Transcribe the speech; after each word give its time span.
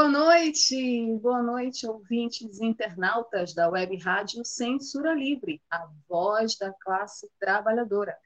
Boa 0.00 0.08
noite, 0.08 1.18
boa 1.20 1.42
noite, 1.42 1.86
ouvintes 1.86 2.58
internautas 2.58 3.52
da 3.52 3.68
Web 3.68 3.98
Rádio 3.98 4.42
Censura 4.46 5.12
Livre, 5.12 5.60
a 5.70 5.86
voz 6.08 6.56
da 6.56 6.72
classe 6.72 7.30
trabalhadora. 7.38 8.16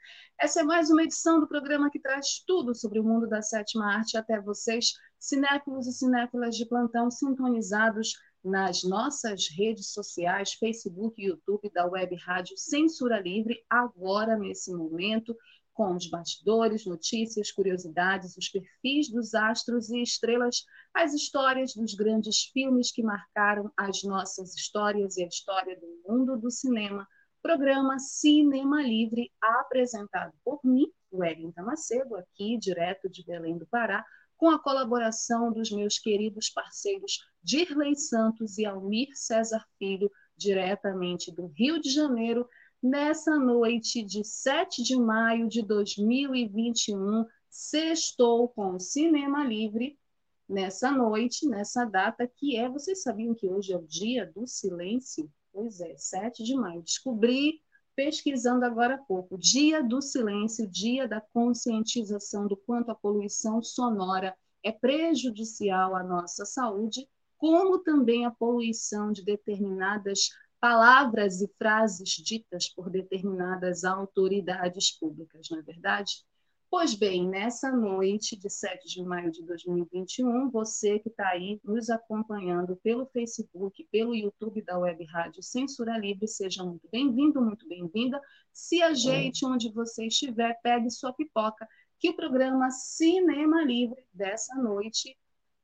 Essa 0.41 0.61
é 0.61 0.62
mais 0.62 0.89
uma 0.89 1.03
edição 1.03 1.41
do 1.41 1.48
programa 1.48 1.91
que 1.91 1.98
traz 1.98 2.44
tudo 2.47 2.77
sobre 2.77 3.00
o 3.00 3.03
mundo 3.03 3.28
da 3.28 3.42
sétima 3.42 3.92
arte 3.92 4.16
até 4.16 4.41
vocês, 4.41 4.92
cinéfilos 5.19 5.89
e 5.89 5.92
cinéfilas 5.92 6.55
de 6.55 6.64
plantão 6.64 7.11
sintonizados 7.11 8.12
nas 8.44 8.84
nossas 8.84 9.48
redes 9.48 9.92
sociais, 9.92 10.53
Facebook 10.53 11.20
e 11.20 11.27
YouTube 11.27 11.72
da 11.75 11.86
Web 11.86 12.14
Rádio 12.25 12.56
Censura 12.56 13.19
Livre, 13.19 13.64
agora 13.69 14.36
nesse 14.36 14.72
momento, 14.72 15.36
com 15.75 15.94
os 15.94 16.08
bastidores, 16.08 16.86
notícias, 16.86 17.50
curiosidades, 17.50 18.37
os 18.37 18.48
perfis 18.48 19.10
dos 19.10 19.34
astros 19.34 19.91
e 19.91 20.00
estrelas, 20.00 20.65
as 20.94 21.12
histórias 21.12 21.75
dos 21.75 21.94
grandes 21.94 22.44
filmes 22.53 22.93
que 22.93 23.03
marcaram 23.03 23.71
as 23.76 24.03
nossas 24.04 24.54
histórias 24.54 25.16
e 25.16 25.25
a 25.25 25.28
história 25.28 25.78
do 25.78 26.03
mundo 26.09 26.37
do 26.38 26.50
cinema. 26.50 27.06
Programa 27.43 27.98
Cinema 27.98 28.81
Livre, 28.82 29.31
apresentado 29.43 30.32
por 30.43 30.60
mim, 30.65 30.87
Wellington 31.12 31.65
Macedo, 31.65 32.16
aqui 32.16 32.56
direto 32.56 33.10
de 33.10 33.25
Belém 33.25 33.59
do 33.59 33.66
Pará, 33.66 34.04
com 34.37 34.50
a 34.50 34.59
colaboração 34.59 35.53
dos 35.53 35.71
meus 35.71 35.98
queridos 35.98 36.50
parceiros 36.50 37.19
Dirley 37.43 37.97
Santos 37.97 38.59
e 38.59 38.65
Almir 38.65 39.09
César 39.15 39.65
Filho, 39.78 40.10
diretamente 40.37 41.32
do 41.32 41.47
Rio 41.47 41.81
de 41.81 41.91
Janeiro, 41.91 42.48
nessa 42.84 43.39
noite 43.39 44.03
de 44.03 44.22
7 44.22 44.83
de 44.83 44.95
maio 44.95 45.49
de 45.49 45.62
2021, 45.62 47.25
sextou 47.49 48.47
com 48.50 48.78
Cinema 48.78 49.43
Livre, 49.43 49.99
nessa 50.47 50.93
noite, 50.93 51.49
nessa 51.49 51.87
data, 51.87 52.27
que 52.27 52.59
é, 52.59 52.69
vocês 52.69 53.00
sabiam 53.00 53.34
que 53.34 53.49
hoje 53.49 53.72
é 53.72 53.78
o 53.78 53.87
dia 53.87 54.31
do 54.34 54.47
silêncio? 54.47 55.33
Pois 55.50 55.81
é, 55.81 55.97
7 55.97 56.45
de 56.45 56.55
maio. 56.55 56.83
Descobri, 56.83 57.62
pesquisando 57.97 58.67
agora 58.67 58.97
há 58.97 58.99
pouco, 58.99 59.39
Dia 59.39 59.83
do 59.83 60.03
Silêncio, 60.03 60.69
Dia 60.69 61.09
da 61.09 61.22
Conscientização 61.22 62.47
do 62.47 62.56
quanto 62.56 62.91
a 62.91 62.95
poluição 62.95 63.62
sonora 63.62 64.37
é 64.62 64.71
prejudicial 64.71 65.97
à 65.97 66.03
nossa 66.03 66.45
saúde, 66.45 67.09
como 67.39 67.78
também 67.78 68.27
a 68.27 68.31
poluição 68.31 69.11
de 69.11 69.25
determinadas 69.25 70.28
palavras 70.64 71.42
e 71.42 71.48
frases 71.58 72.08
ditas 72.08 72.70
por 72.70 72.88
determinadas 72.88 73.84
autoridades 73.84 74.98
públicas, 74.98 75.47
não 75.50 75.58
é 75.58 75.62
verdade? 75.62 76.25
Pois 76.70 76.94
bem, 76.94 77.28
nessa 77.28 77.70
noite 77.70 78.34
de 78.34 78.48
7 78.48 78.88
de 78.88 79.03
maio 79.04 79.30
de 79.30 79.44
2021, 79.44 80.48
você 80.48 80.98
que 81.00 81.10
está 81.10 81.28
aí 81.28 81.60
nos 81.62 81.91
acompanhando 81.91 82.76
pelo 82.76 83.04
Facebook, 83.04 83.86
pelo 83.92 84.14
YouTube 84.14 84.62
da 84.62 84.78
Web 84.78 85.04
Rádio 85.04 85.42
Censura 85.42 85.98
Livre, 85.98 86.26
seja 86.26 86.64
muito 86.64 86.88
bem-vindo, 86.91 87.42
muito 87.42 87.69
bem-vinda. 87.69 88.19
Se 88.50 88.80
ajeite 88.80 89.44
onde 89.44 89.70
você 89.70 90.06
estiver, 90.06 90.58
pegue 90.62 90.91
sua 90.91 91.12
pipoca, 91.12 91.69
que 91.98 92.08
o 92.08 92.16
programa 92.16 92.70
Cinema 92.70 93.62
Livre 93.62 94.03
dessa 94.14 94.54
noite 94.54 95.14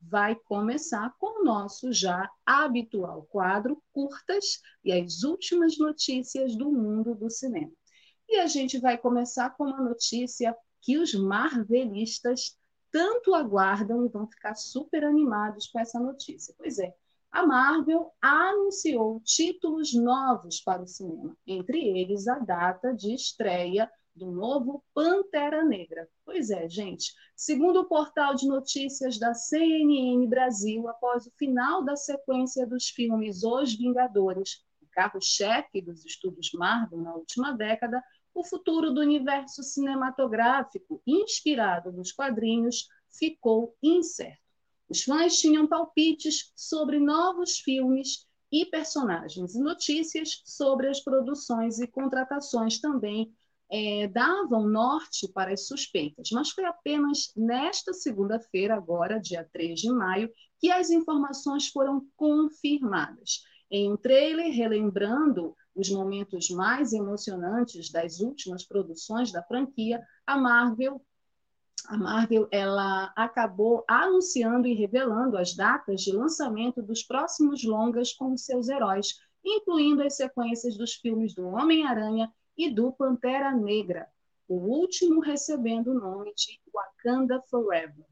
vai 0.00 0.34
começar 0.34 1.15
com 1.19 1.41
o 1.41 1.44
nosso 1.44 1.93
já 1.93 2.31
habitual 2.44 3.27
quadro 3.31 3.83
Curtas 3.93 4.61
e 4.84 4.93
as 4.93 5.22
últimas 5.22 5.78
notícias 5.78 6.56
do 6.56 6.71
mundo 6.71 7.15
do 7.15 7.31
cinema. 7.31 7.72
E 8.28 8.37
a 8.37 8.47
gente 8.47 8.78
vai 8.78 8.97
começar 8.97 9.50
com 9.50 9.65
uma 9.65 9.83
notícia 9.83 10.56
que 10.81 10.99
os 10.99 11.15
marvelistas 11.15 12.56
tanto 12.91 13.34
aguardam 13.34 14.05
e 14.05 14.09
vão 14.09 14.27
ficar 14.27 14.55
super 14.55 15.05
animados 15.05 15.66
com 15.66 15.78
essa 15.78 15.99
notícia. 16.00 16.55
Pois 16.56 16.78
é, 16.78 16.94
a 17.31 17.47
Marvel 17.47 18.12
anunciou 18.21 19.21
títulos 19.21 19.94
novos 19.94 20.60
para 20.60 20.83
o 20.83 20.87
cinema, 20.87 21.37
entre 21.47 21.78
eles 21.78 22.27
a 22.27 22.39
data 22.39 22.93
de 22.93 23.15
estreia 23.15 23.91
do 24.21 24.31
novo 24.31 24.85
Pantera 24.93 25.65
Negra. 25.65 26.07
Pois 26.27 26.51
é, 26.51 26.69
gente. 26.69 27.15
Segundo 27.35 27.81
o 27.81 27.89
portal 27.89 28.35
de 28.35 28.47
notícias 28.47 29.19
da 29.19 29.33
CNN 29.33 30.27
Brasil, 30.29 30.87
após 30.89 31.27
o 31.27 31.33
final 31.39 31.83
da 31.83 31.97
sequência 31.97 32.67
dos 32.67 32.91
filmes 32.91 33.43
Os 33.43 33.75
Vingadores, 33.75 34.63
o 34.83 34.87
carro-chefe 34.93 35.81
dos 35.81 36.05
estúdios 36.05 36.53
Marvel 36.53 37.01
na 37.01 37.15
última 37.15 37.53
década, 37.53 38.05
o 38.35 38.45
futuro 38.45 38.93
do 38.93 39.01
universo 39.01 39.63
cinematográfico, 39.63 41.03
inspirado 41.07 41.91
nos 41.91 42.13
quadrinhos, 42.13 42.89
ficou 43.11 43.75
incerto. 43.83 44.39
Os 44.87 45.03
fãs 45.03 45.41
tinham 45.41 45.67
palpites 45.67 46.53
sobre 46.55 46.99
novos 46.99 47.59
filmes 47.59 48.29
e 48.53 48.67
personagens, 48.67 49.55
e 49.55 49.61
notícias 49.61 50.43
sobre 50.45 50.89
as 50.89 51.01
produções 51.01 51.78
e 51.78 51.87
contratações 51.87 52.78
também 52.81 53.33
é, 53.71 54.09
davam 54.09 54.69
norte 54.69 55.28
para 55.33 55.53
as 55.53 55.69
suspeitas, 55.69 56.31
mas 56.33 56.51
foi 56.51 56.65
apenas 56.65 57.33
nesta 57.37 57.93
segunda-feira, 57.93 58.75
agora, 58.75 59.21
dia 59.21 59.49
3 59.53 59.81
de 59.81 59.93
maio, 59.93 60.31
que 60.59 60.71
as 60.71 60.91
informações 60.91 61.69
foram 61.69 62.05
confirmadas. 62.17 63.45
Em 63.71 63.93
um 63.93 63.97
trailer 63.97 64.53
relembrando 64.53 65.55
os 65.75 65.89
momentos 65.89 66.51
mais 66.51 66.93
emocionantes 66.93 67.91
das 67.93 68.19
últimas 68.19 68.65
produções 68.65 69.31
da 69.31 69.43
franquia, 69.43 70.03
a 70.27 70.37
Marvel 70.37 71.01
a 71.89 71.97
Marvel 71.97 72.47
ela 72.51 73.11
acabou 73.16 73.83
anunciando 73.89 74.69
e 74.69 74.75
revelando 74.75 75.39
as 75.39 75.55
datas 75.55 76.03
de 76.03 76.13
lançamento 76.13 76.83
dos 76.83 77.03
próximos 77.03 77.65
longas 77.65 78.13
com 78.13 78.37
seus 78.37 78.69
heróis, 78.69 79.15
incluindo 79.43 80.03
as 80.03 80.15
sequências 80.15 80.77
dos 80.77 80.93
filmes 80.95 81.34
do 81.34 81.47
Homem-Aranha 81.47 82.31
e 82.60 82.71
do 82.71 82.92
Pantera 82.92 83.53
Negra, 83.53 84.07
o 84.47 84.54
último 84.57 85.21
recebendo 85.21 85.92
o 85.92 85.95
nome 85.95 86.34
de 86.34 86.60
Wakanda 86.71 87.41
Forever. 87.48 88.04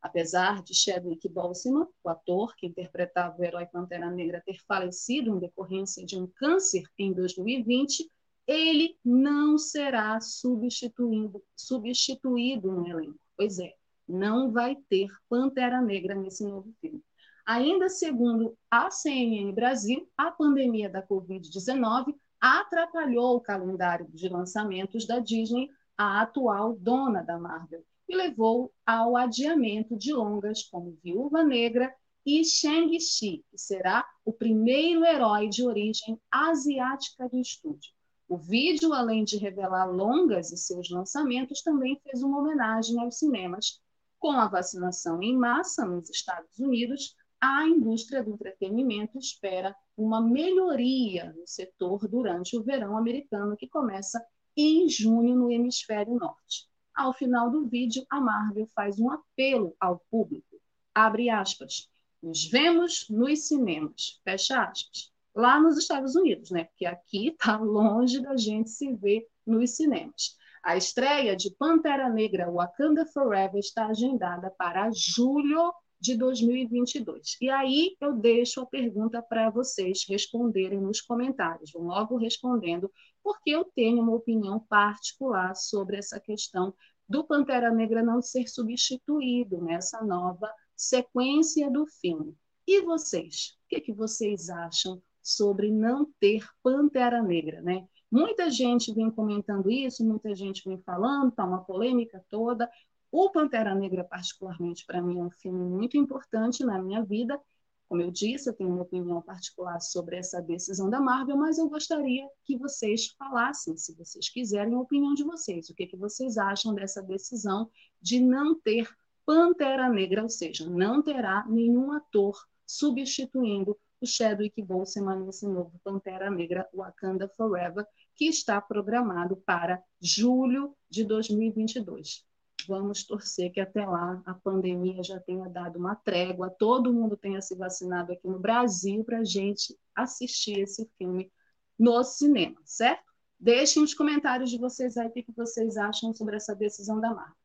Apesar 0.00 0.62
de 0.62 0.72
Chadwick 0.74 1.28
Boseman, 1.28 1.88
o 2.04 2.08
ator 2.08 2.54
que 2.54 2.68
interpretava 2.68 3.36
o 3.36 3.44
herói 3.44 3.66
Pantera 3.66 4.08
Negra, 4.08 4.40
ter 4.46 4.60
falecido 4.68 5.34
em 5.34 5.40
decorrência 5.40 6.06
de 6.06 6.16
um 6.16 6.28
câncer 6.28 6.84
em 6.96 7.12
2020, 7.12 8.08
ele 8.46 8.96
não 9.04 9.58
será 9.58 10.20
substituído, 10.20 11.42
substituído 11.56 12.70
no 12.70 12.86
elenco. 12.86 13.18
Pois 13.36 13.58
é, 13.58 13.74
não 14.06 14.52
vai 14.52 14.76
ter 14.88 15.08
Pantera 15.28 15.82
Negra 15.82 16.14
nesse 16.14 16.44
novo 16.44 16.72
filme. 16.80 17.02
Ainda 17.44 17.88
segundo 17.88 18.56
a 18.70 18.88
CNN 18.88 19.52
Brasil, 19.52 20.08
a 20.16 20.30
pandemia 20.30 20.88
da 20.88 21.04
Covid-19 21.04 22.14
atrapalhou 22.40 23.36
o 23.36 23.40
calendário 23.40 24.06
de 24.12 24.28
lançamentos 24.28 25.06
da 25.06 25.18
Disney, 25.18 25.70
a 25.96 26.22
atual 26.22 26.76
dona 26.76 27.22
da 27.22 27.38
Marvel, 27.38 27.84
e 28.08 28.14
levou 28.14 28.72
ao 28.84 29.16
adiamento 29.16 29.96
de 29.96 30.12
longas 30.12 30.62
como 30.64 30.98
Viúva 31.02 31.42
Negra 31.42 31.92
e 32.24 32.44
Shang-Chi, 32.44 33.44
que 33.50 33.58
será 33.58 34.04
o 34.24 34.32
primeiro 34.32 35.04
herói 35.04 35.48
de 35.48 35.64
origem 35.64 36.20
asiática 36.30 37.28
do 37.28 37.38
estúdio. 37.38 37.92
O 38.28 38.36
vídeo, 38.36 38.92
além 38.92 39.22
de 39.22 39.36
revelar 39.36 39.84
longas 39.84 40.50
e 40.50 40.56
seus 40.56 40.90
lançamentos, 40.90 41.62
também 41.62 42.00
fez 42.02 42.22
uma 42.22 42.40
homenagem 42.40 43.00
aos 43.00 43.18
cinemas. 43.18 43.80
Com 44.18 44.32
a 44.32 44.48
vacinação 44.48 45.22
em 45.22 45.36
massa 45.36 45.84
nos 45.84 46.10
Estados 46.10 46.58
Unidos, 46.58 47.14
a 47.40 47.66
indústria 47.66 48.22
do 48.22 48.32
entretenimento 48.32 49.18
espera 49.18 49.74
uma 49.96 50.20
melhoria 50.20 51.32
no 51.36 51.46
setor 51.46 52.08
durante 52.08 52.56
o 52.56 52.62
verão 52.62 52.96
americano, 52.96 53.56
que 53.56 53.68
começa 53.68 54.24
em 54.56 54.88
junho 54.88 55.36
no 55.36 55.50
hemisfério 55.50 56.14
norte. 56.14 56.66
Ao 56.94 57.12
final 57.12 57.50
do 57.50 57.66
vídeo, 57.66 58.04
a 58.10 58.20
Marvel 58.20 58.66
faz 58.74 58.98
um 58.98 59.10
apelo 59.10 59.76
ao 59.78 59.98
público. 60.10 60.56
Abre 60.94 61.28
aspas. 61.28 61.88
Nos 62.22 62.46
vemos 62.46 63.06
nos 63.10 63.46
cinemas. 63.46 64.20
Fecha 64.24 64.62
aspas 64.64 65.12
lá 65.36 65.60
nos 65.60 65.76
Estados 65.76 66.16
Unidos, 66.16 66.50
né? 66.50 66.64
Porque 66.64 66.86
aqui 66.86 67.28
está 67.28 67.58
longe 67.60 68.20
da 68.20 68.36
gente 68.36 68.70
se 68.70 68.92
ver 68.94 69.28
nos 69.46 69.76
cinemas. 69.76 70.34
A 70.62 70.76
estreia 70.76 71.36
de 71.36 71.50
Pantera 71.50 72.08
Negra 72.08 72.50
Wakanda 72.50 73.06
Forever 73.06 73.60
está 73.60 73.86
agendada 73.86 74.50
para 74.50 74.90
julho 74.90 75.72
de 76.00 76.16
2022. 76.16 77.36
E 77.40 77.50
aí 77.50 77.96
eu 78.00 78.14
deixo 78.14 78.60
a 78.60 78.66
pergunta 78.66 79.22
para 79.22 79.50
vocês 79.50 80.04
responderem 80.08 80.80
nos 80.80 81.00
comentários. 81.00 81.72
Vão 81.72 81.84
logo 81.84 82.16
respondendo, 82.16 82.90
porque 83.22 83.50
eu 83.50 83.64
tenho 83.64 84.00
uma 84.02 84.14
opinião 84.14 84.60
particular 84.60 85.54
sobre 85.56 85.96
essa 85.96 86.20
questão 86.20 86.74
do 87.08 87.24
Pantera 87.24 87.70
Negra 87.70 88.02
não 88.02 88.20
ser 88.20 88.48
substituído 88.48 89.62
nessa 89.62 90.02
nova 90.02 90.52
sequência 90.76 91.70
do 91.70 91.86
filme. 91.86 92.36
E 92.66 92.80
vocês? 92.82 93.56
O 93.64 93.68
que, 93.68 93.80
que 93.80 93.92
vocês 93.92 94.48
acham 94.48 95.00
sobre 95.22 95.70
não 95.70 96.06
ter 96.20 96.46
Pantera 96.62 97.22
Negra, 97.22 97.60
né? 97.62 97.86
Muita 98.10 98.50
gente 98.50 98.94
vem 98.94 99.10
comentando 99.10 99.70
isso, 99.70 100.04
muita 100.04 100.34
gente 100.34 100.62
vem 100.64 100.80
falando, 100.82 101.32
tá 101.32 101.44
uma 101.44 101.64
polêmica 101.64 102.24
toda. 102.28 102.70
O 103.10 103.30
Pantera 103.30 103.74
Negra, 103.74 104.04
particularmente, 104.04 104.84
para 104.84 105.00
mim, 105.00 105.20
é 105.20 105.22
um 105.22 105.30
filme 105.30 105.64
muito 105.64 105.96
importante 105.96 106.64
na 106.64 106.80
minha 106.82 107.04
vida. 107.04 107.40
Como 107.88 108.02
eu 108.02 108.10
disse, 108.10 108.48
eu 108.48 108.52
tenho 108.52 108.70
uma 108.70 108.82
opinião 108.82 109.22
particular 109.22 109.80
sobre 109.80 110.16
essa 110.16 110.42
decisão 110.42 110.90
da 110.90 111.00
Marvel, 111.00 111.36
mas 111.36 111.56
eu 111.56 111.68
gostaria 111.68 112.28
que 112.44 112.58
vocês 112.58 113.14
falassem, 113.16 113.76
se 113.76 113.94
vocês 113.94 114.28
quiserem, 114.28 114.74
a 114.74 114.80
opinião 114.80 115.14
de 115.14 115.22
vocês. 115.22 115.68
O 115.68 115.74
que, 115.74 115.86
que 115.86 115.96
vocês 115.96 116.36
acham 116.36 116.74
dessa 116.74 117.00
decisão 117.00 117.70
de 118.02 118.20
não 118.20 118.58
ter 118.60 118.88
Pantera 119.24 119.88
Negra, 119.88 120.22
ou 120.22 120.28
seja, 120.28 120.68
não 120.68 121.02
terá 121.02 121.44
nenhum 121.48 121.92
ator 121.92 122.36
substituindo 122.66 123.76
o 124.00 124.06
Chadwick 124.06 124.60
Boseman 124.62 125.24
nesse 125.24 125.46
novo 125.46 125.80
Pantera 125.82 126.30
Negra 126.30 126.68
Wakanda 126.72 127.28
Forever, 127.36 127.86
que 128.14 128.26
está 128.26 128.60
programado 128.60 129.36
para 129.36 129.82
julho 130.00 130.76
de 130.90 131.04
2022. 131.04 132.24
Vamos 132.66 133.04
torcer 133.04 133.52
que 133.52 133.60
até 133.60 133.86
lá 133.86 134.22
a 134.26 134.34
pandemia 134.34 135.02
já 135.02 135.20
tenha 135.20 135.48
dado 135.48 135.78
uma 135.78 135.94
trégua, 135.94 136.50
todo 136.50 136.92
mundo 136.92 137.16
tenha 137.16 137.40
se 137.40 137.54
vacinado 137.54 138.12
aqui 138.12 138.26
no 138.26 138.38
Brasil 138.38 139.04
para 139.04 139.18
a 139.18 139.24
gente 139.24 139.78
assistir 139.94 140.60
esse 140.60 140.88
filme 140.98 141.30
no 141.78 142.02
cinema, 142.02 142.60
certo? 142.64 143.04
Deixem 143.38 143.82
os 143.82 143.94
comentários 143.94 144.50
de 144.50 144.58
vocês 144.58 144.96
aí 144.96 145.08
o 145.08 145.12
que 145.12 145.24
vocês 145.36 145.76
acham 145.76 146.12
sobre 146.14 146.36
essa 146.36 146.54
decisão 146.54 147.00
da 147.00 147.14
Marvel. 147.14 147.36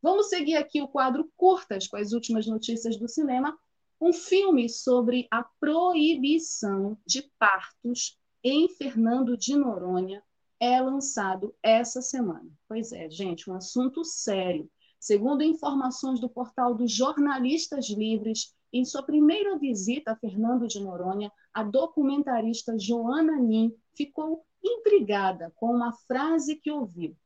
Vamos 0.00 0.28
seguir 0.28 0.56
aqui 0.56 0.80
o 0.80 0.88
quadro 0.88 1.30
Curtas 1.36 1.88
com 1.88 1.96
as 1.96 2.12
últimas 2.12 2.46
notícias 2.46 2.96
do 2.96 3.08
cinema 3.08 3.58
um 4.00 4.12
filme 4.12 4.68
sobre 4.68 5.26
a 5.30 5.42
proibição 5.58 6.96
de 7.04 7.22
partos 7.38 8.16
em 8.44 8.68
Fernando 8.68 9.36
de 9.36 9.56
Noronha 9.56 10.22
é 10.60 10.80
lançado 10.80 11.54
essa 11.62 12.02
semana. 12.02 12.48
Pois 12.68 12.92
é, 12.92 13.08
gente, 13.10 13.50
um 13.50 13.54
assunto 13.54 14.04
sério. 14.04 14.70
Segundo 14.98 15.42
informações 15.42 16.20
do 16.20 16.28
portal 16.28 16.74
dos 16.74 16.92
Jornalistas 16.92 17.88
Livres, 17.88 18.54
em 18.72 18.84
sua 18.84 19.02
primeira 19.02 19.56
visita 19.58 20.12
a 20.12 20.16
Fernando 20.16 20.66
de 20.66 20.80
Noronha, 20.80 21.32
a 21.54 21.62
documentarista 21.62 22.78
Joana 22.78 23.36
Nin 23.36 23.72
ficou 23.94 24.44
intrigada 24.62 25.52
com 25.56 25.72
uma 25.74 25.92
frase 25.92 26.56
que 26.56 26.70
ouviu: 26.70 27.16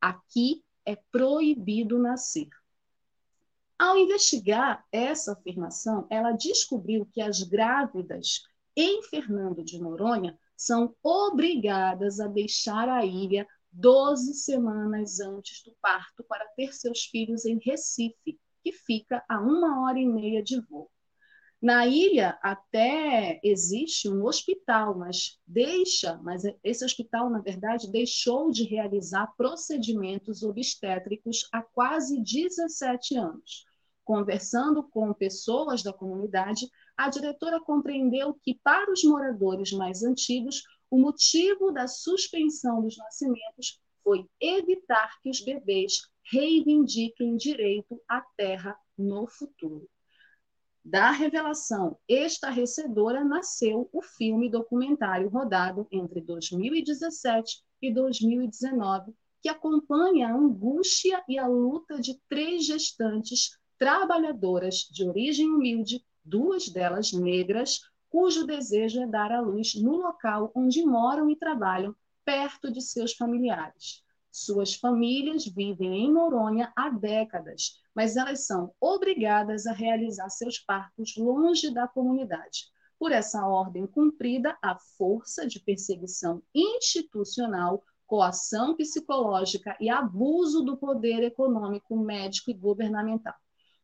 Aqui 0.00 0.64
é 0.86 0.96
proibido 1.10 1.98
nascer. 1.98 2.48
Ao 3.78 3.96
investigar 3.96 4.84
essa 4.90 5.32
afirmação, 5.32 6.06
ela 6.10 6.32
descobriu 6.32 7.06
que 7.12 7.20
as 7.20 7.42
grávidas 7.42 8.42
em 8.74 9.02
Fernando 9.02 9.62
de 9.62 9.78
Noronha 9.78 10.38
são 10.58 10.92
obrigadas 11.04 12.18
a 12.18 12.26
deixar 12.26 12.88
a 12.88 13.06
ilha 13.06 13.46
12 13.70 14.34
semanas 14.34 15.20
antes 15.20 15.62
do 15.62 15.72
parto 15.80 16.24
para 16.24 16.44
ter 16.56 16.74
seus 16.74 17.04
filhos 17.04 17.44
em 17.44 17.60
Recife, 17.64 18.36
que 18.64 18.72
fica 18.72 19.24
a 19.28 19.40
uma 19.40 19.84
hora 19.84 20.00
e 20.00 20.06
meia 20.06 20.42
de 20.42 20.60
voo. 20.60 20.90
Na 21.62 21.86
ilha 21.86 22.38
até 22.42 23.40
existe 23.42 24.08
um 24.08 24.24
hospital, 24.24 24.98
mas 24.98 25.38
deixa, 25.46 26.16
mas 26.22 26.42
esse 26.62 26.84
hospital, 26.84 27.30
na 27.30 27.40
verdade, 27.40 27.90
deixou 27.90 28.50
de 28.50 28.64
realizar 28.64 29.32
procedimentos 29.36 30.42
obstétricos 30.42 31.48
há 31.52 31.62
quase 31.62 32.20
17 32.20 33.16
anos. 33.16 33.64
Conversando 34.04 34.82
com 34.84 35.12
pessoas 35.12 35.82
da 35.82 35.92
comunidade, 35.92 36.68
a 36.98 37.08
diretora 37.08 37.60
compreendeu 37.60 38.34
que, 38.42 38.58
para 38.62 38.90
os 38.92 39.04
moradores 39.04 39.70
mais 39.70 40.02
antigos, 40.02 40.64
o 40.90 40.98
motivo 40.98 41.70
da 41.70 41.86
suspensão 41.86 42.82
dos 42.82 42.96
nascimentos 42.96 43.80
foi 44.02 44.26
evitar 44.40 45.20
que 45.22 45.30
os 45.30 45.40
bebês 45.40 46.00
reivindiquem 46.24 47.36
direito 47.36 48.02
à 48.08 48.20
terra 48.36 48.76
no 48.96 49.28
futuro. 49.28 49.88
Da 50.84 51.12
revelação 51.12 51.96
estarrecedora 52.08 53.22
nasceu 53.22 53.88
o 53.92 54.02
filme 54.02 54.50
documentário 54.50 55.28
rodado 55.28 55.86
entre 55.92 56.20
2017 56.20 57.62
e 57.80 57.92
2019, 57.92 59.14
que 59.40 59.48
acompanha 59.48 60.28
a 60.28 60.34
angústia 60.34 61.22
e 61.28 61.38
a 61.38 61.46
luta 61.46 62.00
de 62.00 62.18
três 62.28 62.66
gestantes 62.66 63.56
trabalhadoras 63.78 64.88
de 64.90 65.06
origem 65.06 65.48
humilde, 65.48 66.04
duas 66.28 66.68
delas 66.68 67.12
negras, 67.12 67.80
cujo 68.10 68.46
desejo 68.46 69.02
é 69.02 69.06
dar 69.06 69.32
à 69.32 69.40
luz 69.40 69.74
no 69.74 69.96
local 69.96 70.52
onde 70.54 70.84
moram 70.84 71.30
e 71.30 71.36
trabalham, 71.36 71.94
perto 72.24 72.70
de 72.70 72.82
seus 72.82 73.14
familiares. 73.14 74.02
Suas 74.30 74.74
famílias 74.74 75.46
vivem 75.46 76.04
em 76.04 76.12
Noronha 76.12 76.70
há 76.76 76.90
décadas, 76.90 77.80
mas 77.94 78.16
elas 78.16 78.46
são 78.46 78.72
obrigadas 78.80 79.66
a 79.66 79.72
realizar 79.72 80.28
seus 80.28 80.58
partos 80.58 81.16
longe 81.16 81.72
da 81.72 81.88
comunidade. 81.88 82.66
Por 82.98 83.10
essa 83.10 83.46
ordem 83.46 83.86
cumprida, 83.86 84.56
a 84.62 84.76
força 84.98 85.46
de 85.46 85.58
perseguição 85.60 86.42
institucional, 86.54 87.82
coação 88.06 88.76
psicológica 88.76 89.76
e 89.80 89.88
abuso 89.88 90.62
do 90.62 90.76
poder 90.76 91.22
econômico, 91.22 91.96
médico 91.96 92.50
e 92.50 92.54
governamental. 92.54 93.34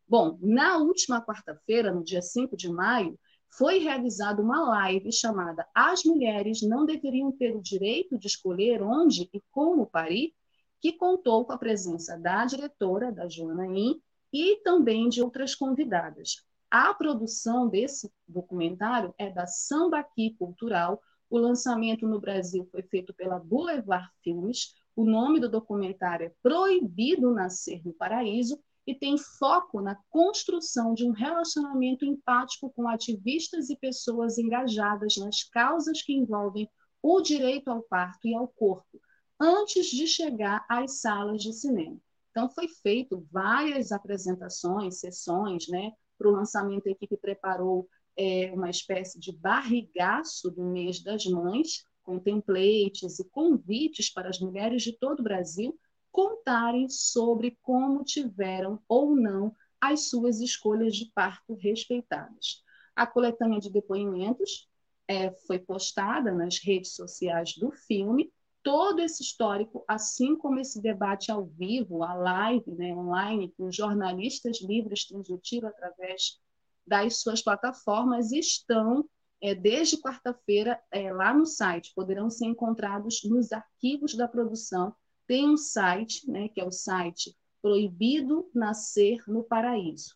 Bom, 0.06 0.38
na 0.42 0.76
última 0.76 1.24
quarta-feira, 1.24 1.92
no 1.92 2.04
dia 2.04 2.20
5 2.20 2.56
de 2.56 2.70
maio, 2.70 3.18
foi 3.56 3.78
realizada 3.78 4.42
uma 4.42 4.68
live 4.68 5.10
chamada 5.12 5.66
As 5.74 6.04
Mulheres 6.04 6.60
Não 6.60 6.84
Deveriam 6.84 7.32
Ter 7.32 7.56
o 7.56 7.62
Direito 7.62 8.18
de 8.18 8.26
Escolher 8.26 8.82
Onde 8.82 9.30
e 9.32 9.42
Como 9.50 9.86
Parir, 9.86 10.34
que 10.80 10.92
contou 10.92 11.46
com 11.46 11.52
a 11.52 11.58
presença 11.58 12.18
da 12.18 12.44
diretora, 12.44 13.10
da 13.10 13.28
Joana 13.28 13.66
In, 13.66 13.98
e 14.32 14.56
também 14.62 15.08
de 15.08 15.22
outras 15.22 15.54
convidadas. 15.54 16.44
A 16.70 16.92
produção 16.92 17.68
desse 17.68 18.12
documentário 18.26 19.14
é 19.16 19.30
da 19.30 19.46
Sambaqui 19.46 20.34
Cultural. 20.36 21.00
O 21.30 21.38
lançamento 21.38 22.06
no 22.06 22.20
Brasil 22.20 22.68
foi 22.70 22.82
feito 22.82 23.14
pela 23.14 23.38
Boulevard 23.38 24.10
Filmes. 24.22 24.74
O 24.94 25.04
nome 25.04 25.40
do 25.40 25.48
documentário 25.48 26.26
é 26.26 26.32
Proibido 26.42 27.32
Nascer 27.32 27.80
no 27.86 27.94
Paraíso 27.94 28.60
e 28.86 28.94
tem 28.94 29.16
foco 29.16 29.80
na 29.80 29.96
construção 30.10 30.94
de 30.94 31.06
um 31.06 31.12
relacionamento 31.12 32.04
empático 32.04 32.70
com 32.70 32.88
ativistas 32.88 33.70
e 33.70 33.76
pessoas 33.76 34.38
engajadas 34.38 35.16
nas 35.16 35.42
causas 35.44 36.02
que 36.02 36.12
envolvem 36.12 36.68
o 37.02 37.20
direito 37.20 37.68
ao 37.68 37.82
parto 37.82 38.26
e 38.26 38.34
ao 38.34 38.48
corpo, 38.48 39.00
antes 39.40 39.86
de 39.86 40.06
chegar 40.06 40.64
às 40.68 41.00
salas 41.00 41.42
de 41.42 41.52
cinema. 41.52 41.98
Então, 42.30 42.50
foi 42.50 42.66
feito 42.66 43.26
várias 43.30 43.92
apresentações, 43.92 44.98
sessões, 44.98 45.68
né? 45.68 45.92
Para 46.18 46.28
o 46.28 46.32
lançamento, 46.32 46.88
a 46.88 46.92
equipe 46.92 47.16
preparou 47.16 47.88
é, 48.16 48.50
uma 48.52 48.70
espécie 48.70 49.18
de 49.18 49.32
barrigaço 49.32 50.50
do 50.50 50.64
mês 50.64 51.02
das 51.02 51.24
mães, 51.26 51.86
com 52.02 52.18
templates 52.18 53.18
e 53.18 53.28
convites 53.30 54.12
para 54.12 54.28
as 54.28 54.38
mulheres 54.40 54.82
de 54.82 54.92
todo 54.98 55.20
o 55.20 55.22
Brasil 55.22 55.78
contarem 56.14 56.88
sobre 56.88 57.58
como 57.60 58.04
tiveram 58.04 58.80
ou 58.86 59.16
não 59.16 59.52
as 59.80 60.08
suas 60.08 60.40
escolhas 60.40 60.94
de 60.94 61.10
parto 61.12 61.54
respeitadas. 61.54 62.62
A 62.94 63.04
coletânea 63.04 63.58
de 63.58 63.68
depoimentos 63.68 64.68
é, 65.08 65.32
foi 65.32 65.58
postada 65.58 66.30
nas 66.30 66.58
redes 66.58 66.94
sociais 66.94 67.56
do 67.56 67.72
filme 67.72 68.32
todo 68.62 69.00
esse 69.00 69.24
histórico, 69.24 69.84
assim 69.88 70.36
como 70.36 70.60
esse 70.60 70.80
debate 70.80 71.32
ao 71.32 71.44
vivo, 71.44 72.04
a 72.04 72.14
live 72.14 72.70
né, 72.70 72.94
online, 72.94 73.52
os 73.58 73.74
jornalistas 73.74 74.62
livres 74.62 75.06
transmitiram 75.06 75.68
através 75.68 76.40
das 76.86 77.18
suas 77.18 77.42
plataformas, 77.42 78.30
estão 78.30 79.04
é, 79.42 79.52
desde 79.52 80.00
quarta-feira 80.00 80.80
é, 80.92 81.12
lá 81.12 81.34
no 81.34 81.44
site, 81.44 81.92
poderão 81.92 82.30
ser 82.30 82.46
encontrados 82.46 83.22
nos 83.24 83.52
arquivos 83.52 84.14
da 84.14 84.28
produção. 84.28 84.94
Tem 85.26 85.48
um 85.48 85.56
site, 85.56 86.30
né, 86.30 86.48
que 86.48 86.60
é 86.60 86.64
o 86.64 86.72
site 86.72 87.36
Proibido 87.62 88.50
Nascer 88.54 89.22
no 89.26 89.42
Paraíso. 89.42 90.14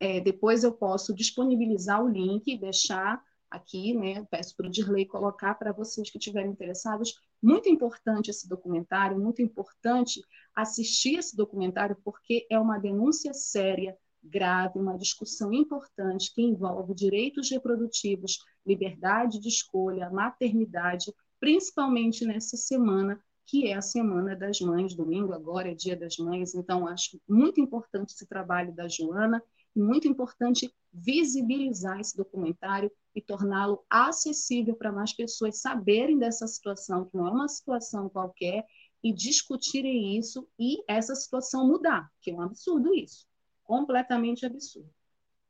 É, 0.00 0.20
depois 0.20 0.64
eu 0.64 0.72
posso 0.72 1.14
disponibilizar 1.14 2.02
o 2.02 2.08
link 2.08 2.48
e 2.48 2.58
deixar 2.58 3.22
aqui, 3.52 3.94
né? 3.94 4.26
Peço 4.30 4.56
para 4.56 4.66
o 4.66 4.70
Dirley 4.70 5.06
colocar 5.06 5.54
para 5.54 5.72
vocês 5.72 6.10
que 6.10 6.18
estiverem 6.18 6.50
interessados. 6.50 7.14
Muito 7.40 7.68
importante 7.68 8.30
esse 8.30 8.48
documentário, 8.48 9.20
muito 9.20 9.42
importante 9.42 10.20
assistir 10.54 11.18
esse 11.18 11.36
documentário, 11.36 11.96
porque 12.02 12.46
é 12.50 12.58
uma 12.58 12.78
denúncia 12.78 13.34
séria, 13.34 13.96
grave, 14.22 14.78
uma 14.78 14.96
discussão 14.96 15.52
importante 15.52 16.32
que 16.34 16.42
envolve 16.42 16.94
direitos 16.94 17.50
reprodutivos, 17.50 18.38
liberdade 18.64 19.38
de 19.38 19.48
escolha, 19.48 20.10
maternidade, 20.10 21.12
principalmente 21.38 22.24
nessa 22.24 22.56
semana 22.56 23.22
que 23.46 23.68
é 23.68 23.74
a 23.74 23.82
Semana 23.82 24.34
das 24.36 24.60
Mães, 24.60 24.94
domingo 24.94 25.32
agora 25.32 25.70
é 25.70 25.74
Dia 25.74 25.96
das 25.96 26.16
Mães, 26.16 26.54
então 26.54 26.86
acho 26.86 27.20
muito 27.28 27.60
importante 27.60 28.14
esse 28.14 28.26
trabalho 28.26 28.72
da 28.72 28.88
Joana 28.88 29.42
muito 29.74 30.06
importante 30.06 30.72
visibilizar 30.92 31.98
esse 31.98 32.16
documentário 32.16 32.90
e 33.14 33.20
torná-lo 33.20 33.84
acessível 33.88 34.74
para 34.74 34.92
mais 34.92 35.12
pessoas 35.14 35.60
saberem 35.60 36.18
dessa 36.18 36.46
situação, 36.46 37.06
que 37.06 37.16
não 37.16 37.26
é 37.26 37.30
uma 37.30 37.48
situação 37.48 38.08
qualquer, 38.08 38.66
e 39.02 39.12
discutirem 39.12 40.16
isso 40.16 40.48
e 40.58 40.82
essa 40.86 41.14
situação 41.14 41.66
mudar, 41.66 42.08
que 42.20 42.30
é 42.30 42.34
um 42.34 42.40
absurdo 42.40 42.94
isso, 42.94 43.26
completamente 43.64 44.46
absurdo. 44.46 44.88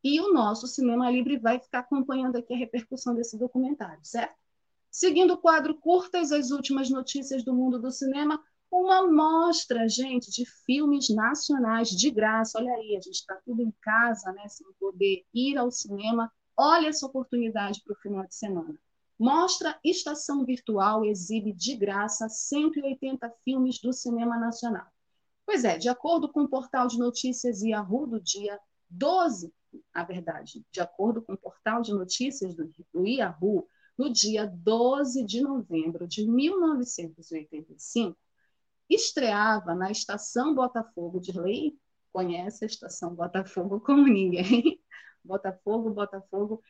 E 0.03 0.19
o 0.19 0.33
nosso 0.33 0.67
Cinema 0.67 1.09
Livre 1.09 1.37
vai 1.37 1.59
ficar 1.59 1.79
acompanhando 1.79 2.37
aqui 2.37 2.53
a 2.53 2.57
repercussão 2.57 3.13
desse 3.13 3.37
documentário, 3.37 4.03
certo? 4.03 4.35
Seguindo 4.93 5.33
o 5.33 5.37
quadro 5.39 5.75
Curtas, 5.79 6.31
as 6.31 6.51
últimas 6.51 6.87
notícias 6.87 7.43
do 7.43 7.51
mundo 7.51 7.81
do 7.81 7.89
cinema, 7.89 8.39
uma 8.71 9.11
mostra, 9.11 9.89
gente, 9.89 10.29
de 10.29 10.45
filmes 10.67 11.09
nacionais 11.09 11.89
de 11.89 12.11
graça. 12.11 12.59
Olha 12.59 12.71
aí, 12.73 12.95
a 12.95 13.01
gente 13.01 13.15
está 13.15 13.35
tudo 13.43 13.63
em 13.63 13.73
casa, 13.81 14.31
né, 14.33 14.47
sem 14.47 14.67
poder 14.79 15.25
ir 15.33 15.57
ao 15.57 15.71
cinema. 15.71 16.31
Olha 16.55 16.89
essa 16.89 17.07
oportunidade 17.07 17.81
para 17.83 17.93
o 17.93 18.01
final 18.01 18.23
de 18.27 18.35
semana. 18.35 18.79
Mostra 19.17 19.79
Estação 19.83 20.45
Virtual 20.45 21.03
exibe 21.03 21.53
de 21.53 21.75
graça 21.75 22.29
180 22.29 23.33
filmes 23.43 23.81
do 23.81 23.91
cinema 23.91 24.37
nacional. 24.37 24.85
Pois 25.43 25.63
é, 25.63 25.75
de 25.75 25.89
acordo 25.89 26.31
com 26.31 26.43
o 26.43 26.47
portal 26.47 26.85
de 26.85 26.99
notícias 26.99 27.63
Yahoo 27.63 28.05
do 28.05 28.21
dia 28.21 28.59
12, 28.91 29.51
a 29.91 30.03
verdade, 30.03 30.63
de 30.71 30.81
acordo 30.81 31.19
com 31.19 31.33
o 31.33 31.37
portal 31.37 31.81
de 31.81 31.91
notícias 31.91 32.53
do, 32.53 32.71
do 32.93 33.07
Yahoo, 33.07 33.67
no 33.97 34.11
dia 34.11 34.45
12 34.47 35.23
de 35.23 35.41
novembro 35.41 36.07
de 36.07 36.27
1985, 36.27 38.17
estreava 38.89 39.73
na 39.75 39.91
Estação 39.91 40.53
Botafogo 40.53 41.19
de 41.19 41.31
Lei, 41.37 41.77
conhece 42.11 42.63
a 42.63 42.67
Estação 42.67 43.15
Botafogo 43.15 43.79
como 43.79 44.07
ninguém, 44.07 44.81
Botafogo, 45.23 45.91
Botafogo, 45.91 46.61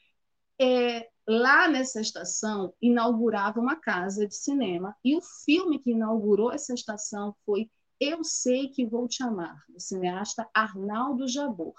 é, 0.59 1.09
lá 1.27 1.67
nessa 1.67 1.99
estação 1.99 2.73
inaugurava 2.81 3.59
uma 3.59 3.75
casa 3.75 4.27
de 4.27 4.35
cinema 4.35 4.95
e 5.03 5.15
o 5.15 5.21
filme 5.21 5.79
que 5.79 5.91
inaugurou 5.91 6.51
essa 6.51 6.73
estação 6.73 7.35
foi 7.45 7.69
Eu 7.99 8.23
Sei 8.23 8.69
Que 8.69 8.85
Vou 8.85 9.07
Te 9.07 9.23
Amar, 9.23 9.63
do 9.67 9.79
cineasta 9.79 10.47
Arnaldo 10.53 11.27
Jabor. 11.27 11.75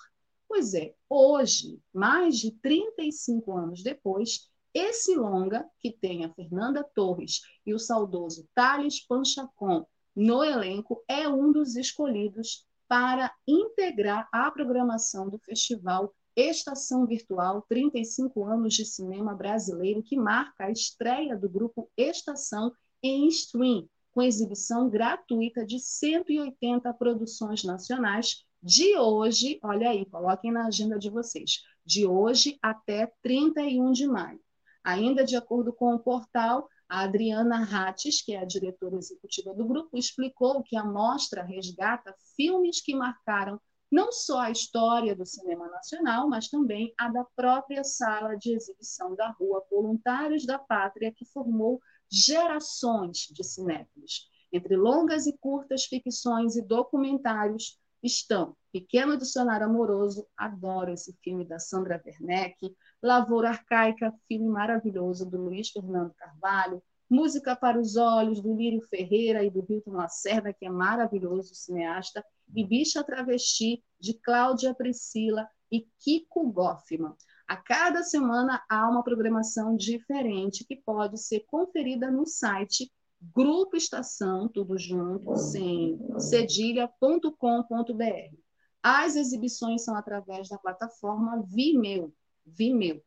Pois 0.48 0.74
é, 0.74 0.94
hoje, 1.08 1.80
mais 1.92 2.38
de 2.38 2.50
35 2.50 3.56
anos 3.56 3.82
depois, 3.82 4.50
esse 4.75 5.14
longa, 5.14 5.64
que 5.78 5.93
tem 5.93 6.25
a 6.25 6.35
Fernanda 6.35 6.83
Torres 6.83 7.40
e 7.64 7.73
o 7.73 7.78
saudoso 7.78 8.49
Thales 8.54 9.07
Panchacon 9.07 9.87
no 10.14 10.45
elenco, 10.45 11.02
é 11.09 11.28
um 11.28 11.52
dos 11.52 11.76
escolhidos 11.76 12.66
para 12.88 13.33
integrar 13.47 14.28
a 14.33 14.50
programação 14.50 15.28
do 15.28 15.38
festival 15.38 16.14
Estação 16.37 17.07
Virtual 17.07 17.64
35 17.69 18.45
anos 18.45 18.75
de 18.75 18.85
cinema 18.85 19.35
brasileiro, 19.35 20.02
que 20.02 20.16
marca 20.16 20.64
a 20.64 20.71
estreia 20.71 21.37
do 21.37 21.49
grupo 21.49 21.90
Estação 21.97 22.73
em 23.02 23.28
stream, 23.28 23.88
com 24.12 24.23
exibição 24.23 24.88
gratuita 24.88 25.64
de 25.64 25.78
180 25.78 26.93
produções 26.95 27.62
nacionais 27.62 28.45
de 28.62 28.97
hoje, 28.97 29.59
olha 29.62 29.90
aí, 29.90 30.07
coloquem 30.07 30.50
na 30.50 30.66
agenda 30.66 30.99
de 30.99 31.11
vocês, 31.11 31.62
de 31.85 32.07
hoje 32.07 32.59
até 32.62 33.12
31 33.23 33.93
de 33.93 34.07
maio. 34.07 34.43
Ainda 34.84 35.24
de 35.24 35.34
acordo 35.34 35.72
com 35.72 35.94
o 35.94 35.98
portal, 35.98 36.68
a 36.88 37.04
Adriana 37.04 37.64
Rates, 37.64 38.22
que 38.22 38.34
é 38.34 38.38
a 38.38 38.44
diretora 38.44 38.96
executiva 38.96 39.54
do 39.54 39.66
grupo, 39.66 39.96
explicou 39.96 40.62
que 40.62 40.76
a 40.76 40.84
mostra 40.84 41.42
resgata 41.42 42.14
filmes 42.36 42.80
que 42.82 42.94
marcaram 42.94 43.58
não 43.90 44.12
só 44.12 44.40
a 44.40 44.50
história 44.50 45.14
do 45.14 45.24
cinema 45.24 45.68
nacional, 45.68 46.28
mas 46.28 46.48
também 46.48 46.92
a 46.98 47.08
da 47.08 47.24
própria 47.36 47.84
sala 47.84 48.34
de 48.34 48.52
exibição 48.52 49.14
da 49.14 49.30
Rua 49.30 49.64
Voluntários 49.70 50.44
da 50.44 50.58
Pátria, 50.58 51.12
que 51.12 51.24
formou 51.24 51.80
gerações 52.10 53.28
de 53.32 53.44
cinéfilos. 53.44 54.28
Entre 54.52 54.76
longas 54.76 55.26
e 55.26 55.36
curtas 55.38 55.84
ficções 55.84 56.56
e 56.56 56.62
documentários 56.62 57.78
estão 58.04 58.54
Pequeno 58.70 59.16
Dicionário 59.16 59.66
Amoroso, 59.66 60.26
adoro 60.37 60.92
esse 60.92 61.16
filme 61.23 61.44
da 61.44 61.58
Sandra 61.58 62.02
Werneck, 62.04 62.76
Lavoura 63.02 63.50
Arcaica, 63.50 64.12
filme 64.28 64.49
maravilhoso 64.49 65.25
do 65.28 65.40
Luiz 65.40 65.70
Fernando 65.70 66.12
Carvalho, 66.14 66.82
Música 67.08 67.54
para 67.54 67.78
os 67.78 67.96
Olhos, 67.96 68.40
do 68.40 68.56
Lírio 68.56 68.80
Ferreira 68.88 69.44
e 69.44 69.50
do 69.50 69.64
Hilton 69.68 69.92
Lacerda, 69.92 70.52
que 70.52 70.66
é 70.66 70.70
maravilhoso, 70.70 71.54
cineasta, 71.54 72.25
e 72.54 72.64
Bicha 72.64 73.04
Travesti, 73.04 73.84
de 74.00 74.14
Cláudia 74.14 74.75
Priscila 74.75 75.46
e 75.70 75.87
Kiko 76.00 76.50
Goffman. 76.50 77.14
A 77.46 77.56
cada 77.56 78.02
semana 78.02 78.62
há 78.68 78.88
uma 78.88 79.04
programação 79.04 79.76
diferente 79.76 80.64
que 80.64 80.76
pode 80.76 81.20
ser 81.20 81.44
conferida 81.46 82.11
no 82.11 82.26
site 82.26 82.90
Grupo 83.33 83.76
Estação, 83.76 84.49
tudo 84.49 84.78
junto, 84.78 85.37
sem 85.37 85.99
cedilha.com.br. 86.19 88.37
As 88.83 89.16
exibições 89.16 89.85
são 89.85 89.97
através 89.97 90.49
da 90.49 90.59
plataforma 90.59 91.43
Vimeo, 91.47 92.12
Vimeo, 92.45 93.02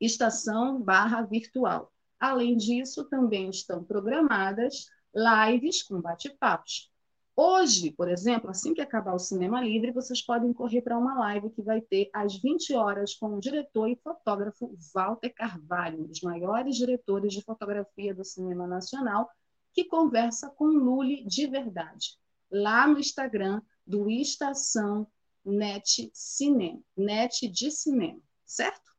estação 0.00 0.82
barra 0.82 1.22
virtual. 1.22 1.92
Além 2.18 2.56
disso, 2.56 3.04
também 3.04 3.50
estão 3.50 3.84
programadas 3.84 4.86
lives 5.14 5.82
com 5.82 6.00
bate-papos. 6.00 6.90
Hoje, 7.36 7.92
por 7.92 8.08
exemplo, 8.08 8.50
assim 8.50 8.74
que 8.74 8.80
acabar 8.80 9.14
o 9.14 9.18
Cinema 9.18 9.62
Livre, 9.62 9.92
vocês 9.92 10.20
podem 10.20 10.52
correr 10.52 10.82
para 10.82 10.98
uma 10.98 11.18
live 11.18 11.50
que 11.50 11.62
vai 11.62 11.80
ter 11.80 12.10
às 12.12 12.36
20 12.36 12.74
horas 12.74 13.14
com 13.14 13.34
o 13.34 13.40
diretor 13.40 13.88
e 13.88 13.96
fotógrafo 13.96 14.76
Walter 14.92 15.30
Carvalho, 15.30 16.00
um 16.02 16.06
dos 16.06 16.20
maiores 16.20 16.76
diretores 16.76 17.32
de 17.32 17.42
fotografia 17.42 18.14
do 18.14 18.24
cinema 18.24 18.66
nacional, 18.66 19.30
que 19.72 19.84
conversa 19.84 20.50
com 20.50 20.66
Lully 20.66 21.24
de 21.24 21.46
verdade, 21.46 22.18
lá 22.50 22.86
no 22.86 22.98
Instagram 22.98 23.62
do 23.86 24.10
Estação 24.10 25.06
net 25.44 26.10
cinema, 26.12 26.80
net 26.96 27.48
de 27.48 27.70
cinema, 27.70 28.20
certo? 28.44 28.89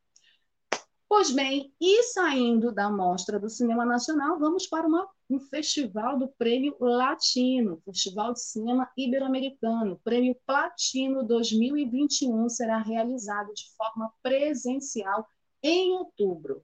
Pois 1.13 1.29
bem, 1.29 1.73
e 1.79 2.03
saindo 2.03 2.71
da 2.71 2.89
Mostra 2.89 3.37
do 3.37 3.49
Cinema 3.49 3.83
Nacional, 3.83 4.39
vamos 4.39 4.65
para 4.65 4.87
uma, 4.87 5.05
um 5.29 5.41
festival 5.41 6.17
do 6.17 6.29
Prêmio 6.29 6.73
Latino, 6.79 7.81
Festival 7.83 8.31
de 8.31 8.41
Cinema 8.41 8.89
Ibero-Americano. 8.97 9.99
Prêmio 10.05 10.33
Platino 10.47 11.21
2021 11.21 12.47
será 12.47 12.77
realizado 12.77 13.53
de 13.53 13.65
forma 13.75 14.09
presencial 14.23 15.27
em 15.61 15.91
outubro. 15.91 16.63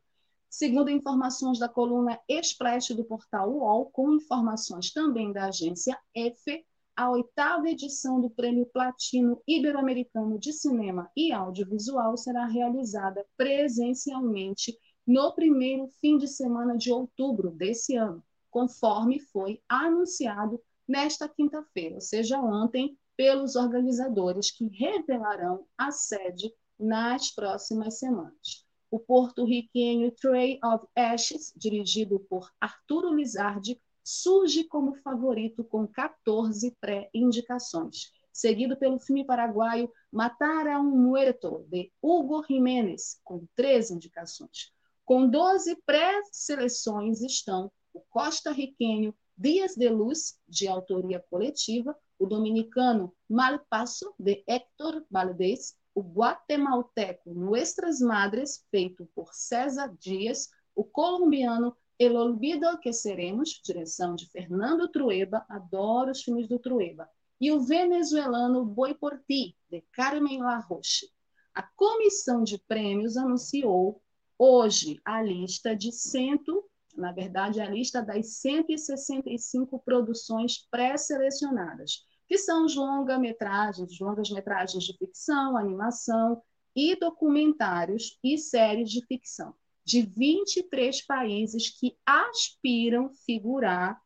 Segundo 0.49 0.89
informações 0.89 1.59
da 1.59 1.67
coluna 1.67 2.17
Express 2.25 2.87
do 2.91 3.03
portal 3.03 3.51
UOL, 3.51 3.87
com 3.87 4.13
informações 4.13 4.93
também 4.93 5.33
da 5.33 5.47
agência 5.47 5.99
EFE, 6.15 6.65
a 6.97 7.11
oitava 7.11 7.69
edição 7.69 8.19
do 8.19 8.27
Prêmio 8.27 8.65
Platino 8.65 9.39
Ibero-Americano 9.47 10.39
de 10.39 10.51
Cinema 10.51 11.11
e 11.15 11.31
Audiovisual 11.31 12.17
será 12.17 12.47
realizada 12.47 13.23
presencialmente 13.37 14.75
no 15.05 15.31
primeiro 15.35 15.87
fim 16.01 16.17
de 16.17 16.27
semana 16.27 16.75
de 16.75 16.91
outubro 16.91 17.51
desse 17.51 17.95
ano, 17.95 18.23
conforme 18.49 19.19
foi 19.19 19.61
anunciado 19.69 20.59
nesta 20.87 21.29
quinta-feira, 21.29 21.95
ou 21.95 22.01
seja, 22.01 22.41
ontem, 22.41 22.97
pelos 23.15 23.55
organizadores 23.55 24.49
que 24.49 24.65
revelarão 24.67 25.67
a 25.77 25.91
sede 25.91 26.51
nas 26.79 27.29
próximas 27.29 27.99
semanas. 27.99 28.65
O 28.89 28.99
porto-riquenho 28.99 30.11
Tray 30.11 30.59
of 30.63 30.87
Ashes, 30.95 31.53
dirigido 31.55 32.19
por 32.27 32.49
Arturo 32.59 33.13
Lizardi, 33.13 33.79
surge 34.07 34.63
como 34.63 34.95
favorito 34.95 35.65
com 35.65 35.85
14 35.85 36.71
pré-indicações, 36.79 38.13
seguido 38.31 38.77
pelo 38.77 38.97
filme 38.99 39.25
paraguaio 39.25 39.91
Matar 40.09 40.65
a 40.65 40.79
um 40.79 40.89
Muerto, 40.89 41.65
de 41.69 41.91
Hugo 42.01 42.41
Jiménez, 42.47 43.19
com 43.21 43.45
13 43.53 43.95
indicações. 43.95 44.71
Com 45.03 45.27
12 45.27 45.75
pré-seleções 45.85 47.21
estão 47.21 47.69
o 47.93 47.99
costa-riquenho 48.09 49.13
Dias 49.37 49.75
de 49.75 49.89
Luz, 49.89 50.39
de 50.47 50.69
autoria 50.69 51.19
coletiva, 51.29 51.93
o 52.17 52.25
dominicano 52.25 53.13
Malpasso, 53.29 54.15
de 54.17 54.41
Héctor 54.47 55.05
Valdez, 55.11 55.75
o 55.93 56.01
guatemalteco 56.01 57.33
Nuestras 57.33 57.99
Madres, 57.99 58.65
feito 58.71 59.05
por 59.13 59.33
César 59.33 59.93
Dias, 59.99 60.49
o 60.73 60.85
colombiano 60.85 61.75
El 61.99 62.15
Olvido 62.15 62.77
que 62.79 62.93
Seremos, 62.93 63.59
direção 63.65 64.13
de 64.13 64.29
Fernando 64.29 64.87
Trueba, 64.87 65.43
adoro 65.49 66.11
os 66.11 66.21
filmes 66.21 66.47
do 66.47 66.59
Trueba, 66.59 67.09
e 67.41 67.51
o 67.51 67.59
venezuelano 67.59 68.63
Boi 68.63 68.93
por 68.93 69.17
Ti, 69.27 69.57
de 69.67 69.81
Carmen 69.93 70.39
La 70.43 70.59
Roche. 70.59 71.07
A 71.55 71.63
comissão 71.63 72.43
de 72.43 72.59
prêmios 72.67 73.17
anunciou 73.17 73.99
hoje 74.37 75.01
a 75.03 75.23
lista 75.23 75.75
de 75.75 75.91
cento, 75.91 76.63
na 76.95 77.11
verdade, 77.11 77.59
a 77.59 77.67
lista 77.67 78.03
das 78.03 78.27
165 78.41 79.79
produções 79.79 80.67
pré-selecionadas, 80.69 82.05
que 82.27 82.37
são 82.37 82.65
os 82.65 82.75
longa-metragens, 82.75 83.99
longas-metragens 83.99 84.83
de 84.83 84.95
ficção, 84.95 85.57
animação 85.57 86.43
e 86.75 86.95
documentários 86.95 88.19
e 88.23 88.37
séries 88.37 88.91
de 88.91 89.03
ficção 89.07 89.55
de 89.87 90.01
23 90.01 91.01
países 91.03 91.69
que 91.69 91.97
aspiram 92.05 93.09
figurar 93.25 93.97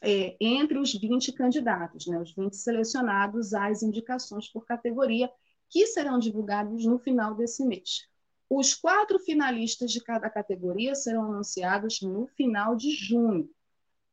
é, 0.00 0.36
entre 0.40 0.78
os 0.78 0.94
20 0.94 1.32
candidatos, 1.32 2.06
né, 2.06 2.16
os 2.16 2.32
20 2.32 2.54
selecionados 2.54 3.52
às 3.52 3.82
indicações 3.82 4.48
por 4.48 4.64
categoria, 4.64 5.28
que 5.68 5.84
serão 5.88 6.20
divulgados 6.20 6.84
no 6.84 6.96
final 6.96 7.34
desse 7.34 7.66
mês. 7.66 8.06
Os 8.48 8.72
quatro 8.72 9.18
finalistas 9.18 9.90
de 9.90 10.00
cada 10.00 10.30
categoria 10.30 10.94
serão 10.94 11.24
anunciados 11.24 12.00
no 12.00 12.28
final 12.28 12.76
de 12.76 12.92
junho. 12.92 13.50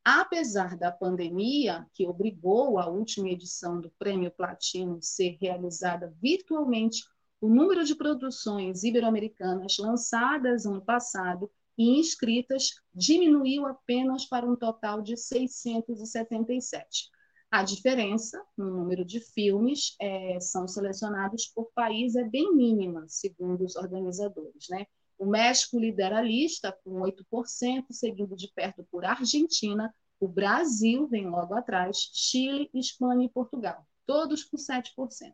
Apesar 0.03 0.75
da 0.75 0.91
pandemia, 0.91 1.85
que 1.93 2.07
obrigou 2.07 2.79
a 2.79 2.87
última 2.87 3.29
edição 3.29 3.79
do 3.79 3.91
Prêmio 3.99 4.31
Platino 4.31 4.97
ser 4.99 5.37
realizada 5.39 6.11
virtualmente 6.19 7.03
o 7.39 7.49
número 7.49 7.83
de 7.83 7.95
produções 7.95 8.83
ibero-americanas 8.83 9.77
lançadas 9.77 10.65
ano 10.65 10.81
passado 10.81 11.51
e 11.77 11.99
inscritas 11.99 12.71
diminuiu 12.93 13.65
apenas 13.65 14.25
para 14.25 14.45
um 14.45 14.55
total 14.55 15.01
de 15.01 15.15
677. 15.15 17.09
A 17.49 17.63
diferença 17.63 18.43
no 18.57 18.69
número 18.71 19.05
de 19.05 19.21
filmes 19.21 19.95
é, 20.01 20.39
são 20.39 20.67
selecionados 20.67 21.47
por 21.47 21.71
país 21.73 22.15
é 22.15 22.23
bem 22.23 22.53
mínima, 22.55 23.05
segundo 23.07 23.63
os 23.63 23.75
organizadores. 23.75 24.67
Né? 24.69 24.85
O 25.17 25.25
México 25.25 25.79
lidera 25.79 26.17
a 26.17 26.21
lista 26.21 26.77
com 26.83 26.99
8%, 27.01 27.85
seguido 27.91 28.35
de 28.35 28.51
perto 28.53 28.85
por 28.91 29.05
Argentina, 29.05 29.93
o 30.19 30.27
Brasil 30.27 31.07
vem 31.07 31.29
logo 31.29 31.53
atrás, 31.53 32.09
Chile, 32.11 32.69
Espanha 32.73 33.25
e 33.25 33.29
Portugal, 33.29 33.85
todos 34.05 34.43
com 34.43 34.57
7%. 34.57 35.33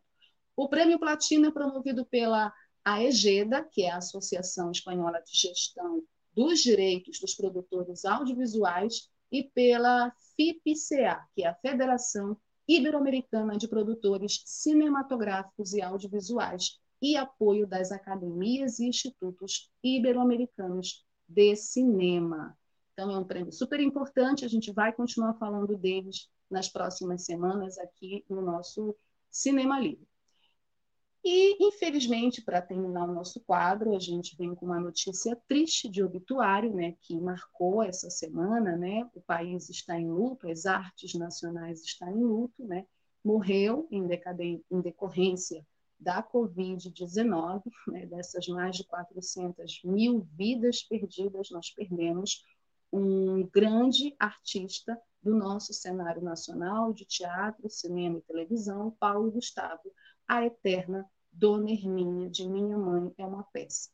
O 0.55 0.69
prêmio 0.69 0.99
Platino 0.99 1.47
é 1.47 1.51
promovido 1.51 2.05
pela 2.05 2.53
AEGEDA, 2.85 3.63
que 3.63 3.83
é 3.83 3.91
a 3.91 3.97
Associação 3.97 4.69
Espanhola 4.71 5.19
de 5.21 5.35
Gestão 5.35 6.03
dos 6.33 6.59
Direitos 6.59 7.19
dos 7.19 7.33
Produtores 7.33 8.05
Audiovisuais, 8.05 9.09
e 9.31 9.43
pela 9.43 10.13
FIPCA, 10.35 11.27
que 11.33 11.43
é 11.43 11.47
a 11.47 11.55
Federação 11.55 12.37
Ibero-Americana 12.67 13.57
de 13.57 13.67
Produtores 13.67 14.43
Cinematográficos 14.45 15.73
e 15.73 15.81
Audiovisuais, 15.81 16.79
e 17.01 17.17
apoio 17.17 17.65
das 17.67 17.91
academias 17.91 18.79
e 18.79 18.85
institutos 18.85 19.71
ibero-americanos 19.83 21.03
de 21.27 21.55
cinema. 21.55 22.55
Então, 22.93 23.11
é 23.11 23.17
um 23.17 23.25
prêmio 23.25 23.51
super 23.51 23.79
importante, 23.79 24.45
a 24.45 24.47
gente 24.47 24.71
vai 24.71 24.93
continuar 24.93 25.33
falando 25.33 25.75
deles 25.75 26.29
nas 26.49 26.69
próximas 26.69 27.25
semanas 27.25 27.77
aqui 27.79 28.23
no 28.29 28.41
nosso 28.41 28.95
Cinema 29.31 29.79
Livre. 29.79 30.12
E, 31.25 31.65
infelizmente, 31.65 32.41
para 32.41 32.61
terminar 32.61 33.07
o 33.07 33.13
nosso 33.13 33.39
quadro, 33.39 33.95
a 33.95 33.99
gente 33.99 34.35
vem 34.35 34.53
com 34.53 34.65
uma 34.65 34.79
notícia 34.79 35.35
triste 35.47 35.87
de 35.87 36.03
obituário, 36.03 36.73
né, 36.73 36.95
que 37.01 37.17
marcou 37.17 37.81
essa 37.81 38.09
semana, 38.09 38.75
né? 38.75 39.09
O 39.13 39.21
país 39.21 39.69
está 39.69 39.97
em 39.97 40.11
luto, 40.11 40.49
as 40.49 40.65
artes 40.65 41.13
nacionais 41.13 41.81
estão 41.81 42.09
em 42.09 42.23
luto, 42.23 42.65
né? 42.65 42.85
Morreu 43.23 43.87
em, 43.89 44.05
em 44.69 44.81
decorrência 44.81 45.65
da 45.97 46.21
Covid-19, 46.21 47.63
né, 47.87 48.05
dessas 48.05 48.45
mais 48.49 48.75
de 48.75 48.83
400 48.83 49.81
mil 49.85 50.27
vidas 50.33 50.83
perdidas, 50.83 51.49
nós 51.49 51.69
perdemos 51.69 52.43
um 52.91 53.47
grande 53.47 54.13
artista 54.19 54.99
do 55.21 55.33
nosso 55.33 55.73
cenário 55.73 56.21
nacional 56.21 56.91
de 56.91 57.05
teatro, 57.05 57.69
cinema 57.69 58.17
e 58.17 58.21
televisão, 58.21 58.91
Paulo 58.99 59.31
Gustavo, 59.31 59.89
a 60.27 60.45
eterna 60.45 61.09
Dona 61.33 61.71
Hermínia, 61.71 62.29
de 62.29 62.47
Minha 62.47 62.77
Mãe, 62.77 63.11
é 63.17 63.25
uma 63.25 63.43
peça. 63.43 63.89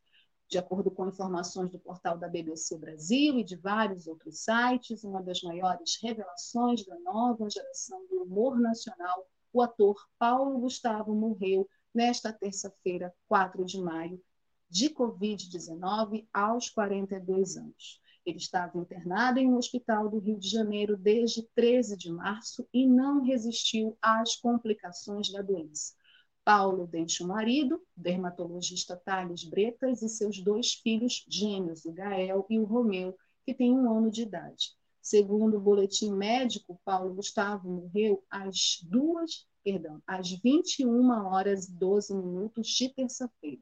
De 0.50 0.58
acordo 0.58 0.92
com 0.92 1.08
informações 1.08 1.72
do 1.72 1.80
portal 1.80 2.18
da 2.18 2.28
BBC 2.28 2.78
Brasil 2.78 3.40
e 3.40 3.44
de 3.44 3.56
vários 3.56 4.08
outros 4.08 4.40
sites, 4.44 5.04
uma 5.04 5.22
das 5.22 5.42
maiores 5.42 5.98
revelações 6.02 6.86
da 6.86 7.00
nova 7.00 7.50
geração 7.50 8.06
do 8.08 8.24
humor 8.24 8.60
nacional, 8.60 9.26
o 9.54 9.62
ator 9.62 9.96
Paulo 10.18 10.60
Gustavo 10.60 11.14
morreu 11.16 11.68
nesta 11.94 12.34
terça-feira, 12.34 13.14
4 13.28 13.64
de 13.64 13.80
maio, 13.80 14.22
de 14.70 14.90
Covid-19, 14.90 16.28
aos 16.34 16.70
42 16.70 17.58
anos. 17.58 18.02
Ele 18.26 18.38
estava 18.38 18.78
internado 18.78 19.40
em 19.40 19.48
um 19.48 19.56
hospital 19.56 20.10
do 20.10 20.20
Rio 20.20 20.38
de 20.38 20.50
Janeiro 20.50 20.98
desde 20.98 21.44
13 21.56 21.98
de 21.98 22.12
março 22.12 22.68
e 22.74 22.86
não 22.86 23.24
resistiu 23.24 23.98
às 24.02 24.36
complicações 24.36 25.32
da 25.32 25.42
doença. 25.42 25.94
Paulo 26.50 26.88
deixa 26.88 27.24
o 27.24 27.28
marido, 27.28 27.80
dermatologista 27.96 28.98
Thales 28.98 29.44
Bretas, 29.44 30.02
e 30.02 30.10
seus 30.10 30.42
dois 30.42 30.74
filhos 30.74 31.24
gêmeos, 31.30 31.86
o 31.86 31.92
Gael 31.92 32.44
e 32.50 32.58
o 32.58 32.64
Romeu, 32.64 33.16
que 33.46 33.54
têm 33.54 33.72
um 33.72 33.96
ano 33.96 34.10
de 34.10 34.24
idade. 34.24 34.76
Segundo 35.00 35.58
o 35.58 35.60
boletim 35.60 36.12
médico, 36.12 36.82
Paulo 36.84 37.14
Gustavo 37.14 37.70
morreu 37.70 38.26
às 38.32 38.80
duas, 38.82 39.48
perdão, 39.64 40.02
às 40.08 40.32
21 40.32 41.12
horas 41.28 41.68
e 41.68 41.72
12 41.72 42.16
minutos 42.16 42.68
de 42.68 42.90
terça-feira. 42.90 43.62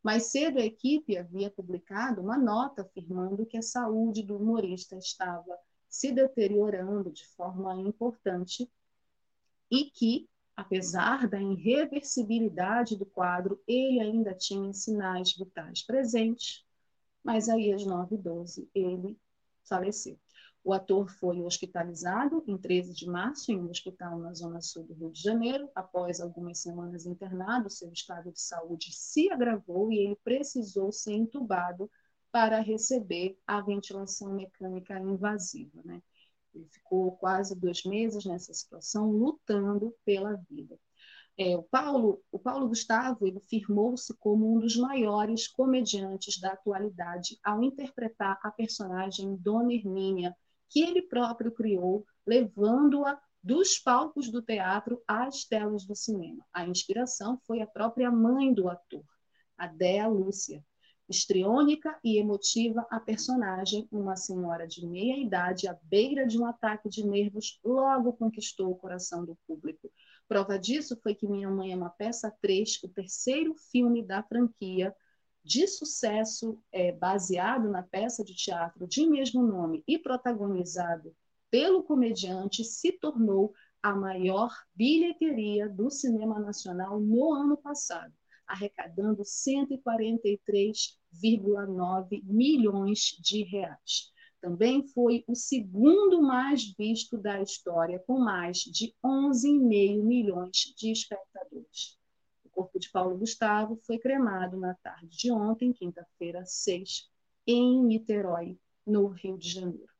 Mais 0.00 0.30
cedo, 0.30 0.60
a 0.60 0.64
equipe 0.64 1.18
havia 1.18 1.50
publicado 1.50 2.20
uma 2.20 2.38
nota 2.38 2.82
afirmando 2.82 3.44
que 3.44 3.56
a 3.56 3.62
saúde 3.62 4.22
do 4.22 4.36
humorista 4.36 4.96
estava 4.96 5.58
se 5.88 6.12
deteriorando 6.12 7.10
de 7.10 7.26
forma 7.26 7.74
importante 7.74 8.70
e 9.68 9.86
que 9.86 10.29
Apesar 10.60 11.26
da 11.26 11.40
irreversibilidade 11.40 12.94
do 12.94 13.06
quadro, 13.06 13.58
ele 13.66 13.98
ainda 13.98 14.34
tinha 14.34 14.74
sinais 14.74 15.32
vitais 15.32 15.82
presentes, 15.82 16.66
mas 17.24 17.48
aí 17.48 17.72
às 17.72 17.82
9h12 17.82 18.68
ele 18.74 19.18
faleceu. 19.66 20.20
O 20.62 20.74
ator 20.74 21.08
foi 21.08 21.40
hospitalizado 21.40 22.44
em 22.46 22.58
13 22.58 22.92
de 22.92 23.08
março 23.08 23.50
em 23.50 23.58
um 23.58 23.70
hospital 23.70 24.18
na 24.18 24.34
zona 24.34 24.60
sul 24.60 24.84
do 24.84 24.92
Rio 24.92 25.10
de 25.10 25.22
Janeiro. 25.22 25.70
Após 25.74 26.20
algumas 26.20 26.58
semanas 26.58 27.06
internado, 27.06 27.70
seu 27.70 27.90
estado 27.90 28.30
de 28.30 28.42
saúde 28.42 28.92
se 28.92 29.32
agravou 29.32 29.90
e 29.90 29.98
ele 29.98 30.16
precisou 30.22 30.92
ser 30.92 31.14
entubado 31.14 31.90
para 32.30 32.60
receber 32.60 33.38
a 33.46 33.62
ventilação 33.62 34.34
mecânica 34.34 35.00
invasiva. 35.00 35.80
Né? 35.86 36.02
Ele 36.54 36.66
ficou 36.66 37.12
quase 37.12 37.58
dois 37.58 37.84
meses 37.84 38.24
nessa 38.24 38.52
situação, 38.52 39.10
lutando 39.10 39.94
pela 40.04 40.34
vida. 40.48 40.78
É, 41.38 41.56
o, 41.56 41.62
Paulo, 41.62 42.22
o 42.30 42.38
Paulo 42.38 42.68
Gustavo 42.68 43.26
ele 43.26 43.40
firmou-se 43.40 44.14
como 44.18 44.54
um 44.54 44.58
dos 44.58 44.76
maiores 44.76 45.48
comediantes 45.48 46.38
da 46.38 46.52
atualidade 46.52 47.38
ao 47.42 47.62
interpretar 47.62 48.38
a 48.42 48.50
personagem 48.50 49.36
Dona 49.36 49.72
Hermínia, 49.72 50.36
que 50.68 50.80
ele 50.80 51.02
próprio 51.02 51.50
criou, 51.50 52.04
levando-a 52.26 53.18
dos 53.42 53.78
palcos 53.78 54.30
do 54.30 54.42
teatro 54.42 55.02
às 55.08 55.44
telas 55.44 55.86
do 55.86 55.94
cinema. 55.94 56.44
A 56.52 56.66
inspiração 56.66 57.40
foi 57.46 57.62
a 57.62 57.66
própria 57.66 58.10
mãe 58.10 58.52
do 58.52 58.68
ator, 58.68 59.04
a 59.56 59.66
Dea 59.66 60.06
Lúcia, 60.06 60.62
Estriônica 61.10 61.98
e 62.04 62.18
emotiva, 62.18 62.86
a 62.88 63.00
personagem, 63.00 63.88
uma 63.90 64.14
senhora 64.14 64.64
de 64.64 64.86
meia 64.86 65.16
idade, 65.16 65.66
à 65.66 65.76
beira 65.82 66.24
de 66.24 66.40
um 66.40 66.46
ataque 66.46 66.88
de 66.88 67.04
nervos, 67.04 67.58
logo 67.64 68.12
conquistou 68.12 68.70
o 68.70 68.76
coração 68.76 69.24
do 69.24 69.36
público. 69.44 69.90
Prova 70.28 70.56
disso 70.56 70.96
foi 71.02 71.16
que 71.16 71.26
Minha 71.26 71.50
Mãe 71.50 71.72
é 71.72 71.76
uma 71.76 71.90
peça 71.90 72.32
3, 72.40 72.84
o 72.84 72.88
terceiro 72.88 73.56
filme 73.72 74.04
da 74.04 74.22
franquia, 74.22 74.94
de 75.42 75.66
sucesso 75.66 76.62
é, 76.70 76.92
baseado 76.92 77.68
na 77.68 77.82
peça 77.82 78.22
de 78.22 78.32
teatro 78.32 78.86
de 78.86 79.04
mesmo 79.04 79.42
nome 79.42 79.82
e 79.88 79.98
protagonizado 79.98 81.12
pelo 81.50 81.82
comediante, 81.82 82.62
se 82.62 82.92
tornou 82.92 83.52
a 83.82 83.96
maior 83.96 84.54
bilheteria 84.76 85.68
do 85.68 85.90
cinema 85.90 86.38
nacional 86.38 87.00
no 87.00 87.32
ano 87.32 87.56
passado, 87.56 88.14
arrecadando 88.50 89.22
143,9 89.22 92.22
milhões 92.24 93.16
de 93.20 93.44
reais. 93.44 94.10
Também 94.40 94.84
foi 94.88 95.22
o 95.28 95.34
segundo 95.34 96.20
mais 96.20 96.74
visto 96.76 97.16
da 97.16 97.40
história, 97.40 98.02
com 98.06 98.18
mais 98.18 98.58
de 98.58 98.92
11,5 99.04 100.02
milhões 100.02 100.74
de 100.76 100.90
espectadores. 100.90 101.96
O 102.44 102.48
corpo 102.48 102.80
de 102.80 102.90
Paulo 102.90 103.18
Gustavo 103.18 103.78
foi 103.86 103.98
cremado 103.98 104.58
na 104.58 104.74
tarde 104.76 105.16
de 105.16 105.30
ontem, 105.30 105.72
quinta-feira, 105.72 106.44
6, 106.44 107.08
em 107.46 107.84
Niterói, 107.84 108.58
no 108.86 109.08
Rio 109.08 109.38
de 109.38 109.48
Janeiro. 109.48 109.92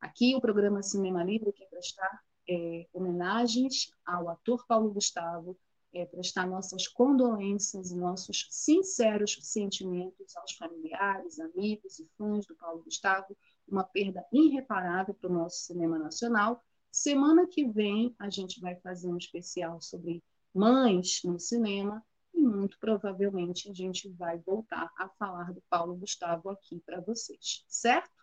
Aqui, 0.00 0.34
o 0.36 0.40
programa 0.40 0.82
Cinema 0.82 1.24
Livre 1.24 1.52
quer 1.52 1.66
prestar 1.66 2.20
é, 2.48 2.86
homenagens 2.92 3.90
ao 4.04 4.28
ator 4.28 4.64
Paulo 4.66 4.92
Gustavo, 4.92 5.58
é, 5.96 6.04
prestar 6.04 6.46
nossas 6.46 6.86
condolências 6.86 7.90
e 7.90 7.96
nossos 7.96 8.46
sinceros 8.50 9.38
sentimentos 9.40 10.36
aos 10.36 10.52
familiares, 10.52 11.40
amigos 11.40 11.98
e 11.98 12.06
fãs 12.18 12.44
do 12.44 12.54
Paulo 12.54 12.82
Gustavo, 12.84 13.34
uma 13.66 13.82
perda 13.82 14.22
irreparável 14.30 15.14
para 15.14 15.30
o 15.30 15.32
nosso 15.32 15.64
cinema 15.64 15.98
nacional. 15.98 16.62
Semana 16.92 17.46
que 17.46 17.66
vem 17.66 18.14
a 18.18 18.28
gente 18.28 18.60
vai 18.60 18.76
fazer 18.76 19.08
um 19.08 19.16
especial 19.16 19.80
sobre 19.80 20.22
mães 20.54 21.22
no 21.24 21.38
cinema 21.38 22.04
e 22.34 22.42
muito 22.42 22.78
provavelmente 22.78 23.70
a 23.70 23.74
gente 23.74 24.10
vai 24.10 24.38
voltar 24.38 24.92
a 24.98 25.08
falar 25.08 25.54
do 25.54 25.62
Paulo 25.70 25.96
Gustavo 25.96 26.50
aqui 26.50 26.78
para 26.84 27.00
vocês, 27.00 27.64
certo? 27.66 28.15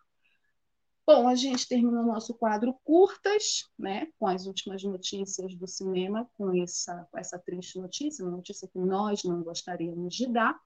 Bom, 1.06 1.28
a 1.28 1.36
gente 1.36 1.68
termina 1.68 2.02
o 2.02 2.06
nosso 2.06 2.34
quadro 2.34 2.74
curtas, 2.86 3.70
né, 3.78 4.08
com 4.18 4.26
as 4.26 4.46
últimas 4.46 4.82
notícias 4.84 5.54
do 5.54 5.68
cinema, 5.68 6.30
com 6.38 6.56
essa, 6.64 7.06
com 7.12 7.18
essa 7.18 7.38
triste 7.38 7.78
notícia, 7.78 8.24
uma 8.24 8.38
notícia 8.38 8.70
que 8.70 8.80
nós 8.80 9.22
não 9.26 9.44
gostaríamos 9.44 10.16
de 10.16 10.28
dar. 10.28 10.58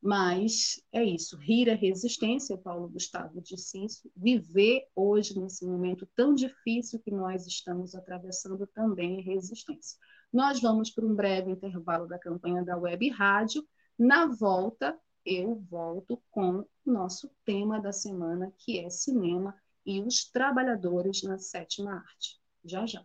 Mas 0.00 0.80
é 0.92 1.02
isso, 1.04 1.36
rir 1.36 1.68
é 1.68 1.74
resistência, 1.74 2.56
Paulo 2.56 2.88
Gustavo 2.88 3.40
disse 3.40 3.84
isso. 3.84 4.10
Viver 4.16 4.84
hoje, 4.94 5.38
nesse 5.38 5.64
momento 5.64 6.08
tão 6.14 6.32
difícil 6.34 7.00
que 7.00 7.10
nós 7.10 7.46
estamos 7.46 7.96
atravessando, 7.96 8.66
também 8.68 9.18
é 9.18 9.22
resistência. 9.22 9.98
Nós 10.32 10.60
vamos 10.60 10.90
para 10.90 11.04
um 11.04 11.14
breve 11.14 11.50
intervalo 11.50 12.06
da 12.06 12.18
campanha 12.18 12.64
da 12.64 12.76
Web 12.76 13.08
Rádio. 13.10 13.64
Na 13.98 14.26
volta, 14.26 14.98
eu 15.24 15.62
volto 15.70 16.20
com 16.30 16.58
o 16.60 16.68
nosso 16.84 17.30
tema 17.44 17.80
da 17.80 17.92
semana, 17.92 18.52
que 18.58 18.80
é 18.80 18.90
cinema 18.90 19.54
e 19.84 20.00
os 20.00 20.24
trabalhadores 20.24 21.22
na 21.22 21.38
sétima 21.38 21.94
arte. 21.94 22.40
Já 22.64 22.86
já. 22.86 23.04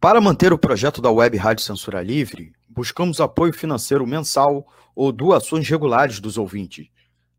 Para 0.00 0.20
manter 0.20 0.52
o 0.52 0.58
projeto 0.58 1.02
da 1.02 1.10
Web 1.10 1.36
Rádio 1.36 1.64
Censura 1.64 2.02
Livre, 2.02 2.52
buscamos 2.68 3.20
apoio 3.20 3.52
financeiro 3.52 4.06
mensal 4.06 4.66
ou 4.94 5.10
doações 5.10 5.68
regulares 5.68 6.20
dos 6.20 6.38
ouvintes, 6.38 6.88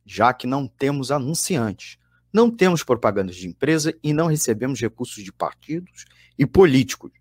já 0.06 0.34
que 0.34 0.46
não 0.46 0.68
temos 0.68 1.12
anunciantes, 1.12 1.98
não 2.34 2.52
temos 2.52 2.84
propagandas 2.84 3.38
de 3.38 3.48
empresa 3.48 3.98
e 4.04 4.14
não 4.14 4.28
recebemos 4.28 4.80
recursos 4.80 5.24
de 5.24 5.32
partidos 5.32 6.06
e 6.38 6.46
políticos. 6.46 7.12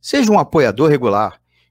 Seja 0.00 0.30
um 0.30 0.38
apoiador 0.38 0.90
regular 0.90 1.41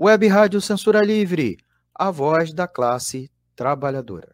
Web 0.00 0.28
Rádio 0.28 0.60
Censura 0.60 1.04
Livre, 1.04 1.58
a 1.92 2.08
voz 2.12 2.52
da 2.52 2.68
classe 2.68 3.28
trabalhadora. 3.56 4.32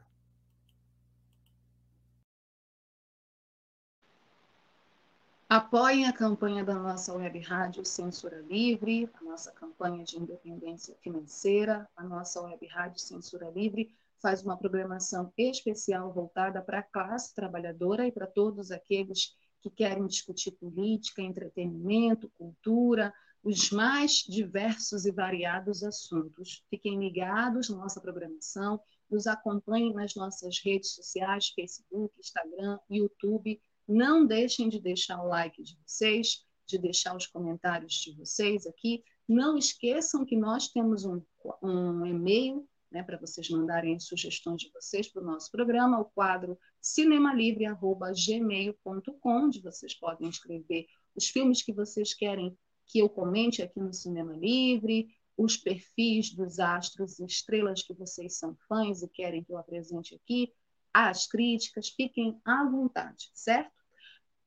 Apoiem 5.49 6.07
a 6.07 6.13
campanha 6.13 6.63
da 6.63 6.75
nossa 6.75 7.15
Web 7.15 7.39
Rádio 7.39 7.83
Censura 7.83 8.45
Livre, 8.47 9.09
a 9.15 9.25
nossa 9.25 9.53
campanha 9.53 10.05
de 10.05 10.19
independência 10.19 10.95
financeira. 11.03 11.89
A 11.97 12.05
nossa 12.05 12.43
Web 12.43 12.67
Rádio 12.67 13.01
Censura 13.01 13.49
Livre 13.49 13.91
faz 14.21 14.43
uma 14.43 14.59
programação 14.59 15.33
especial 15.39 16.13
voltada 16.13 16.61
para 16.61 16.81
a 16.81 16.83
classe 16.83 17.35
trabalhadora 17.35 18.07
e 18.07 18.13
para 18.13 18.27
todos 18.27 18.71
aqueles 18.71 19.35
que 19.63 19.71
querem 19.71 20.07
discutir 20.07 20.51
política, 20.51 21.23
entretenimento, 21.23 22.29
cultura, 22.37 23.15
os 23.45 23.71
mais 23.71 24.25
diversos 24.27 25.05
e 25.05 25.13
variados 25.13 25.85
assuntos. 25.85 26.65
Fiquem 26.71 26.99
ligados 26.99 27.69
na 27.69 27.77
nossa 27.77 28.01
programação, 28.01 28.81
nos 29.11 29.27
acompanhem 29.27 29.93
nas 29.93 30.15
nossas 30.15 30.59
redes 30.65 30.95
sociais, 30.95 31.49
Facebook, 31.49 32.19
Instagram, 32.19 32.79
YouTube. 32.91 33.61
Não 33.87 34.25
deixem 34.25 34.71
de 34.71 34.81
deixar 34.81 35.23
o 35.23 35.29
like 35.29 35.63
de 35.63 35.77
vocês, 35.87 36.43
de 36.67 36.79
deixar 36.79 37.15
os 37.15 37.27
comentários 37.27 37.93
de 37.93 38.17
vocês 38.17 38.67
aqui. 38.67 39.05
Não 39.29 39.59
esqueçam 39.59 40.25
que 40.25 40.37
nós 40.37 40.69
temos 40.69 41.05
um, 41.05 41.21
um 41.63 42.07
e-mail 42.07 42.67
né, 42.91 43.03
para 43.03 43.19
vocês 43.19 43.51
mandarem 43.51 44.01
sugestões 44.01 44.63
de 44.63 44.71
vocês 44.71 45.07
para 45.09 45.21
o 45.21 45.27
nosso 45.27 45.51
programa, 45.51 46.01
o 46.01 46.07
quadro 46.07 46.59
cinemalivre.gmail.com, 46.81 49.45
onde 49.45 49.61
vocês 49.61 49.93
podem 49.95 50.31
escrever 50.31 50.87
os 51.15 51.29
filmes 51.29 51.63
que 51.63 51.73
vocês 51.73 52.13
querem 52.15 52.57
que 52.95 53.01
eu 53.01 53.09
comente 53.09 53.61
aqui 53.61 53.81
no 53.81 53.93
Cinema 53.93 54.33
Livre, 54.37 55.09
os 55.37 55.57
perfis 55.57 56.33
dos 56.33 56.61
astros 56.61 57.19
e 57.19 57.25
estrelas 57.25 57.83
que 57.83 57.93
vocês 57.93 58.39
são 58.39 58.57
fãs 58.69 59.03
e 59.03 59.09
querem 59.09 59.43
que 59.43 59.51
eu 59.51 59.59
apresente 59.59 60.15
aqui, 60.15 60.55
as 60.93 61.27
críticas, 61.27 61.89
fiquem 61.89 62.41
à 62.45 62.65
vontade, 62.65 63.33
certo? 63.35 63.73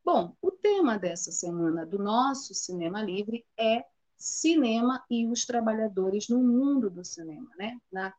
Bom, 0.01 0.33
o 0.41 0.49
tema 0.49 0.97
dessa 0.97 1.29
semana 1.29 1.85
do 1.85 1.99
nosso 1.99 2.53
Cinema 2.53 3.03
Livre 3.03 3.45
é 3.59 3.83
cinema 4.15 5.03
e 5.11 5.27
os 5.27 5.45
trabalhadores 5.45 6.29
no 6.29 6.41
mundo 6.41 6.89
do 6.89 7.03
cinema, 7.03 7.51
né? 7.57 7.77
Na 7.91 8.13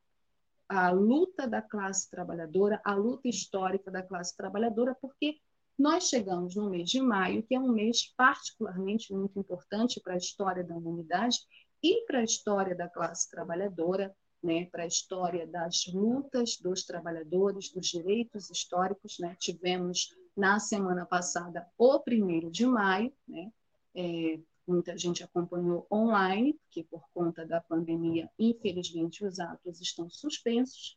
a 0.68 0.90
luta 0.90 1.48
da 1.48 1.62
classe 1.62 2.10
trabalhadora, 2.10 2.78
a 2.84 2.94
luta 2.94 3.26
histórica 3.26 3.90
da 3.90 4.02
classe 4.02 4.36
trabalhadora, 4.36 4.94
porque 5.00 5.40
nós 5.78 6.08
chegamos 6.08 6.56
no 6.56 6.68
mês 6.68 6.90
de 6.90 7.00
maio, 7.00 7.42
que 7.44 7.54
é 7.54 7.60
um 7.60 7.72
mês 7.72 8.12
particularmente 8.16 9.12
muito 9.12 9.38
importante 9.38 10.00
para 10.00 10.14
a 10.14 10.18
história 10.18 10.64
da 10.64 10.74
humanidade 10.74 11.38
e 11.82 12.04
para 12.04 12.18
a 12.18 12.24
história 12.24 12.74
da 12.74 12.88
classe 12.88 13.30
trabalhadora, 13.30 14.14
né, 14.42 14.66
para 14.66 14.82
a 14.82 14.86
história 14.86 15.46
das 15.46 15.86
lutas 15.86 16.56
dos 16.60 16.84
trabalhadores, 16.84 17.72
dos 17.72 17.86
direitos 17.86 18.50
históricos. 18.50 19.18
Né? 19.20 19.36
Tivemos 19.38 20.08
na 20.36 20.58
semana 20.58 21.06
passada 21.06 21.66
o 21.76 22.00
primeiro 22.00 22.50
de 22.50 22.66
maio, 22.66 23.12
né? 23.26 23.50
É, 23.94 24.38
muita 24.66 24.96
gente 24.96 25.24
acompanhou 25.24 25.86
online, 25.90 26.54
porque 26.54 26.84
por 26.84 27.02
conta 27.12 27.44
da 27.46 27.60
pandemia, 27.60 28.30
infelizmente, 28.38 29.24
os 29.24 29.40
atos 29.40 29.80
estão 29.80 30.08
suspensos, 30.10 30.96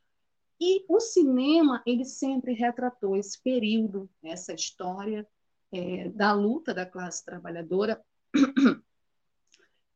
e 0.64 0.86
o 0.88 1.00
cinema, 1.00 1.82
ele 1.88 2.06
sempre 2.06 2.54
retratou 2.54 3.18
esse 3.18 3.42
período, 3.42 4.08
essa 4.22 4.54
história 4.54 5.28
é, 5.72 6.08
da 6.10 6.34
luta 6.34 6.72
da 6.72 6.86
classe 6.86 7.26
trabalhadora 7.26 8.00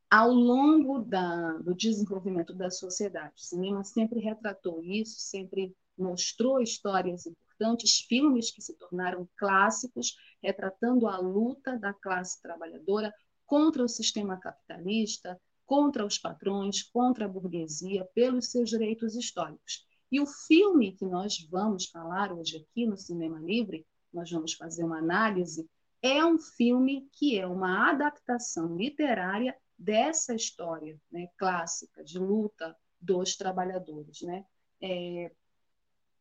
ao 0.10 0.32
longo 0.32 1.04
da, 1.04 1.54
do 1.60 1.76
desenvolvimento 1.76 2.52
da 2.52 2.72
sociedade. 2.72 3.34
O 3.38 3.46
cinema 3.46 3.84
sempre 3.84 4.20
retratou 4.20 4.84
isso, 4.84 5.20
sempre 5.20 5.72
mostrou 5.96 6.60
histórias 6.60 7.28
importantes, 7.28 8.00
filmes 8.00 8.50
que 8.50 8.60
se 8.60 8.74
tornaram 8.74 9.30
clássicos, 9.38 10.18
retratando 10.42 11.08
a 11.08 11.20
luta 11.20 11.78
da 11.78 11.94
classe 11.94 12.42
trabalhadora 12.42 13.14
contra 13.46 13.84
o 13.84 13.88
sistema 13.88 14.36
capitalista, 14.38 15.40
contra 15.64 16.04
os 16.04 16.18
patrões, 16.18 16.82
contra 16.82 17.26
a 17.26 17.30
burguesia, 17.30 18.04
pelos 18.16 18.48
seus 18.50 18.72
direitos 18.72 19.16
históricos. 19.16 19.86
E 20.16 20.20
o 20.22 20.26
filme 20.26 20.94
que 20.94 21.04
nós 21.04 21.46
vamos 21.52 21.88
falar 21.88 22.32
hoje 22.32 22.56
aqui 22.56 22.88
no 22.88 22.96
Cinema 22.96 23.38
Livre, 23.38 23.86
nós 24.14 24.32
vamos 24.32 24.54
fazer 24.54 24.86
uma 24.86 25.00
análise, 25.00 25.70
é 26.02 26.24
um 26.24 26.40
filme 26.40 27.10
que 27.12 27.38
é 27.38 27.46
uma 27.46 27.90
adaptação 27.90 28.78
literária 28.78 29.54
dessa 29.78 30.34
história 30.34 30.98
né, 31.12 31.28
clássica 31.38 32.02
de 32.02 32.18
luta 32.18 32.74
dos 32.98 33.36
trabalhadores. 33.36 34.22
Né? 34.22 34.46
É, 34.82 35.34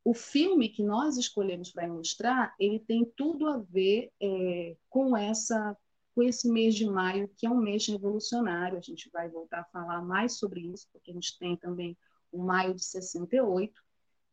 o 0.03 0.13
filme 0.13 0.71
que 0.71 0.83
nós 0.83 1.17
escolhemos 1.17 1.71
para 1.71 1.87
ilustrar, 1.87 2.53
ele 2.59 2.81
tem 2.81 3.05
tudo 3.17 3.47
a 3.47 3.59
ver 3.59 4.11
é, 4.21 4.77
com 4.91 5.17
essa 5.17 5.77
com 6.17 6.23
esse 6.23 6.49
mês 6.49 6.75
de 6.75 6.87
maio, 6.87 7.29
que 7.37 7.47
é 7.47 7.51
um 7.51 7.61
mês 7.61 7.87
revolucionário. 7.87 8.79
A 8.79 8.81
gente 8.81 9.09
vai 9.13 9.29
voltar 9.29 9.61
a 9.61 9.65
falar 9.65 10.03
mais 10.03 10.37
sobre 10.37 10.61
isso, 10.61 10.89
porque 10.93 11.13
a 11.13 11.15
gente 11.15 11.39
tem 11.39 11.57
também 11.57 11.97
o 12.35 12.43
maio 12.43 12.75
de 12.75 12.85
68. 12.85 13.84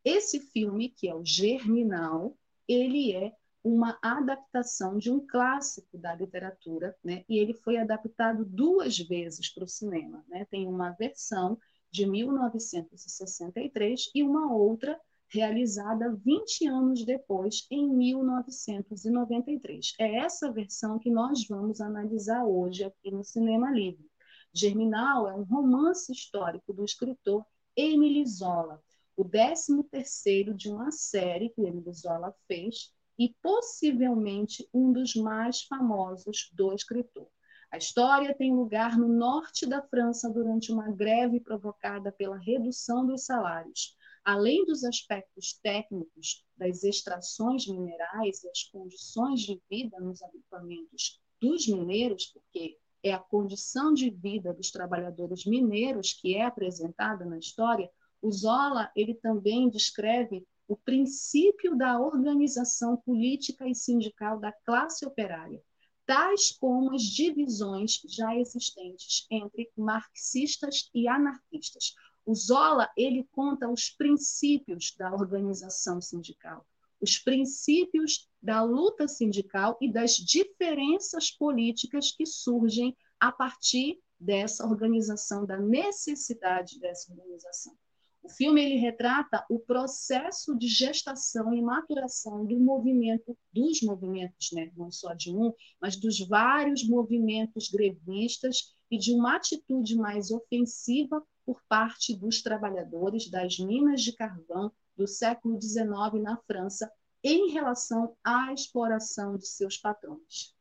Esse 0.03 0.39
filme, 0.39 0.89
que 0.89 1.07
é 1.07 1.15
o 1.15 1.23
Germinal, 1.23 2.35
ele 2.67 3.13
é 3.13 3.33
uma 3.63 3.97
adaptação 4.01 4.97
de 4.97 5.11
um 5.11 5.23
clássico 5.25 5.97
da 5.97 6.13
literatura, 6.15 6.93
né? 7.03 7.23
e 7.29 7.37
ele 7.37 7.53
foi 7.53 7.77
adaptado 7.77 8.43
duas 8.43 8.97
vezes 8.97 9.53
para 9.53 9.63
o 9.63 9.67
cinema. 9.67 10.25
Né? 10.27 10.45
Tem 10.45 10.67
uma 10.67 10.89
versão 10.91 11.59
de 11.91 12.07
1963 12.07 14.09
e 14.15 14.23
uma 14.23 14.51
outra 14.51 14.99
realizada 15.27 16.11
20 16.25 16.67
anos 16.67 17.05
depois, 17.05 17.67
em 17.69 17.87
1993. 17.87 19.93
É 19.99 20.17
essa 20.17 20.51
versão 20.51 20.97
que 20.99 21.09
nós 21.09 21.47
vamos 21.47 21.79
analisar 21.79 22.43
hoje 22.43 22.83
aqui 22.83 23.09
no 23.11 23.23
Cinema 23.23 23.71
Livre. 23.71 24.11
Germinal 24.53 25.29
é 25.29 25.33
um 25.33 25.43
romance 25.43 26.11
histórico 26.11 26.73
do 26.73 26.83
escritor 26.83 27.45
Emile 27.75 28.25
Zola, 28.25 28.83
o 29.15 29.25
13º 29.25 30.53
de 30.53 30.69
uma 30.69 30.91
série 30.91 31.49
que 31.49 31.61
Emile 31.61 31.93
Zola 31.93 32.33
fez 32.47 32.93
e 33.17 33.35
possivelmente 33.41 34.67
um 34.73 34.91
dos 34.91 35.15
mais 35.15 35.63
famosos 35.63 36.49
do 36.53 36.73
escritor. 36.73 37.27
A 37.71 37.77
história 37.77 38.35
tem 38.35 38.53
lugar 38.53 38.97
no 38.97 39.07
norte 39.07 39.65
da 39.65 39.81
França 39.81 40.29
durante 40.29 40.71
uma 40.71 40.91
greve 40.91 41.39
provocada 41.39 42.11
pela 42.11 42.37
redução 42.37 43.05
dos 43.05 43.25
salários 43.25 43.95
além 44.23 44.65
dos 44.65 44.83
aspectos 44.83 45.53
técnicos 45.61 46.45
das 46.55 46.83
extrações 46.83 47.67
minerais 47.67 48.43
e 48.43 48.49
as 48.49 48.63
condições 48.63 49.41
de 49.41 49.61
vida 49.69 49.99
nos 49.99 50.21
agrupamentos 50.21 51.19
dos 51.39 51.67
mineiros, 51.67 52.27
porque 52.27 52.77
é 53.03 53.13
a 53.13 53.19
condição 53.19 53.93
de 53.93 54.11
vida 54.11 54.53
dos 54.53 54.69
trabalhadores 54.69 55.45
mineiros 55.45 56.13
que 56.13 56.35
é 56.35 56.45
apresentada 56.45 57.25
na 57.25 57.39
história, 57.39 57.89
o 58.21 58.31
Zola 58.31 58.91
ele 58.95 59.15
também 59.15 59.69
descreve 59.69 60.45
o 60.67 60.77
princípio 60.77 61.75
da 61.75 61.99
organização 61.99 62.95
política 62.95 63.67
e 63.67 63.75
sindical 63.75 64.39
da 64.39 64.51
classe 64.51 65.05
operária, 65.05 65.61
tais 66.05 66.51
como 66.51 66.93
as 66.93 67.01
divisões 67.03 68.01
já 68.07 68.35
existentes 68.35 69.25
entre 69.29 69.69
marxistas 69.75 70.89
e 70.93 71.07
anarquistas, 71.07 71.93
o 72.25 72.35
Zola 72.35 72.89
ele 72.95 73.27
conta 73.31 73.69
os 73.69 73.89
princípios 73.89 74.95
da 74.97 75.11
organização 75.13 75.99
sindical, 75.99 76.65
os 77.01 77.17
princípios 77.17 78.29
da 78.41 78.63
luta 78.63 79.07
sindical 79.07 79.77
e 79.81 79.91
das 79.91 80.15
diferenças 80.15 81.31
políticas 81.31 82.11
que 82.11 82.25
surgem 82.25 82.95
a 83.19 83.31
partir 83.31 83.99
dessa 84.19 84.65
organização, 84.65 85.45
da 85.45 85.57
necessidade 85.57 86.79
dessa 86.79 87.11
organização. 87.11 87.75
O 88.23 88.29
filme 88.29 88.63
ele 88.63 88.75
retrata 88.75 89.43
o 89.49 89.59
processo 89.59 90.55
de 90.55 90.67
gestação 90.67 91.53
e 91.53 91.61
maturação 91.61 92.45
do 92.45 92.59
movimento, 92.59 93.35
dos 93.51 93.81
movimentos, 93.81 94.51
né? 94.51 94.71
não 94.77 94.91
só 94.91 95.13
de 95.13 95.35
um, 95.35 95.51
mas 95.81 95.95
dos 95.95 96.19
vários 96.19 96.87
movimentos 96.87 97.67
grevistas 97.67 98.75
e 98.91 98.97
de 98.97 99.11
uma 99.13 99.37
atitude 99.37 99.95
mais 99.95 100.29
ofensiva 100.29 101.23
por 101.45 101.61
parte 101.67 102.15
dos 102.15 102.43
trabalhadores 102.43 103.29
das 103.29 103.57
minas 103.57 104.01
de 104.01 104.13
carvão 104.13 104.71
do 104.95 105.07
século 105.07 105.59
XIX 105.59 106.21
na 106.21 106.37
França 106.45 106.91
em 107.23 107.51
relação 107.51 108.15
à 108.23 108.53
exploração 108.53 109.35
de 109.37 109.47
seus 109.47 109.77
patrões. 109.77 110.55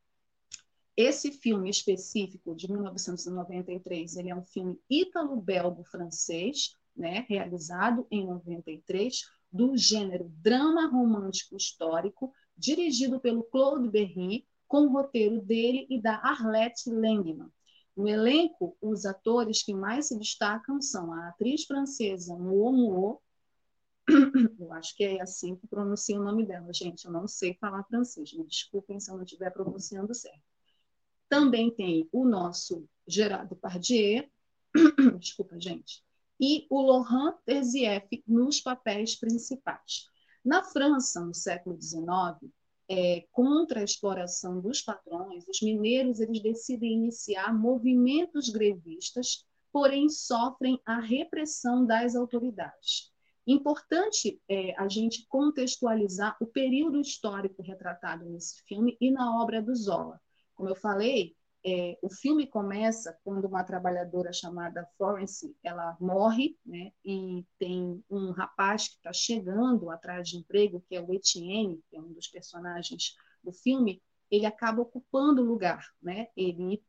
Esse 0.97 1.31
filme 1.31 1.69
específico 1.69 2.55
de 2.55 2.69
1993, 2.69 4.15
ele 4.17 4.29
é 4.29 4.35
um 4.35 4.43
filme 4.43 4.79
ítalo-belgo-francês, 4.89 6.75
né, 7.01 7.25
realizado 7.27 8.05
em 8.11 8.25
93, 8.25 9.25
do 9.51 9.75
gênero 9.75 10.31
drama 10.37 10.87
romântico 10.87 11.57
histórico, 11.57 12.31
dirigido 12.55 13.19
pelo 13.19 13.43
Claude 13.43 13.89
Berry, 13.89 14.47
com 14.67 14.85
o 14.85 14.91
roteiro 14.93 15.41
dele 15.41 15.85
e 15.89 15.99
da 15.99 16.15
Arlette 16.17 16.89
Langman. 16.89 17.51
No 17.97 18.07
elenco, 18.07 18.77
os 18.79 19.05
atores 19.05 19.63
que 19.63 19.73
mais 19.73 20.07
se 20.07 20.17
destacam 20.17 20.79
são 20.79 21.11
a 21.11 21.29
atriz 21.29 21.65
francesa 21.65 22.37
Mo 22.37 23.21
eu 24.59 24.71
acho 24.73 24.95
que 24.95 25.03
é 25.03 25.21
assim 25.21 25.55
que 25.55 25.67
pronuncia 25.67 26.19
o 26.19 26.23
nome 26.23 26.45
dela, 26.45 26.71
gente, 26.73 27.05
eu 27.05 27.11
não 27.11 27.27
sei 27.27 27.53
falar 27.55 27.83
francês, 27.83 28.33
me 28.33 28.45
desculpem 28.45 28.99
se 28.99 29.11
eu 29.11 29.15
não 29.15 29.23
estiver 29.23 29.49
pronunciando 29.51 30.13
certo. 30.13 30.41
Também 31.29 31.71
tem 31.71 32.07
o 32.11 32.25
nosso 32.25 32.87
Gerard 33.07 33.49
Depardieu, 33.49 34.27
desculpa, 35.19 35.59
gente, 35.59 36.03
e 36.41 36.65
o 36.71 36.81
Laurent 36.81 37.35
Terzieff 37.45 38.23
nos 38.27 38.59
papéis 38.59 39.15
principais. 39.15 40.07
Na 40.43 40.63
França, 40.63 41.23
no 41.23 41.35
século 41.35 41.79
XIX, 41.79 42.51
é, 42.89 43.27
contra 43.31 43.81
a 43.81 43.83
exploração 43.83 44.59
dos 44.59 44.81
patrões, 44.81 45.47
os 45.47 45.61
mineiros 45.61 46.19
eles 46.19 46.41
decidem 46.41 46.93
iniciar 46.93 47.53
movimentos 47.53 48.49
grevistas, 48.49 49.45
porém 49.71 50.09
sofrem 50.09 50.81
a 50.83 50.99
repressão 50.99 51.85
das 51.85 52.15
autoridades. 52.15 53.11
Importante 53.45 54.41
é, 54.49 54.75
a 54.77 54.87
gente 54.87 55.25
contextualizar 55.27 56.35
o 56.41 56.47
período 56.47 56.99
histórico 56.99 57.61
retratado 57.61 58.25
nesse 58.25 58.61
filme 58.63 58.97
e 58.99 59.11
na 59.11 59.39
obra 59.41 59.61
do 59.61 59.75
Zola. 59.75 60.19
Como 60.55 60.69
eu 60.69 60.75
falei, 60.75 61.35
é, 61.63 61.97
o 62.01 62.09
filme 62.09 62.47
começa 62.47 63.17
quando 63.23 63.45
uma 63.45 63.63
trabalhadora 63.63 64.33
chamada 64.33 64.87
Florence 64.97 65.55
ela 65.63 65.95
morre, 65.99 66.57
né, 66.65 66.91
e 67.05 67.45
tem 67.59 68.03
um 68.09 68.31
rapaz 68.31 68.87
que 68.87 68.95
está 68.95 69.13
chegando 69.13 69.89
atrás 69.89 70.27
de 70.27 70.37
emprego, 70.37 70.83
que 70.87 70.95
é 70.95 71.01
o 71.01 71.13
Etienne, 71.13 71.81
que 71.89 71.95
é 71.95 71.99
um 71.99 72.11
dos 72.13 72.27
personagens 72.27 73.15
do 73.43 73.53
filme, 73.53 74.01
ele 74.29 74.45
acaba 74.45 74.81
ocupando 74.81 75.41
o 75.41 75.45
lugar, 75.45 75.85
né? 76.01 76.27
Ele 76.37 76.81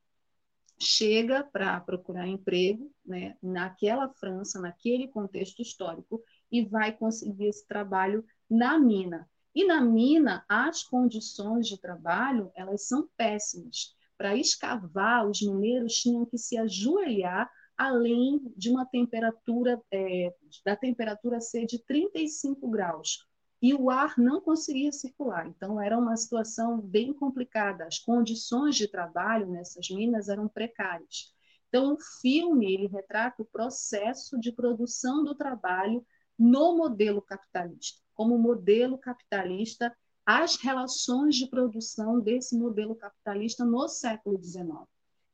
chega 0.79 1.43
para 1.43 1.81
procurar 1.81 2.27
emprego, 2.27 2.91
né, 3.05 3.37
naquela 3.43 4.09
França, 4.09 4.61
naquele 4.61 5.09
contexto 5.09 5.61
histórico, 5.61 6.23
e 6.51 6.65
vai 6.65 6.93
conseguir 6.93 7.47
esse 7.47 7.67
trabalho 7.67 8.25
na 8.49 8.79
mina. 8.79 9.29
E 9.55 9.65
na 9.65 9.81
mina, 9.81 10.45
as 10.49 10.83
condições 10.83 11.67
de 11.67 11.79
trabalho 11.79 12.51
elas 12.55 12.87
são 12.87 13.09
péssimas 13.17 13.95
para 14.23 14.37
escavar, 14.37 15.29
os 15.29 15.43
mineiros 15.43 15.95
tinham 15.95 16.25
que 16.25 16.39
se 16.39 16.57
ajoelhar 16.57 17.51
além 17.77 18.41
de 18.57 18.71
uma 18.71 18.87
temperatura, 18.87 19.83
é, 19.91 20.33
da 20.65 20.77
temperatura 20.77 21.41
ser 21.41 21.67
de 21.67 21.85
35 21.85 22.71
graus. 22.71 23.27
E 23.61 23.75
o 23.75 23.91
ar 23.91 24.15
não 24.17 24.41
conseguia 24.41 24.93
circular. 24.93 25.49
Então, 25.49 25.81
era 25.81 25.99
uma 25.99 26.17
situação 26.17 26.81
bem 26.81 27.13
complicada. 27.13 27.85
As 27.85 27.99
condições 27.99 28.77
de 28.77 28.87
trabalho 28.87 29.51
nessas 29.51 29.91
minas 29.91 30.29
eram 30.29 30.47
precárias. 30.47 31.35
Então, 31.69 31.95
o 31.95 31.99
filme 32.21 32.73
ele 32.73 32.87
retrata 32.87 33.43
o 33.43 33.47
processo 33.47 34.39
de 34.39 34.53
produção 34.53 35.25
do 35.25 35.35
trabalho 35.35 36.07
no 36.39 36.77
modelo 36.77 37.21
capitalista, 37.21 38.01
como 38.15 38.39
modelo 38.39 38.97
capitalista 38.99 39.93
as 40.25 40.57
relações 40.57 41.37
de 41.37 41.47
produção 41.49 42.21
desse 42.21 42.57
modelo 42.57 42.95
capitalista 42.95 43.65
no 43.65 43.89
século 43.89 44.43
XIX. 44.43 44.69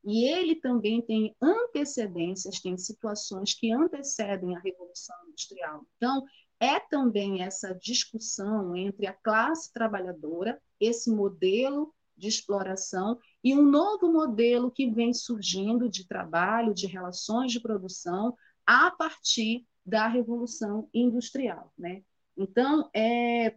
E 0.04 0.24
ele 0.24 0.54
também 0.54 1.02
tem 1.02 1.34
antecedências, 1.42 2.60
tem 2.60 2.78
situações 2.78 3.52
que 3.52 3.72
antecedem 3.72 4.56
a 4.56 4.60
Revolução 4.60 5.16
Industrial. 5.28 5.84
Então, 5.96 6.24
é 6.60 6.80
também 6.80 7.42
essa 7.42 7.74
discussão 7.74 8.74
entre 8.74 9.06
a 9.06 9.12
classe 9.12 9.72
trabalhadora, 9.72 10.60
esse 10.80 11.10
modelo 11.10 11.94
de 12.16 12.26
exploração, 12.26 13.18
e 13.44 13.54
um 13.54 13.62
novo 13.62 14.10
modelo 14.12 14.70
que 14.70 14.90
vem 14.90 15.14
surgindo 15.14 15.88
de 15.88 16.06
trabalho, 16.06 16.74
de 16.74 16.86
relações 16.86 17.52
de 17.52 17.60
produção, 17.60 18.36
a 18.66 18.90
partir 18.90 19.66
da 19.86 20.08
Revolução 20.08 20.88
Industrial. 20.92 21.72
Né? 21.78 22.02
Então, 22.36 22.90
é, 22.92 23.56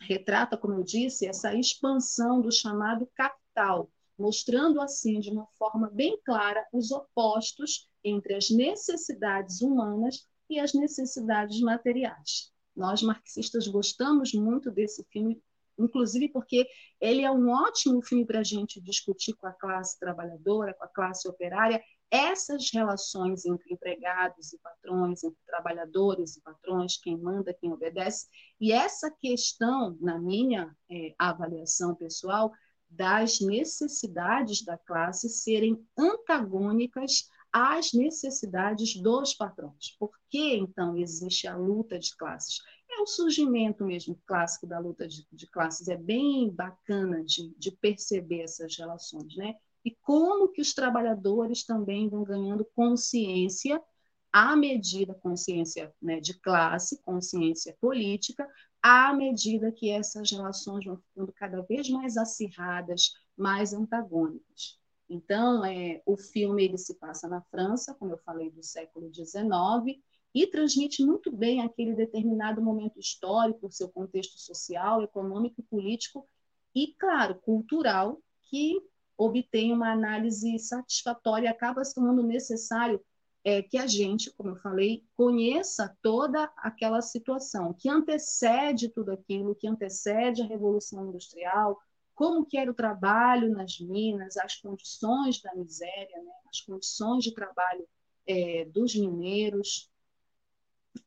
retrata, 0.00 0.56
como 0.56 0.74
eu 0.74 0.82
disse, 0.82 1.26
essa 1.26 1.54
expansão 1.54 2.40
do 2.40 2.52
chamado 2.52 3.08
capital, 3.14 3.90
mostrando 4.18 4.80
assim 4.80 5.20
de 5.20 5.30
uma 5.30 5.46
forma 5.58 5.90
bem 5.90 6.18
clara 6.24 6.66
os 6.72 6.90
opostos 6.90 7.88
entre 8.02 8.34
as 8.34 8.50
necessidades 8.50 9.60
humanas 9.60 10.26
e 10.48 10.58
as 10.58 10.72
necessidades 10.72 11.60
materiais. 11.60 12.52
Nós 12.74 13.02
marxistas 13.02 13.66
gostamos 13.66 14.32
muito 14.32 14.70
desse 14.70 15.04
filme, 15.10 15.42
inclusive 15.78 16.28
porque 16.28 16.66
ele 17.00 17.22
é 17.22 17.30
um 17.30 17.50
ótimo 17.50 18.00
filme 18.02 18.24
para 18.24 18.40
a 18.40 18.44
gente 18.44 18.80
discutir 18.80 19.34
com 19.34 19.46
a 19.46 19.52
classe 19.52 19.98
trabalhadora, 19.98 20.74
com 20.74 20.84
a 20.84 20.88
classe 20.88 21.28
operária, 21.28 21.82
essas 22.10 22.70
relações 22.72 23.44
entre 23.44 23.72
empregados 23.72 24.52
e 24.52 24.58
patrões, 24.58 25.22
entre 25.22 25.38
trabalhadores 25.46 26.36
e 26.36 26.40
patrões, 26.40 26.96
quem 26.96 27.16
manda, 27.16 27.54
quem 27.54 27.72
obedece, 27.72 28.26
e 28.60 28.72
essa 28.72 29.10
questão, 29.10 29.96
na 30.00 30.18
minha 30.18 30.74
é, 30.90 31.14
avaliação 31.18 31.94
pessoal, 31.94 32.52
das 32.90 33.40
necessidades 33.40 34.64
da 34.64 34.78
classe 34.78 35.28
serem 35.28 35.84
antagônicas 35.96 37.28
às 37.52 37.92
necessidades 37.92 39.00
dos 39.00 39.34
patrões. 39.34 39.96
Por 39.98 40.10
que, 40.30 40.56
então, 40.56 40.96
existe 40.96 41.46
a 41.46 41.56
luta 41.56 41.98
de 41.98 42.16
classes? 42.16 42.58
É 42.90 43.00
o 43.00 43.06
surgimento 43.06 43.84
mesmo 43.84 44.18
clássico 44.26 44.66
da 44.66 44.78
luta 44.78 45.06
de, 45.06 45.26
de 45.30 45.46
classes, 45.48 45.88
é 45.88 45.96
bem 45.96 46.50
bacana 46.50 47.22
de, 47.24 47.54
de 47.58 47.70
perceber 47.70 48.42
essas 48.42 48.76
relações, 48.76 49.36
né? 49.36 49.54
E 49.88 49.96
como 50.02 50.48
que 50.48 50.60
os 50.60 50.74
trabalhadores 50.74 51.64
também 51.64 52.10
vão 52.10 52.22
ganhando 52.22 52.62
consciência 52.74 53.82
à 54.30 54.54
medida 54.54 55.14
consciência 55.14 55.90
né, 56.00 56.20
de 56.20 56.38
classe, 56.38 57.00
consciência 57.00 57.74
política, 57.80 58.46
à 58.82 59.14
medida 59.14 59.72
que 59.72 59.88
essas 59.88 60.30
relações 60.30 60.84
vão 60.84 60.98
ficando 60.98 61.32
cada 61.32 61.62
vez 61.62 61.88
mais 61.88 62.18
acirradas, 62.18 63.14
mais 63.34 63.72
antagônicas. 63.72 64.78
Então, 65.08 65.64
é, 65.64 66.02
o 66.04 66.18
filme 66.18 66.66
ele 66.66 66.76
se 66.76 66.94
passa 66.96 67.26
na 67.26 67.40
França, 67.40 67.94
como 67.94 68.12
eu 68.12 68.18
falei, 68.18 68.50
do 68.50 68.62
século 68.62 69.10
XIX, 69.10 69.98
e 70.34 70.46
transmite 70.48 71.02
muito 71.02 71.32
bem 71.32 71.62
aquele 71.62 71.94
determinado 71.94 72.60
momento 72.60 73.00
histórico, 73.00 73.72
seu 73.72 73.88
contexto 73.88 74.38
social, 74.38 75.02
econômico, 75.02 75.62
político 75.62 76.28
e, 76.74 76.94
claro, 76.98 77.36
cultural, 77.36 78.20
que 78.50 78.78
obtém 79.18 79.72
uma 79.72 79.92
análise 79.92 80.58
satisfatória, 80.60 81.50
acaba 81.50 81.84
se 81.84 81.94
tornando 81.94 82.22
necessário 82.22 83.04
é, 83.44 83.62
que 83.62 83.76
a 83.76 83.86
gente, 83.86 84.30
como 84.32 84.50
eu 84.50 84.56
falei, 84.56 85.04
conheça 85.16 85.96
toda 86.00 86.44
aquela 86.56 87.02
situação 87.02 87.74
que 87.74 87.88
antecede 87.88 88.88
tudo 88.88 89.10
aquilo, 89.10 89.54
que 89.54 89.66
antecede 89.66 90.42
a 90.42 90.46
Revolução 90.46 91.08
Industrial, 91.08 91.78
como 92.14 92.44
que 92.44 92.58
era 92.58 92.70
o 92.70 92.74
trabalho 92.74 93.50
nas 93.50 93.78
minas, 93.80 94.36
as 94.36 94.56
condições 94.56 95.40
da 95.40 95.54
miséria, 95.54 96.22
né? 96.22 96.32
as 96.50 96.60
condições 96.60 97.24
de 97.24 97.32
trabalho 97.32 97.86
é, 98.26 98.64
dos 98.66 98.94
mineiros, 98.94 99.90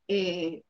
é, 0.09 0.63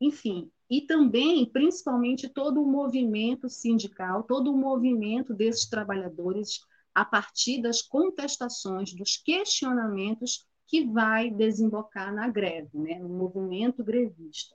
enfim, 0.00 0.50
e 0.70 0.82
também, 0.82 1.46
principalmente, 1.46 2.28
todo 2.28 2.62
o 2.62 2.70
movimento 2.70 3.48
sindical, 3.48 4.22
todo 4.22 4.52
o 4.52 4.56
movimento 4.56 5.34
desses 5.34 5.66
trabalhadores 5.66 6.60
a 6.94 7.04
partir 7.04 7.62
das 7.62 7.80
contestações, 7.80 8.92
dos 8.92 9.16
questionamentos 9.16 10.46
que 10.66 10.84
vai 10.84 11.30
desembocar 11.30 12.14
na 12.14 12.28
greve, 12.28 12.76
né, 12.78 12.98
no 12.98 13.08
movimento 13.08 13.82
grevista. 13.82 14.54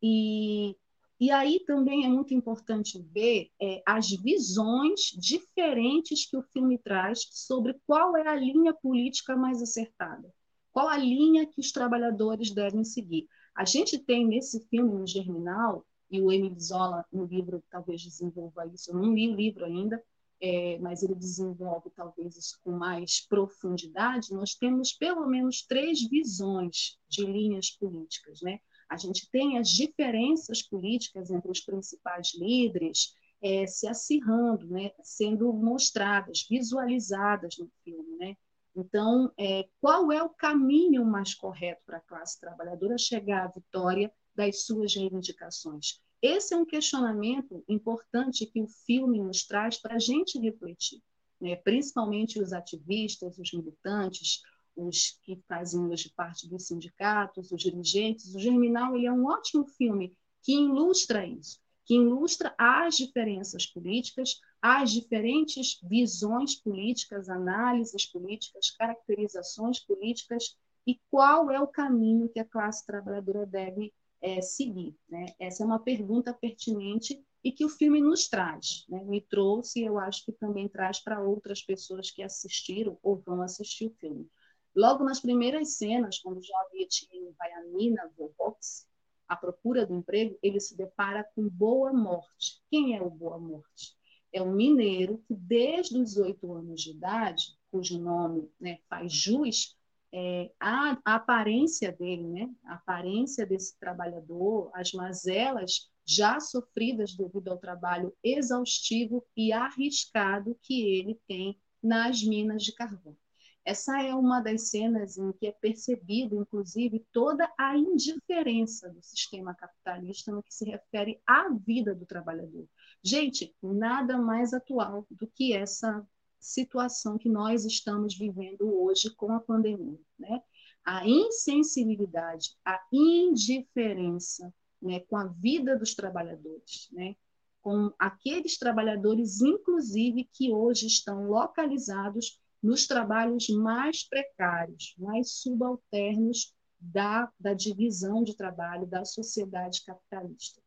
E, 0.00 0.76
e 1.18 1.30
aí 1.30 1.60
também 1.66 2.04
é 2.04 2.08
muito 2.08 2.34
importante 2.34 3.02
ver 3.12 3.50
é, 3.60 3.82
as 3.86 4.10
visões 4.10 5.10
diferentes 5.18 6.28
que 6.28 6.36
o 6.36 6.42
filme 6.42 6.78
traz 6.78 7.26
sobre 7.30 7.74
qual 7.86 8.16
é 8.16 8.28
a 8.28 8.36
linha 8.36 8.72
política 8.72 9.36
mais 9.36 9.60
acertada, 9.60 10.32
qual 10.72 10.88
a 10.88 10.96
linha 10.96 11.46
que 11.46 11.60
os 11.60 11.72
trabalhadores 11.72 12.52
devem 12.52 12.84
seguir. 12.84 13.26
A 13.54 13.64
gente 13.64 13.98
tem 13.98 14.26
nesse 14.26 14.60
filme, 14.68 14.98
no 14.98 15.06
Germinal, 15.06 15.84
e 16.10 16.20
o 16.20 16.30
Emile 16.30 16.60
Zola, 16.60 17.04
no 17.10 17.24
livro, 17.24 17.62
talvez 17.70 18.02
desenvolva 18.02 18.66
isso, 18.66 18.90
eu 18.90 18.94
não 18.94 19.14
li 19.14 19.28
o 19.30 19.34
livro 19.34 19.64
ainda, 19.64 20.02
é, 20.42 20.76
mas 20.78 21.02
ele 21.02 21.14
desenvolve 21.14 21.88
talvez 21.90 22.36
isso 22.36 22.58
com 22.64 22.72
mais 22.72 23.24
profundidade, 23.28 24.34
nós 24.34 24.54
temos 24.54 24.92
pelo 24.92 25.24
menos 25.26 25.62
três 25.62 26.02
visões 26.08 26.98
de 27.08 27.24
linhas 27.24 27.70
políticas. 27.70 28.42
Né? 28.42 28.58
A 28.90 28.96
gente 28.96 29.30
tem 29.30 29.56
as 29.56 29.68
diferenças 29.68 30.60
políticas 30.60 31.30
entre 31.30 31.50
os 31.50 31.60
principais 31.60 32.34
líderes 32.34 33.14
é, 33.40 33.66
se 33.66 33.86
acirrando, 33.86 34.66
né? 34.66 34.90
sendo 35.02 35.52
mostradas, 35.52 36.44
visualizadas 36.50 37.56
no 37.56 37.70
filme. 37.84 38.16
Né? 38.16 38.36
Então, 38.74 39.30
é, 39.38 39.68
qual 39.80 40.10
é 40.10 40.22
o 40.22 40.30
caminho 40.30 41.04
mais 41.04 41.34
correto 41.34 41.82
para 41.84 41.98
a 41.98 42.02
classe 42.02 42.40
trabalhadora 42.40 42.96
chegar 42.96 43.44
à 43.44 43.48
vitória 43.48 44.10
das 44.34 44.64
suas 44.64 44.94
reivindicações? 44.94 46.00
Esse 46.22 46.54
é 46.54 46.56
um 46.56 46.64
questionamento 46.64 47.64
importante 47.68 48.46
que 48.46 48.62
o 48.62 48.68
filme 48.68 49.20
nos 49.20 49.44
traz 49.44 49.76
para 49.76 49.96
a 49.96 49.98
gente 49.98 50.38
refletir, 50.38 51.02
né? 51.40 51.56
principalmente 51.56 52.40
os 52.40 52.52
ativistas, 52.52 53.36
os 53.38 53.52
militantes, 53.52 54.40
os 54.76 55.18
que 55.22 55.42
fazem 55.48 55.84
hoje 55.86 56.12
parte 56.16 56.48
dos 56.48 56.66
sindicatos, 56.66 57.50
os 57.52 57.60
dirigentes. 57.60 58.34
O 58.34 58.38
Germinal 58.38 58.96
ele 58.96 59.06
é 59.06 59.12
um 59.12 59.26
ótimo 59.26 59.66
filme 59.66 60.16
que 60.42 60.52
ilustra 60.52 61.26
isso, 61.26 61.60
que 61.84 61.94
ilustra 61.94 62.54
as 62.56 62.96
diferenças 62.96 63.66
políticas, 63.66 64.40
as 64.62 64.92
diferentes 64.92 65.80
visões 65.82 66.54
políticas, 66.54 67.28
análises 67.28 68.06
políticas, 68.06 68.70
caracterizações 68.70 69.80
políticas 69.80 70.56
e 70.86 71.00
qual 71.10 71.50
é 71.50 71.60
o 71.60 71.66
caminho 71.66 72.28
que 72.28 72.38
a 72.38 72.44
classe 72.44 72.86
trabalhadora 72.86 73.44
deve 73.44 73.92
é, 74.20 74.40
seguir. 74.40 74.96
Né? 75.08 75.26
Essa 75.40 75.64
é 75.64 75.66
uma 75.66 75.80
pergunta 75.80 76.32
pertinente 76.32 77.20
e 77.42 77.50
que 77.50 77.64
o 77.64 77.68
filme 77.68 78.00
nos 78.00 78.28
traz. 78.28 78.86
Né? 78.88 79.02
Me 79.02 79.20
trouxe 79.20 79.80
e 79.80 79.84
eu 79.84 79.98
acho 79.98 80.24
que 80.24 80.32
também 80.32 80.68
traz 80.68 81.00
para 81.00 81.20
outras 81.20 81.60
pessoas 81.60 82.12
que 82.12 82.22
assistiram 82.22 82.96
ou 83.02 83.16
vão 83.16 83.42
assistir 83.42 83.86
o 83.86 83.94
filme. 83.98 84.30
Logo 84.76 85.02
nas 85.02 85.18
primeiras 85.18 85.76
cenas, 85.76 86.20
quando 86.20 86.38
o 86.38 86.42
jovem 86.42 86.82
Etienne 86.82 87.34
vai 87.36 87.52
à 87.52 87.62
mina 87.64 88.08
Volvox, 88.16 88.86
à 89.26 89.34
procura 89.34 89.84
do 89.84 89.94
emprego, 89.94 90.38
ele 90.40 90.60
se 90.60 90.76
depara 90.76 91.24
com 91.34 91.48
Boa 91.48 91.92
Morte. 91.92 92.62
Quem 92.70 92.96
é 92.96 93.02
o 93.02 93.10
Boa 93.10 93.38
Morte? 93.38 93.96
É 94.32 94.42
um 94.42 94.52
mineiro 94.52 95.22
que, 95.26 95.34
desde 95.34 95.98
os 95.98 96.16
oito 96.16 96.52
anos 96.52 96.80
de 96.80 96.90
idade, 96.90 97.56
cujo 97.70 97.98
nome 97.98 98.50
né, 98.60 98.78
faz 98.88 99.12
jus, 99.12 99.76
é, 100.12 100.50
a, 100.60 100.98
a, 101.04 101.14
aparência 101.14 101.90
dele, 101.90 102.24
né, 102.24 102.50
a 102.64 102.74
aparência 102.74 103.46
desse 103.46 103.78
trabalhador, 103.78 104.70
as 104.74 104.92
mazelas 104.92 105.90
já 106.04 106.38
sofridas 106.40 107.14
devido 107.14 107.48
ao 107.48 107.58
trabalho 107.58 108.14
exaustivo 108.22 109.24
e 109.36 109.52
arriscado 109.52 110.58
que 110.62 110.82
ele 110.82 111.18
tem 111.26 111.58
nas 111.82 112.22
minas 112.22 112.62
de 112.62 112.72
carvão. 112.72 113.16
Essa 113.64 114.02
é 114.02 114.12
uma 114.12 114.40
das 114.40 114.70
cenas 114.70 115.16
em 115.16 115.32
que 115.32 115.46
é 115.46 115.52
percebido, 115.52 116.36
inclusive, 116.36 117.06
toda 117.12 117.50
a 117.56 117.76
indiferença 117.76 118.88
do 118.90 119.00
sistema 119.00 119.54
capitalista 119.54 120.32
no 120.32 120.42
que 120.42 120.52
se 120.52 120.64
refere 120.64 121.20
à 121.24 121.48
vida 121.48 121.94
do 121.94 122.04
trabalhador. 122.04 122.66
Gente, 123.04 123.52
nada 123.60 124.16
mais 124.16 124.52
atual 124.52 125.04
do 125.10 125.26
que 125.26 125.52
essa 125.52 126.06
situação 126.38 127.18
que 127.18 127.28
nós 127.28 127.64
estamos 127.64 128.16
vivendo 128.16 128.62
hoje 128.62 129.10
com 129.14 129.32
a 129.32 129.40
pandemia, 129.40 129.98
né? 130.18 130.40
A 130.84 131.06
insensibilidade, 131.06 132.56
a 132.64 132.80
indiferença, 132.92 134.52
né, 134.80 135.00
com 135.00 135.16
a 135.16 135.26
vida 135.26 135.76
dos 135.76 135.94
trabalhadores, 135.94 136.88
né? 136.92 137.16
Com 137.60 137.92
aqueles 137.98 138.56
trabalhadores, 138.56 139.40
inclusive, 139.40 140.28
que 140.32 140.52
hoje 140.52 140.86
estão 140.86 141.28
localizados 141.28 142.40
nos 142.62 142.86
trabalhos 142.86 143.48
mais 143.48 144.08
precários, 144.08 144.94
mais 144.96 145.32
subalternos 145.32 146.54
da, 146.78 147.32
da 147.38 147.52
divisão 147.52 148.22
de 148.22 148.36
trabalho 148.36 148.86
da 148.86 149.04
sociedade 149.04 149.84
capitalista. 149.84 150.60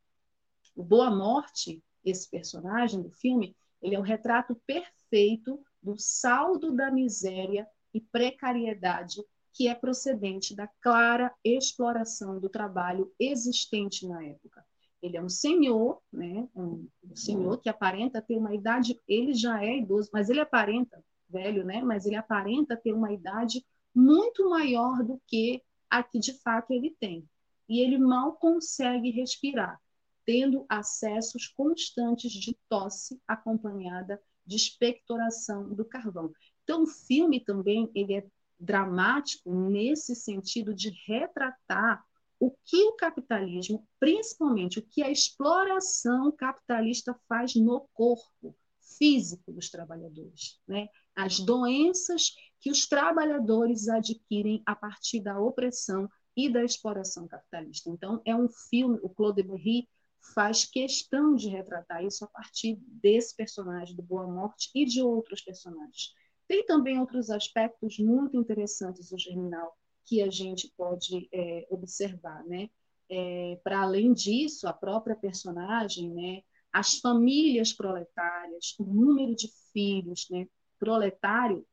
O 0.75 0.83
Boa 0.83 1.09
Morte 1.09 1.81
esse 2.05 2.29
personagem 2.29 3.01
do 3.01 3.09
filme, 3.09 3.55
ele 3.81 3.95
é 3.95 3.99
o 3.99 4.03
retrato 4.03 4.55
perfeito 4.65 5.59
do 5.81 5.97
saldo 5.97 6.71
da 6.71 6.91
miséria 6.91 7.67
e 7.93 7.99
precariedade 7.99 9.21
que 9.53 9.67
é 9.69 9.73
procedente 9.73 10.53
da 10.53 10.67
clara 10.81 11.33
exploração 11.43 12.39
do 12.39 12.49
trabalho 12.49 13.11
existente 13.17 14.05
na 14.05 14.23
época. 14.23 14.65
Ele 15.01 15.15
é 15.15 15.21
um 15.21 15.29
senhor, 15.29 16.01
né, 16.11 16.47
um, 16.55 16.87
senhor 17.15 17.61
que 17.61 17.69
aparenta 17.69 18.21
ter 18.21 18.37
uma 18.37 18.53
idade, 18.53 18.99
ele 19.07 19.33
já 19.33 19.63
é 19.63 19.77
idoso, 19.77 20.09
mas 20.11 20.29
ele 20.29 20.41
aparenta 20.41 21.01
velho, 21.29 21.63
né, 21.63 21.81
mas 21.81 22.05
ele 22.05 22.15
aparenta 22.15 22.75
ter 22.75 22.91
uma 22.91 23.13
idade 23.13 23.65
muito 23.93 24.49
maior 24.49 25.03
do 25.03 25.21
que 25.25 25.61
a 25.89 26.03
que 26.03 26.19
de 26.19 26.33
fato 26.41 26.71
ele 26.71 26.95
tem. 26.99 27.25
E 27.69 27.79
ele 27.79 27.97
mal 27.97 28.33
consegue 28.33 29.09
respirar 29.11 29.79
tendo 30.25 30.65
acessos 30.67 31.47
constantes 31.47 32.31
de 32.31 32.57
tosse 32.67 33.21
acompanhada 33.27 34.21
de 34.45 34.55
expectoração 34.55 35.73
do 35.73 35.85
carvão. 35.85 36.31
Então, 36.63 36.83
o 36.83 36.87
filme 36.87 37.39
também 37.39 37.89
ele 37.93 38.15
é 38.15 38.27
dramático 38.59 39.53
nesse 39.53 40.15
sentido 40.15 40.73
de 40.73 40.89
retratar 41.07 42.03
o 42.39 42.51
que 42.63 42.83
o 42.83 42.93
capitalismo, 42.93 43.87
principalmente 43.99 44.79
o 44.79 44.81
que 44.81 45.01
a 45.01 45.09
exploração 45.09 46.31
capitalista 46.31 47.17
faz 47.27 47.55
no 47.55 47.87
corpo 47.93 48.55
físico 48.97 49.51
dos 49.51 49.69
trabalhadores, 49.69 50.59
né? 50.67 50.87
As 51.15 51.39
doenças 51.39 52.33
que 52.59 52.69
os 52.69 52.87
trabalhadores 52.87 53.87
adquirem 53.87 54.61
a 54.65 54.75
partir 54.75 55.21
da 55.21 55.39
opressão 55.39 56.09
e 56.35 56.49
da 56.49 56.63
exploração 56.63 57.27
capitalista. 57.27 57.89
Então, 57.89 58.21
é 58.25 58.35
um 58.35 58.49
filme, 58.49 58.99
o 59.01 59.09
Claude 59.09 59.43
Berry 59.43 59.87
faz 60.33 60.65
questão 60.65 61.35
de 61.35 61.49
retratar 61.49 62.03
isso 62.03 62.25
a 62.25 62.27
partir 62.27 62.77
desse 62.87 63.35
personagem 63.35 63.95
do 63.95 64.01
Boa 64.01 64.27
Morte 64.27 64.69
e 64.73 64.85
de 64.85 65.01
outros 65.01 65.41
personagens. 65.41 66.13
Tem 66.47 66.65
também 66.65 66.99
outros 66.99 67.29
aspectos 67.29 67.97
muito 67.99 68.37
interessantes 68.37 69.09
do 69.09 69.17
Germinal 69.17 69.75
que 70.05 70.21
a 70.21 70.29
gente 70.29 70.71
pode 70.77 71.27
é, 71.33 71.67
observar, 71.69 72.43
né? 72.45 72.69
É, 73.09 73.59
Para 73.63 73.81
além 73.81 74.13
disso, 74.13 74.67
a 74.67 74.73
própria 74.73 75.15
personagem, 75.15 76.13
né? 76.13 76.41
As 76.71 76.99
famílias 76.99 77.73
proletárias, 77.73 78.75
o 78.79 78.83
número 78.83 79.35
de 79.35 79.49
filhos, 79.73 80.27
né? 80.29 80.47
Proletário 80.77 81.65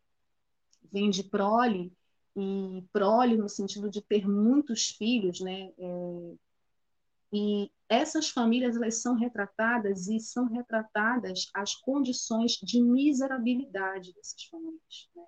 vem 0.91 1.11
de 1.11 1.25
prole 1.25 1.93
e 2.37 2.85
prole 2.93 3.37
no 3.37 3.49
sentido 3.49 3.91
de 3.91 4.01
ter 4.01 4.27
muitos 4.27 4.89
filhos, 4.91 5.41
né? 5.41 5.71
É, 5.79 6.35
e 7.33 7.71
essas 7.93 8.31
famílias 8.31 8.77
elas 8.77 9.03
são 9.03 9.15
retratadas 9.15 10.09
e 10.09 10.19
são 10.19 10.47
retratadas 10.47 11.51
as 11.55 11.75
condições 11.75 12.53
de 12.53 12.83
miserabilidade 12.83 14.15
dessas 14.15 14.45
famílias. 14.51 15.11
Né? 15.15 15.23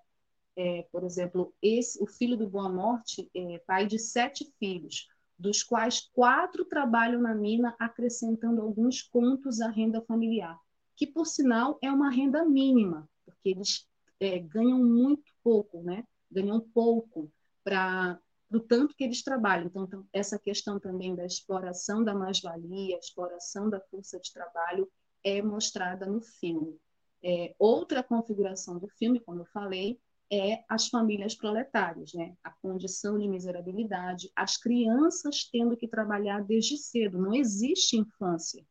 É, 0.57 0.89
por 0.91 1.05
exemplo, 1.05 1.55
esse, 1.61 2.03
o 2.03 2.07
filho 2.07 2.37
do 2.39 2.49
Boa 2.49 2.71
Morte 2.71 3.29
é 3.35 3.59
pai 3.67 3.87
de 3.87 3.99
sete 3.99 4.51
filhos, 4.59 5.09
dos 5.39 5.63
quais 5.63 6.09
quatro 6.13 6.65
trabalham 6.65 7.21
na 7.21 7.35
mina, 7.35 7.77
acrescentando 7.79 8.63
alguns 8.63 9.03
contos 9.03 9.61
à 9.61 9.69
renda 9.69 10.01
familiar, 10.01 10.59
que, 10.97 11.07
por 11.07 11.27
sinal, 11.27 11.79
é 11.83 11.91
uma 11.91 12.09
renda 12.09 12.45
mínima, 12.45 13.07
porque 13.27 13.51
eles 13.51 13.87
é, 14.21 14.39
ganham 14.39 14.83
muito 14.83 15.31
pouco, 15.43 15.83
né? 15.83 16.05
ganham 16.31 16.61
pouco 16.61 17.31
para 17.63 18.19
do 18.55 18.61
tanto 18.61 18.95
que 18.95 19.03
eles 19.03 19.21
trabalham. 19.21 19.67
Então, 19.67 19.83
então, 19.83 20.07
essa 20.13 20.39
questão 20.39 20.79
também 20.79 21.13
da 21.13 21.27
exploração 21.27 22.05
da 22.05 22.15
mais-valia, 22.15 22.97
exploração 22.97 23.69
da 23.69 23.81
força 23.81 24.21
de 24.21 24.33
trabalho 24.33 24.89
é 25.25 25.43
mostrada 25.43 26.07
no 26.07 26.21
filme. 26.21 26.79
É, 27.21 27.53
outra 27.59 28.01
configuração 28.01 28.79
do 28.79 28.87
filme, 28.87 29.19
como 29.19 29.41
eu 29.41 29.47
falei, 29.47 29.99
é 30.31 30.63
as 30.69 30.87
famílias 30.87 31.35
proletárias, 31.35 32.13
né? 32.15 32.37
a 32.45 32.51
condição 32.63 33.19
de 33.19 33.27
miserabilidade, 33.27 34.31
as 34.37 34.57
crianças 34.57 35.49
tendo 35.51 35.77
que 35.77 35.89
trabalhar 35.89 36.41
desde 36.45 36.79
cedo, 36.79 37.19
não 37.19 37.35
existe 37.35 37.97
infância. 37.97 38.65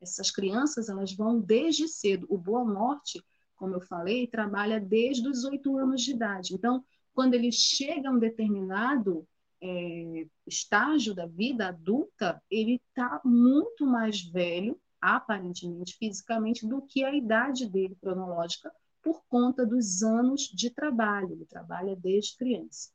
Essas 0.00 0.32
crianças 0.32 0.88
elas 0.88 1.14
vão 1.14 1.40
desde 1.40 1.86
cedo. 1.86 2.26
O 2.28 2.36
Boa 2.36 2.64
Morte, 2.64 3.24
como 3.54 3.74
eu 3.74 3.80
falei, 3.80 4.26
trabalha 4.26 4.80
desde 4.80 5.28
os 5.28 5.44
oito 5.44 5.78
anos 5.78 6.02
de 6.02 6.10
idade. 6.10 6.52
Então, 6.52 6.84
quando 7.20 7.34
ele 7.34 7.52
chega 7.52 8.08
a 8.08 8.12
um 8.12 8.18
determinado 8.18 9.28
é, 9.60 10.26
estágio 10.46 11.14
da 11.14 11.26
vida 11.26 11.68
adulta, 11.68 12.42
ele 12.50 12.80
está 12.88 13.20
muito 13.22 13.84
mais 13.84 14.22
velho, 14.22 14.80
aparentemente, 14.98 15.98
fisicamente, 15.98 16.66
do 16.66 16.80
que 16.80 17.04
a 17.04 17.14
idade 17.14 17.68
dele 17.68 17.94
cronológica, 18.00 18.72
por 19.02 19.22
conta 19.28 19.66
dos 19.66 20.02
anos 20.02 20.44
de 20.44 20.70
trabalho. 20.70 21.32
Ele 21.32 21.44
trabalha 21.44 21.94
desde 21.94 22.38
criança. 22.38 22.88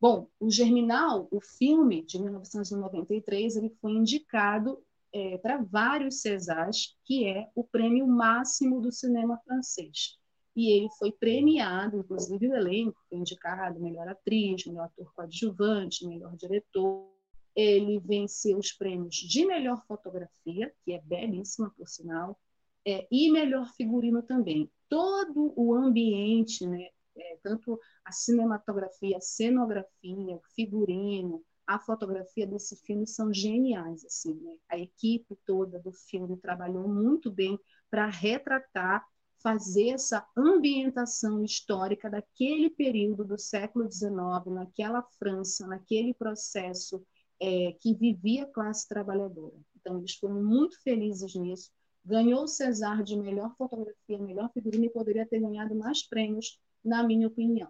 Bom, 0.00 0.28
o 0.40 0.50
Germinal, 0.50 1.28
o 1.30 1.40
filme 1.40 2.04
de 2.04 2.20
1993, 2.20 3.54
ele 3.58 3.70
foi 3.80 3.92
indicado 3.92 4.82
é, 5.12 5.38
para 5.38 5.62
vários 5.62 6.20
Césars, 6.20 6.96
que 7.04 7.28
é 7.28 7.48
o 7.54 7.62
prêmio 7.62 8.08
máximo 8.08 8.80
do 8.80 8.90
cinema 8.90 9.38
francês 9.44 10.20
e 10.54 10.70
ele 10.70 10.88
foi 10.98 11.10
premiado, 11.10 11.98
inclusive 11.98 12.48
o 12.48 12.54
elenco 12.54 13.00
foi 13.08 13.18
indicado 13.18 13.80
melhor 13.80 14.08
atriz, 14.08 14.66
melhor 14.66 14.84
ator 14.84 15.12
coadjuvante, 15.14 16.06
melhor 16.06 16.36
diretor. 16.36 17.10
Ele 17.54 17.98
venceu 18.00 18.58
os 18.58 18.72
prêmios 18.72 19.14
de 19.14 19.44
melhor 19.46 19.82
fotografia, 19.86 20.72
que 20.84 20.92
é 20.92 21.00
belíssima, 21.00 21.72
por 21.76 21.88
sinal, 21.88 22.38
é, 22.86 23.06
e 23.10 23.30
melhor 23.30 23.66
figurino 23.74 24.22
também. 24.22 24.70
Todo 24.88 25.52
o 25.56 25.74
ambiente, 25.74 26.66
né, 26.66 26.88
é, 27.16 27.38
tanto 27.42 27.78
a 28.04 28.12
cinematografia, 28.12 29.16
a 29.16 29.20
cenografia, 29.20 30.36
o 30.36 30.42
figurino, 30.54 31.42
a 31.66 31.78
fotografia 31.78 32.46
desse 32.46 32.76
filme 32.84 33.06
são 33.06 33.32
geniais. 33.32 34.04
Assim, 34.04 34.34
né? 34.34 34.56
A 34.68 34.78
equipe 34.78 35.36
toda 35.46 35.78
do 35.78 35.92
filme 35.92 36.36
trabalhou 36.36 36.88
muito 36.88 37.30
bem 37.30 37.58
para 37.90 38.06
retratar 38.06 39.06
fazer 39.42 39.90
essa 39.90 40.26
ambientação 40.36 41.44
histórica 41.44 42.08
daquele 42.08 42.70
período 42.70 43.24
do 43.24 43.38
século 43.38 43.90
XIX, 43.90 44.12
naquela 44.46 45.02
França, 45.18 45.66
naquele 45.66 46.14
processo 46.14 47.04
é, 47.40 47.72
que 47.80 47.94
vivia 47.94 48.44
a 48.44 48.52
classe 48.52 48.88
trabalhadora. 48.88 49.56
Então, 49.80 49.98
eles 49.98 50.14
foram 50.14 50.42
muito 50.42 50.80
felizes 50.82 51.34
nisso. 51.34 51.70
Ganhou 52.04 52.44
o 52.44 52.48
César 52.48 53.02
de 53.02 53.16
melhor 53.16 53.54
fotografia, 53.56 54.18
melhor 54.18 54.50
figurino 54.52 54.84
e 54.84 54.90
poderia 54.90 55.26
ter 55.26 55.40
ganhado 55.40 55.74
mais 55.74 56.02
prêmios, 56.02 56.60
na 56.84 57.02
minha 57.02 57.26
opinião. 57.26 57.68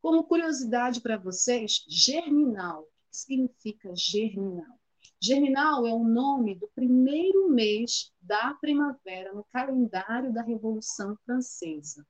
Como 0.00 0.24
curiosidade 0.24 1.00
para 1.00 1.16
vocês, 1.16 1.84
germinal. 1.88 2.82
O 2.82 3.10
que 3.10 3.16
significa 3.16 3.94
germinal? 3.96 4.78
Germinal 5.26 5.86
é 5.86 5.94
o 5.94 6.04
nome 6.04 6.54
do 6.54 6.68
primeiro 6.74 7.48
mês 7.48 8.12
da 8.20 8.52
primavera 8.60 9.32
no 9.32 9.42
calendário 9.44 10.30
da 10.30 10.42
Revolução 10.42 11.16
Francesa. 11.24 12.06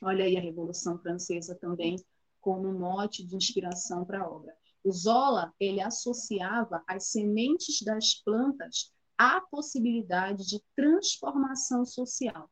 Olha 0.00 0.24
aí 0.24 0.36
a 0.36 0.40
Revolução 0.40 0.96
Francesa 0.96 1.56
também 1.56 1.96
como 2.40 2.72
mote 2.72 3.26
de 3.26 3.34
inspiração 3.34 4.04
para 4.04 4.20
a 4.20 4.30
obra. 4.30 4.54
O 4.84 4.92
Zola 4.92 5.52
ele 5.58 5.80
associava 5.80 6.84
as 6.86 7.10
sementes 7.10 7.82
das 7.82 8.14
plantas 8.22 8.92
à 9.18 9.40
possibilidade 9.40 10.46
de 10.46 10.62
transformação 10.76 11.84
social. 11.84 12.48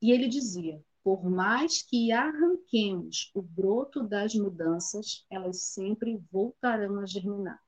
E 0.00 0.12
ele 0.12 0.28
dizia: 0.28 0.80
por 1.02 1.28
mais 1.28 1.82
que 1.82 2.12
arranquemos 2.12 3.32
o 3.34 3.42
broto 3.42 4.04
das 4.04 4.32
mudanças, 4.36 5.26
elas 5.28 5.60
sempre 5.60 6.22
voltarão 6.30 7.00
a 7.00 7.04
germinar. 7.04 7.60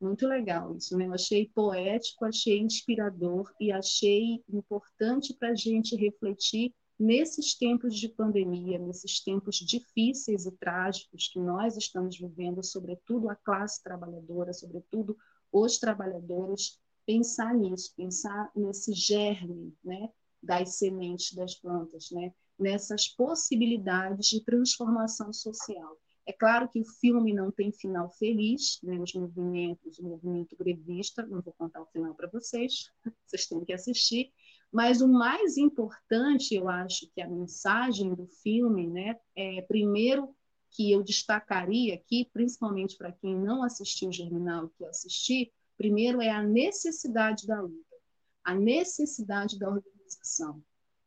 Muito 0.00 0.26
legal 0.26 0.76
isso, 0.76 0.96
né? 0.96 1.06
Eu 1.06 1.14
achei 1.14 1.48
poético, 1.54 2.24
achei 2.24 2.58
inspirador 2.58 3.50
e 3.58 3.72
achei 3.72 4.42
importante 4.48 5.34
para 5.34 5.50
a 5.50 5.54
gente 5.54 5.96
refletir 5.96 6.74
nesses 6.98 7.54
tempos 7.54 7.94
de 7.94 8.08
pandemia, 8.08 8.78
nesses 8.78 9.20
tempos 9.22 9.56
difíceis 9.56 10.46
e 10.46 10.52
trágicos 10.52 11.28
que 11.28 11.38
nós 11.38 11.76
estamos 11.76 12.18
vivendo, 12.18 12.62
sobretudo 12.62 13.28
a 13.30 13.36
classe 13.36 13.82
trabalhadora, 13.82 14.52
sobretudo 14.52 15.16
os 15.52 15.78
trabalhadores, 15.78 16.78
pensar 17.06 17.54
nisso, 17.54 17.94
pensar 17.96 18.50
nesse 18.54 18.92
germe, 18.92 19.74
né, 19.84 20.10
das 20.42 20.76
sementes 20.76 21.34
das 21.34 21.54
plantas, 21.54 22.10
né, 22.10 22.32
nessas 22.58 23.08
possibilidades 23.08 24.28
de 24.28 24.42
transformação 24.42 25.32
social. 25.32 25.96
É 26.26 26.32
claro 26.32 26.68
que 26.68 26.80
o 26.80 26.84
filme 26.84 27.32
não 27.32 27.52
tem 27.52 27.70
final 27.70 28.10
feliz, 28.10 28.80
né? 28.82 28.98
os 28.98 29.14
movimentos, 29.14 29.98
o 30.00 30.04
movimento 30.04 30.56
grevista, 30.56 31.24
não 31.24 31.40
vou 31.40 31.54
contar 31.56 31.80
o 31.80 31.86
final 31.86 32.14
para 32.14 32.28
vocês, 32.28 32.90
vocês 33.24 33.46
têm 33.46 33.64
que 33.64 33.72
assistir, 33.72 34.32
mas 34.72 35.00
o 35.00 35.08
mais 35.08 35.56
importante, 35.56 36.54
eu 36.54 36.68
acho 36.68 37.08
que 37.14 37.20
a 37.20 37.28
mensagem 37.28 38.12
do 38.12 38.26
filme, 38.26 38.88
né, 38.88 39.16
é 39.36 39.62
primeiro 39.62 40.34
que 40.70 40.90
eu 40.92 41.02
destacaria 41.02 41.94
aqui, 41.94 42.28
principalmente 42.32 42.96
para 42.96 43.12
quem 43.12 43.34
não 43.34 43.62
assistiu 43.62 44.08
o 44.08 44.12
Germinal 44.12 44.68
que 44.76 44.84
assisti, 44.84 45.52
primeiro 45.76 46.20
é 46.20 46.28
a 46.28 46.42
necessidade 46.42 47.46
da 47.46 47.60
luta, 47.60 47.96
a 48.44 48.54
necessidade 48.54 49.58
da 49.58 49.70
organização. 49.70 50.62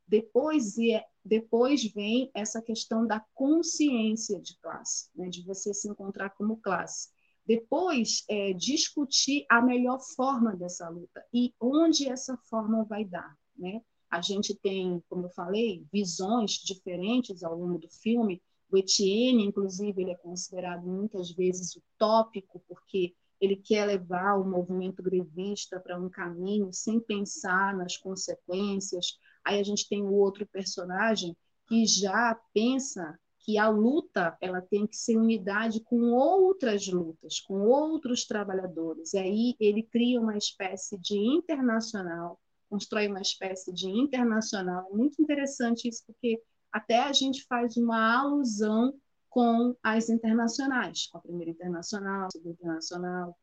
Depois 0.07 0.77
é 0.79 1.05
depois 1.29 1.83
vem 1.93 2.31
essa 2.33 2.59
questão 2.59 3.05
da 3.05 3.23
consciência 3.35 4.41
de 4.41 4.57
classe, 4.57 5.09
né, 5.15 5.29
de 5.29 5.43
você 5.43 5.71
se 5.75 5.87
encontrar 5.87 6.31
como 6.31 6.57
classe. 6.57 7.09
Depois, 7.45 8.25
é, 8.27 8.51
discutir 8.53 9.45
a 9.47 9.61
melhor 9.61 9.99
forma 10.15 10.55
dessa 10.55 10.89
luta 10.89 11.23
e 11.31 11.53
onde 11.61 12.09
essa 12.09 12.35
forma 12.49 12.83
vai 12.83 13.05
dar. 13.05 13.37
Né? 13.55 13.79
A 14.09 14.21
gente 14.21 14.55
tem, 14.55 15.03
como 15.07 15.27
eu 15.27 15.29
falei, 15.29 15.85
visões 15.93 16.53
diferentes 16.53 17.43
ao 17.43 17.55
longo 17.55 17.77
do 17.77 17.89
filme. 17.89 18.41
O 18.71 18.77
Etienne, 18.77 19.45
inclusive, 19.45 20.01
ele 20.01 20.11
é 20.11 20.15
considerado 20.15 20.83
muitas 20.83 21.29
vezes 21.31 21.75
utópico, 21.75 22.59
porque 22.67 23.13
ele 23.39 23.55
quer 23.55 23.85
levar 23.85 24.35
o 24.35 24.49
movimento 24.49 25.03
grevista 25.03 25.79
para 25.79 25.99
um 25.99 26.09
caminho 26.09 26.73
sem 26.73 26.99
pensar 26.99 27.75
nas 27.75 27.97
consequências, 27.97 29.17
Aí 29.45 29.59
a 29.59 29.63
gente 29.63 29.87
tem 29.87 30.03
o 30.03 30.13
outro 30.13 30.47
personagem 30.47 31.35
que 31.67 31.85
já 31.85 32.39
pensa 32.53 33.17
que 33.39 33.57
a 33.57 33.69
luta 33.69 34.37
ela 34.41 34.61
tem 34.61 34.85
que 34.85 34.95
ser 34.95 35.17
unidade 35.17 35.79
com 35.81 36.11
outras 36.11 36.87
lutas, 36.87 37.39
com 37.39 37.61
outros 37.61 38.25
trabalhadores. 38.25 39.13
E 39.13 39.17
aí 39.17 39.55
ele 39.59 39.83
cria 39.83 40.19
uma 40.19 40.37
espécie 40.37 40.97
de 40.99 41.17
internacional, 41.17 42.39
constrói 42.69 43.07
uma 43.07 43.21
espécie 43.21 43.73
de 43.73 43.87
internacional. 43.87 44.87
É 44.91 44.95
muito 44.95 45.21
interessante 45.21 45.87
isso, 45.87 46.03
porque 46.05 46.41
até 46.71 46.99
a 46.99 47.13
gente 47.13 47.45
faz 47.45 47.77
uma 47.77 48.19
alusão 48.21 48.93
com 49.29 49.75
as 49.81 50.09
internacionais, 50.09 51.07
com 51.07 51.17
a 51.17 51.21
primeira 51.21 51.51
internacional, 51.51 52.27
a 52.27 52.31
segunda 52.31 52.53
internacional. 52.53 53.37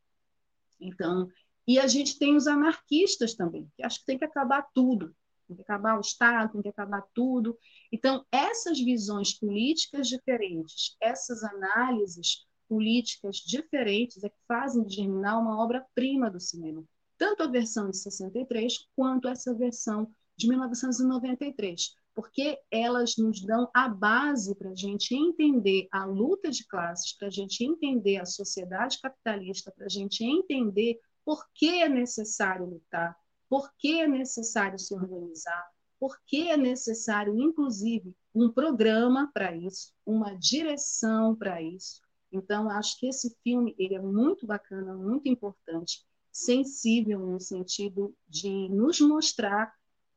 Então, 0.81 1.29
e 1.67 1.79
a 1.79 1.87
gente 1.87 2.19
tem 2.19 2.37
os 2.37 2.47
anarquistas 2.47 3.35
também, 3.35 3.69
que 3.77 3.83
acho 3.83 4.01
que 4.01 4.07
tem 4.07 4.19
que 4.19 4.25
acabar 4.25 4.63
tudo, 4.75 5.15
tem 5.47 5.57
que 5.57 5.63
acabar 5.63 5.97
o 5.97 6.01
Estado, 6.01 6.53
tem 6.53 6.63
que 6.63 6.69
acabar 6.69 7.03
tudo. 7.15 7.57
Então, 7.93 8.25
essas 8.31 8.79
visões 8.79 9.39
políticas 9.39 10.09
diferentes, 10.09 10.97
essas 11.01 11.43
análises 11.43 12.47
políticas 12.69 13.37
diferentes 13.37 14.23
é 14.25 14.29
que 14.29 14.39
fazem 14.47 14.85
de 14.85 14.97
Germinal 14.97 15.41
uma 15.41 15.63
obra-prima 15.63 16.31
do 16.31 16.41
cinema. 16.41 16.85
Tanto 17.17 17.45
a 17.45 17.47
versão 17.47 17.91
de 17.91 17.97
63 17.97 18.89
quanto 18.95 19.29
essa 19.29 19.55
versão 19.55 20.11
de 20.37 20.49
1993, 20.49 21.95
porque 22.15 22.59
elas 22.71 23.17
nos 23.17 23.41
dão 23.41 23.71
a 23.75 23.89
base 23.89 24.55
para 24.55 24.71
a 24.71 24.75
gente 24.75 25.15
entender 25.15 25.87
a 25.91 26.05
luta 26.05 26.51
de 26.51 26.67
classes, 26.67 27.17
para 27.17 27.29
a 27.29 27.31
gente 27.31 27.65
entender 27.65 28.19
a 28.19 28.27
sociedade 28.27 28.99
capitalista, 29.01 29.73
para 29.75 29.87
a 29.87 29.89
gente 29.89 30.25
entender 30.25 30.99
por 31.25 31.45
que 31.55 31.83
é 31.83 31.89
necessário 31.89 32.67
lutar, 32.67 33.17
por 33.49 33.73
que 33.79 34.01
é 34.01 34.09
necessário 34.09 34.79
se 34.79 34.95
organizar, 34.95 35.65
por 35.99 36.19
que 36.27 36.51
é 36.51 36.57
necessário, 36.57 37.39
inclusive, 37.39 38.15
um 38.35 38.51
programa 38.51 39.31
para 39.33 39.57
isso, 39.57 39.93
uma 40.05 40.35
direção 40.35 41.35
para 41.35 41.63
isso. 41.63 42.01
Então, 42.31 42.69
acho 42.69 42.99
que 42.99 43.07
esse 43.07 43.35
filme 43.43 43.75
ele 43.79 43.95
é 43.95 44.01
muito 44.01 44.47
bacana, 44.47 44.95
muito 44.95 45.29
importante, 45.29 46.05
sensível 46.31 47.21
no 47.21 47.41
sentido 47.41 48.15
de 48.29 48.69
nos 48.69 49.01
mostrar 49.01 49.73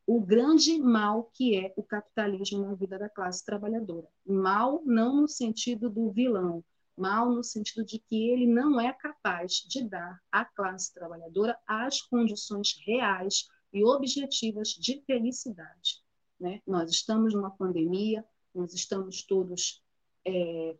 o 0.05 0.19
grande 0.19 0.77
mal 0.79 1.29
que 1.33 1.55
é 1.55 1.71
o 1.77 1.83
capitalismo 1.83 2.61
na 2.65 2.73
vida 2.73 2.97
da 2.97 3.07
classe 3.07 3.45
trabalhadora. 3.45 4.07
Mal 4.25 4.81
não 4.83 5.21
no 5.21 5.27
sentido 5.27 5.89
do 5.89 6.11
vilão, 6.11 6.63
mal 6.99 7.31
no 7.31 7.43
sentido 7.43 7.83
de 7.83 7.97
que 7.97 8.29
ele 8.29 8.45
não 8.45 8.79
é 8.79 8.91
capaz 8.91 9.65
de 9.67 9.83
dar 9.83 10.21
à 10.31 10.43
classe 10.43 10.93
trabalhadora 10.93 11.57
as 11.65 12.01
condições 12.01 12.77
reais 12.85 13.47
e 13.71 13.83
objetivas 13.83 14.69
de 14.69 15.01
felicidade. 15.05 16.03
Né? 16.39 16.61
Nós 16.67 16.91
estamos 16.91 17.33
numa 17.33 17.51
pandemia, 17.51 18.25
nós 18.53 18.73
estamos 18.73 19.23
todos 19.23 19.83
é, 20.25 20.75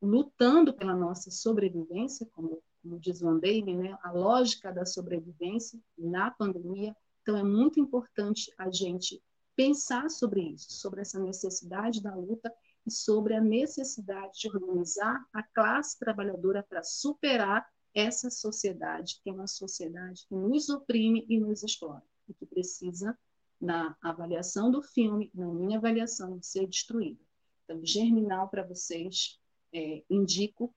lutando 0.00 0.72
pela 0.72 0.96
nossa 0.96 1.30
sobrevivência, 1.30 2.26
como, 2.34 2.62
como 2.82 2.98
diz 2.98 3.20
Van 3.20 3.38
Daly, 3.38 3.74
né? 3.76 3.98
a 4.02 4.12
lógica 4.12 4.72
da 4.72 4.86
sobrevivência 4.86 5.78
na 5.98 6.30
pandemia. 6.30 6.96
Então, 7.22 7.36
é 7.36 7.42
muito 7.42 7.78
importante 7.78 8.52
a 8.56 8.70
gente 8.70 9.22
pensar 9.54 10.08
sobre 10.08 10.40
isso, 10.40 10.72
sobre 10.72 11.02
essa 11.02 11.18
necessidade 11.18 12.02
da 12.02 12.14
luta 12.14 12.50
e 12.86 12.90
sobre 12.90 13.34
a 13.34 13.40
necessidade 13.40 14.40
de 14.40 14.48
organizar 14.48 15.24
a 15.32 15.42
classe 15.42 15.98
trabalhadora 15.98 16.62
para 16.62 16.82
superar 16.82 17.66
essa 17.94 18.30
sociedade, 18.30 19.20
que 19.22 19.30
é 19.30 19.32
uma 19.32 19.46
sociedade 19.46 20.26
que 20.28 20.34
nos 20.34 20.68
oprime 20.68 21.26
e 21.28 21.38
nos 21.38 21.62
explora, 21.62 22.02
e 22.28 22.34
que 22.34 22.46
precisa, 22.46 23.18
na 23.60 23.96
avaliação 24.00 24.70
do 24.70 24.82
filme, 24.82 25.30
na 25.34 25.46
minha 25.46 25.78
avaliação, 25.78 26.40
ser 26.40 26.66
destruída. 26.66 27.20
Então, 27.64 27.84
germinal 27.84 28.48
para 28.48 28.62
vocês, 28.62 29.38
é, 29.72 30.02
indico. 30.08 30.74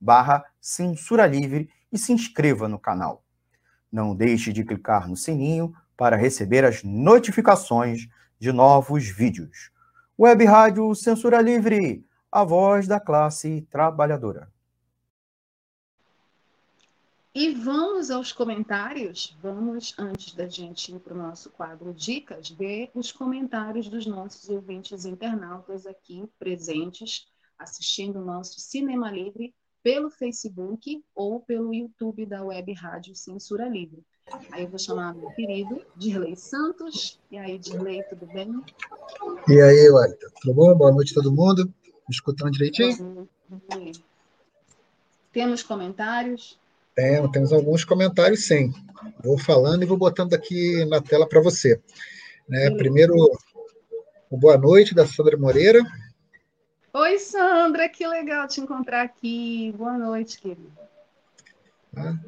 barra 0.00 0.44
censura 0.60 1.26
livre 1.26 1.68
e 1.92 1.98
se 1.98 2.12
inscreva 2.12 2.68
no 2.68 2.78
canal. 2.78 3.24
Não 3.92 4.14
deixe 4.14 4.52
de 4.52 4.64
clicar 4.64 5.08
no 5.08 5.16
sininho 5.16 5.74
para 5.96 6.16
receber 6.16 6.64
as 6.64 6.82
notificações 6.82 8.08
de 8.38 8.52
novos 8.52 9.06
vídeos. 9.08 9.70
Web 10.18 10.44
Rádio 10.44 10.94
Censura 10.94 11.40
Livre 11.40 12.04
a 12.32 12.44
voz 12.44 12.86
da 12.86 13.00
classe 13.00 13.66
trabalhadora. 13.70 14.52
E 17.34 17.54
vamos 17.54 18.10
aos 18.10 18.32
comentários. 18.32 19.36
Vamos, 19.42 19.94
antes 19.98 20.34
da 20.34 20.48
gente 20.48 20.92
ir 20.94 21.00
para 21.00 21.14
o 21.14 21.18
nosso 21.18 21.50
quadro 21.50 21.92
Dicas, 21.92 22.50
ver 22.50 22.90
os 22.94 23.12
comentários 23.12 23.88
dos 23.88 24.06
nossos 24.06 24.48
ouvintes 24.48 25.04
internautas 25.04 25.86
aqui 25.86 26.28
presentes, 26.38 27.28
assistindo 27.58 28.20
o 28.20 28.24
nosso 28.24 28.60
Cinema 28.60 29.10
Livre 29.10 29.54
pelo 29.82 30.10
Facebook 30.10 31.02
ou 31.14 31.40
pelo 31.40 31.74
YouTube 31.74 32.26
da 32.26 32.44
Web 32.44 32.72
Rádio 32.74 33.14
Censura 33.14 33.68
Livre. 33.68 34.04
Aí 34.52 34.62
eu 34.62 34.68
vou 34.68 34.78
chamar 34.78 35.14
meu 35.14 35.30
querido 35.30 35.82
Dirley 35.96 36.36
Santos. 36.36 37.18
E 37.30 37.38
aí, 37.38 37.58
Dirley, 37.58 38.02
tudo 38.04 38.26
bem? 38.26 38.62
E 39.48 39.60
aí, 39.60 39.90
Walter, 39.90 40.30
tudo 40.40 40.54
bom? 40.54 40.74
Boa 40.74 40.92
noite 40.92 41.12
a 41.12 41.22
todo 41.22 41.32
mundo. 41.32 41.66
Me 41.66 42.14
escutando 42.14 42.52
direitinho? 42.52 43.28
Temos 45.32 45.62
comentários? 45.62 46.58
Temos, 46.94 47.30
temos 47.32 47.52
alguns 47.52 47.84
comentários, 47.84 48.46
sim. 48.46 48.72
Vou 49.24 49.38
falando 49.38 49.82
e 49.82 49.86
vou 49.86 49.96
botando 49.96 50.34
aqui 50.34 50.84
na 50.86 51.00
tela 51.00 51.26
para 51.26 51.40
você. 51.40 51.80
Né, 52.48 52.70
primeiro, 52.72 53.14
boa 54.30 54.58
noite 54.58 54.94
da 54.94 55.06
Sandra 55.06 55.36
Moreira. 55.36 55.80
Oi, 56.92 57.18
Sandra, 57.20 57.88
que 57.88 58.04
legal 58.04 58.48
te 58.48 58.60
encontrar 58.60 59.02
aqui. 59.02 59.72
Boa 59.76 59.96
noite, 59.96 60.40
querida. 60.40 60.70
Ah, 61.96 62.18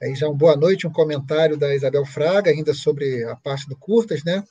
aí 0.00 0.14
já 0.14 0.28
um 0.28 0.36
boa 0.36 0.56
noite, 0.56 0.86
um 0.86 0.92
comentário 0.92 1.56
da 1.56 1.74
Isabel 1.74 2.06
Fraga, 2.06 2.52
ainda 2.52 2.72
sobre 2.72 3.24
a 3.24 3.34
parte 3.34 3.68
do 3.68 3.76
Curtas, 3.76 4.22
né? 4.22 4.44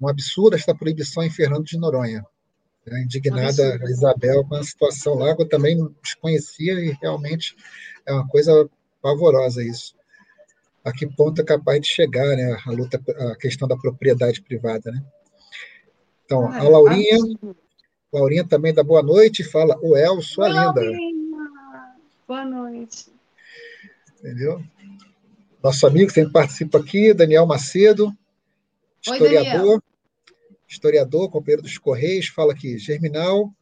Um 0.00 0.08
absurdo 0.08 0.54
esta 0.54 0.74
proibição 0.74 1.24
em 1.24 1.30
Fernando 1.30 1.64
de 1.64 1.76
Noronha. 1.76 2.24
Né, 2.86 3.02
indignada 3.02 3.80
a 3.82 3.90
Isabel 3.90 4.44
com 4.44 4.54
a 4.54 4.62
situação 4.62 5.14
lá, 5.14 5.34
eu 5.36 5.48
também 5.48 5.76
desconhecia 6.00 6.74
e 6.74 6.96
realmente 7.02 7.56
é 8.06 8.12
uma 8.12 8.28
coisa 8.28 8.70
pavorosa 9.02 9.60
isso. 9.60 9.96
A 10.84 10.92
que 10.92 11.04
ponto 11.04 11.40
é 11.40 11.44
capaz 11.44 11.80
de 11.80 11.88
chegar 11.88 12.36
né, 12.36 12.56
a 12.64 12.70
luta, 12.70 13.02
a 13.32 13.34
questão 13.34 13.66
da 13.66 13.76
propriedade 13.76 14.40
privada, 14.40 14.92
né? 14.92 15.02
Então, 16.24 16.46
a 16.46 16.62
Laurinha, 16.62 17.18
Laurinha 18.16 18.46
também 18.46 18.72
dá 18.72 18.82
boa 18.82 19.02
noite, 19.02 19.44
fala, 19.44 19.78
o 19.82 19.94
El, 19.94 20.22
sua 20.22 20.48
linda. 20.48 20.82
Boa 22.26 22.44
noite. 22.44 23.06
Entendeu? 24.18 24.62
Nosso 25.62 25.86
amigo 25.86 26.10
sempre 26.10 26.32
participa 26.32 26.78
aqui, 26.78 27.12
Daniel 27.12 27.46
Macedo, 27.46 28.10
historiador. 29.02 29.74
Oi, 29.74 29.80
historiador, 30.66 31.30
companheiro 31.30 31.62
dos 31.62 31.76
Correios, 31.76 32.28
fala 32.28 32.54
que 32.54 32.78
Germinal 32.78 33.52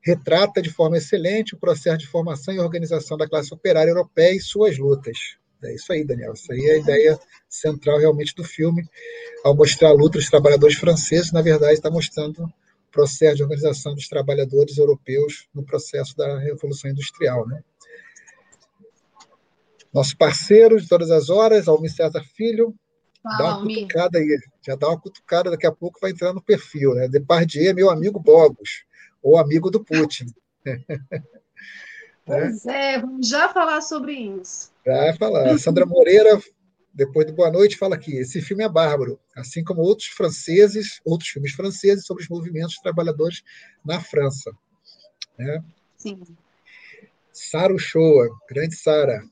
retrata 0.00 0.62
de 0.62 0.70
forma 0.70 0.98
excelente 0.98 1.54
o 1.54 1.58
processo 1.58 1.98
de 1.98 2.06
formação 2.06 2.54
e 2.54 2.60
organização 2.60 3.16
da 3.16 3.28
classe 3.28 3.52
operária 3.52 3.90
europeia 3.90 4.36
e 4.36 4.40
suas 4.40 4.78
lutas. 4.78 5.36
É 5.62 5.74
isso 5.74 5.92
aí, 5.92 6.04
Daniel. 6.04 6.34
Isso 6.34 6.52
aí 6.52 6.60
é 6.66 6.72
a 6.74 6.78
ideia 6.78 7.18
central 7.48 7.98
realmente 7.98 8.34
do 8.34 8.44
filme. 8.44 8.86
Ao 9.42 9.56
mostrar 9.56 9.88
a 9.88 9.92
luta 9.92 10.18
dos 10.18 10.28
trabalhadores 10.28 10.76
franceses, 10.76 11.32
na 11.32 11.40
verdade, 11.40 11.72
está 11.72 11.90
mostrando 11.90 12.52
processo 12.94 13.36
de 13.36 13.42
organização 13.42 13.92
dos 13.92 14.06
trabalhadores 14.06 14.78
europeus 14.78 15.48
no 15.52 15.64
processo 15.64 16.16
da 16.16 16.38
Revolução 16.38 16.88
Industrial. 16.88 17.46
Né? 17.48 17.60
Nosso 19.92 20.16
parceiro 20.16 20.80
de 20.80 20.88
todas 20.88 21.10
as 21.10 21.28
horas, 21.28 21.66
Almir 21.66 21.92
César 21.92 22.22
Filho, 22.36 22.72
Fala, 23.20 23.36
dá 23.38 23.44
uma 23.44 23.54
Almir. 23.54 23.82
cutucada 23.82 24.18
aí, 24.18 24.38
já 24.64 24.76
dá 24.76 24.88
uma 24.88 25.00
cutucada, 25.00 25.50
daqui 25.50 25.66
a 25.66 25.72
pouco 25.72 25.98
vai 26.00 26.12
entrar 26.12 26.32
no 26.32 26.42
perfil. 26.42 26.94
Né? 26.94 27.08
Depardieu 27.08 27.70
é 27.70 27.74
meu 27.74 27.90
amigo 27.90 28.20
Bogos, 28.20 28.84
ou 29.20 29.36
amigo 29.36 29.70
do 29.70 29.84
Putin. 29.84 30.26
Pois 32.26 32.64
é, 32.64 32.98
vamos 32.98 33.28
já 33.28 33.50
falar 33.50 33.82
sobre 33.82 34.14
isso. 34.14 34.72
Já 34.86 35.14
falar. 35.18 35.58
Sandra 35.58 35.84
Moreira, 35.84 36.40
depois 36.94 37.26
do 37.26 37.32
Boa 37.32 37.50
Noite, 37.50 37.76
fala 37.76 37.96
aqui: 37.96 38.16
esse 38.16 38.40
filme 38.40 38.62
é 38.62 38.68
bárbaro, 38.68 39.18
assim 39.36 39.64
como 39.64 39.82
outros 39.82 40.08
franceses, 40.08 41.00
outros 41.04 41.28
filmes 41.28 41.52
franceses 41.52 42.06
sobre 42.06 42.22
os 42.22 42.28
movimentos 42.28 42.76
trabalhadores 42.76 43.42
na 43.84 44.00
França. 44.00 44.52
Né? 45.36 45.62
Sim. 45.96 46.22
Sara 47.32 47.74
Uchoa, 47.74 48.28
grande 48.48 48.76
Sara, 48.76 49.24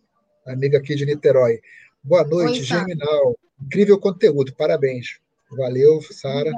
amiga 0.44 0.78
aqui 0.78 0.96
de 0.96 1.06
Niterói. 1.06 1.60
Boa 2.02 2.24
noite, 2.24 2.58
Oi, 2.58 2.64
Germinal. 2.64 3.38
Incrível 3.60 3.98
conteúdo, 4.00 4.52
parabéns. 4.56 5.20
Valeu, 5.48 6.02
Sara. 6.02 6.50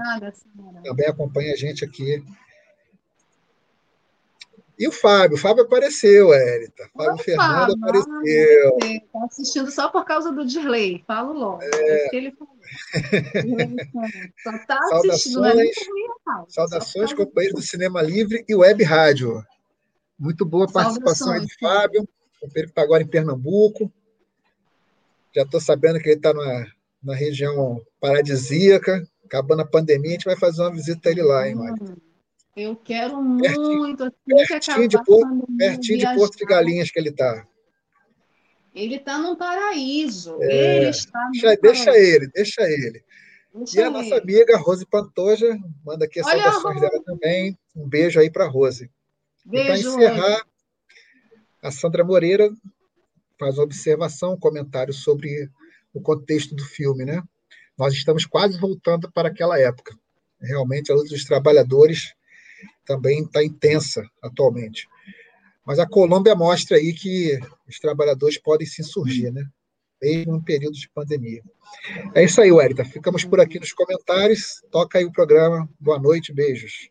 Também 0.84 1.06
acompanha 1.06 1.52
a 1.52 1.56
gente 1.56 1.84
aqui 1.84 2.24
e 4.76 4.88
o 4.88 4.92
Fábio, 4.92 5.36
o 5.36 5.40
Fábio 5.40 5.64
apareceu, 5.64 6.34
Érita. 6.34 6.88
Fábio 6.96 7.22
Fernando 7.22 7.74
apareceu. 7.74 8.78
Está 8.82 9.24
assistindo 9.24 9.70
só 9.70 9.88
por 9.88 10.04
causa 10.04 10.32
do 10.32 10.44
Dirley, 10.44 11.04
falo 11.06 11.32
logo. 11.32 11.62
É... 11.62 12.16
ele 12.16 12.32
falou. 12.32 12.54
só 14.42 14.50
está 14.50 14.78
assistindo, 14.92 15.42
não 15.42 15.46
é 15.46 15.64
Saudações, 16.48 17.12
companheiros 17.12 17.60
do 17.60 17.66
Cinema 17.66 18.02
Livre 18.02 18.44
e 18.48 18.54
Web 18.54 18.82
Rádio. 18.82 19.44
Muito 20.18 20.44
boa 20.44 20.70
participação 20.70 21.32
aí 21.32 21.40
do 21.40 21.48
Fábio, 21.60 22.08
companheiro 22.40 22.68
que 22.68 22.72
está 22.72 22.82
agora 22.82 23.02
em 23.02 23.06
Pernambuco. 23.06 23.92
Já 25.34 25.42
estou 25.42 25.60
sabendo 25.60 26.00
que 26.00 26.08
ele 26.08 26.16
está 26.16 26.32
na, 26.32 26.66
na 27.02 27.14
região 27.14 27.80
paradisíaca. 28.00 29.06
Acabando 29.24 29.62
a 29.62 29.66
pandemia, 29.66 30.10
a 30.10 30.12
gente 30.14 30.24
vai 30.24 30.36
fazer 30.36 30.62
uma 30.62 30.72
visita 30.72 31.08
a 31.08 31.12
ele 31.12 31.22
lá, 31.22 31.48
hein, 31.48 31.54
Mário? 31.54 31.82
Hum. 31.82 32.13
Eu 32.56 32.76
quero 32.76 33.20
muito. 33.20 34.04
Assim, 34.04 34.14
pertinho, 34.26 34.88
de 34.88 35.04
Porto, 35.04 35.46
pertinho 35.58 35.98
de 35.98 36.14
Porto 36.14 36.36
de 36.36 36.44
Galinhas 36.44 36.90
que 36.90 36.98
ele 36.98 37.08
está. 37.08 37.46
Ele 38.74 38.96
está 38.96 39.18
num 39.18 39.36
paraíso. 39.36 40.36
É, 40.42 40.76
ele 40.78 40.90
está 40.90 41.30
deixa, 41.32 41.56
deixa 41.56 41.90
ele, 41.96 42.28
deixa 42.28 42.62
ele. 42.62 43.04
Deixa 43.54 43.80
e 43.80 43.82
a 43.84 43.90
nossa 43.90 44.16
amiga 44.16 44.56
Rose 44.58 44.84
Pantoja 44.84 45.56
manda 45.84 46.04
aqui 46.04 46.20
as 46.20 46.26
Olha 46.26 46.42
saudações 46.42 46.80
dela 46.80 47.02
também. 47.04 47.56
Um 47.74 47.88
beijo 47.88 48.18
aí 48.18 48.30
para 48.30 48.48
Rose. 48.48 48.90
Beijo. 49.44 49.66
Para 49.66 49.78
encerrar, 49.78 50.46
a 51.62 51.70
Sandra 51.70 52.04
Moreira 52.04 52.50
faz 53.38 53.56
uma 53.56 53.64
observação, 53.64 54.34
um 54.34 54.38
comentário 54.38 54.92
sobre 54.92 55.48
o 55.92 56.00
contexto 56.00 56.54
do 56.54 56.64
filme, 56.64 57.04
né? 57.04 57.22
Nós 57.78 57.94
estamos 57.94 58.26
quase 58.26 58.58
voltando 58.58 59.10
para 59.12 59.28
aquela 59.28 59.58
época. 59.58 59.96
Realmente, 60.40 60.90
a 60.90 60.94
luta 60.94 61.08
dos 61.08 61.24
trabalhadores 61.24 62.12
também 62.84 63.22
está 63.22 63.42
intensa 63.42 64.04
atualmente. 64.22 64.86
Mas 65.66 65.78
a 65.78 65.88
Colômbia 65.88 66.34
mostra 66.34 66.76
aí 66.76 66.92
que 66.92 67.38
os 67.66 67.78
trabalhadores 67.78 68.38
podem 68.38 68.66
se 68.66 68.82
insurgir, 68.82 69.32
né? 69.32 69.46
mesmo 70.04 70.36
em 70.36 70.42
período 70.42 70.74
de 70.74 70.88
pandemia. 70.90 71.42
É 72.14 72.22
isso 72.22 72.40
aí, 72.40 72.52
Wérita. 72.52 72.84
Ficamos 72.84 73.24
por 73.24 73.40
aqui 73.40 73.58
nos 73.58 73.72
comentários. 73.72 74.62
Toca 74.70 74.98
aí 74.98 75.04
o 75.04 75.12
programa. 75.12 75.68
Boa 75.80 75.98
noite, 75.98 76.32
beijos. 76.32 76.90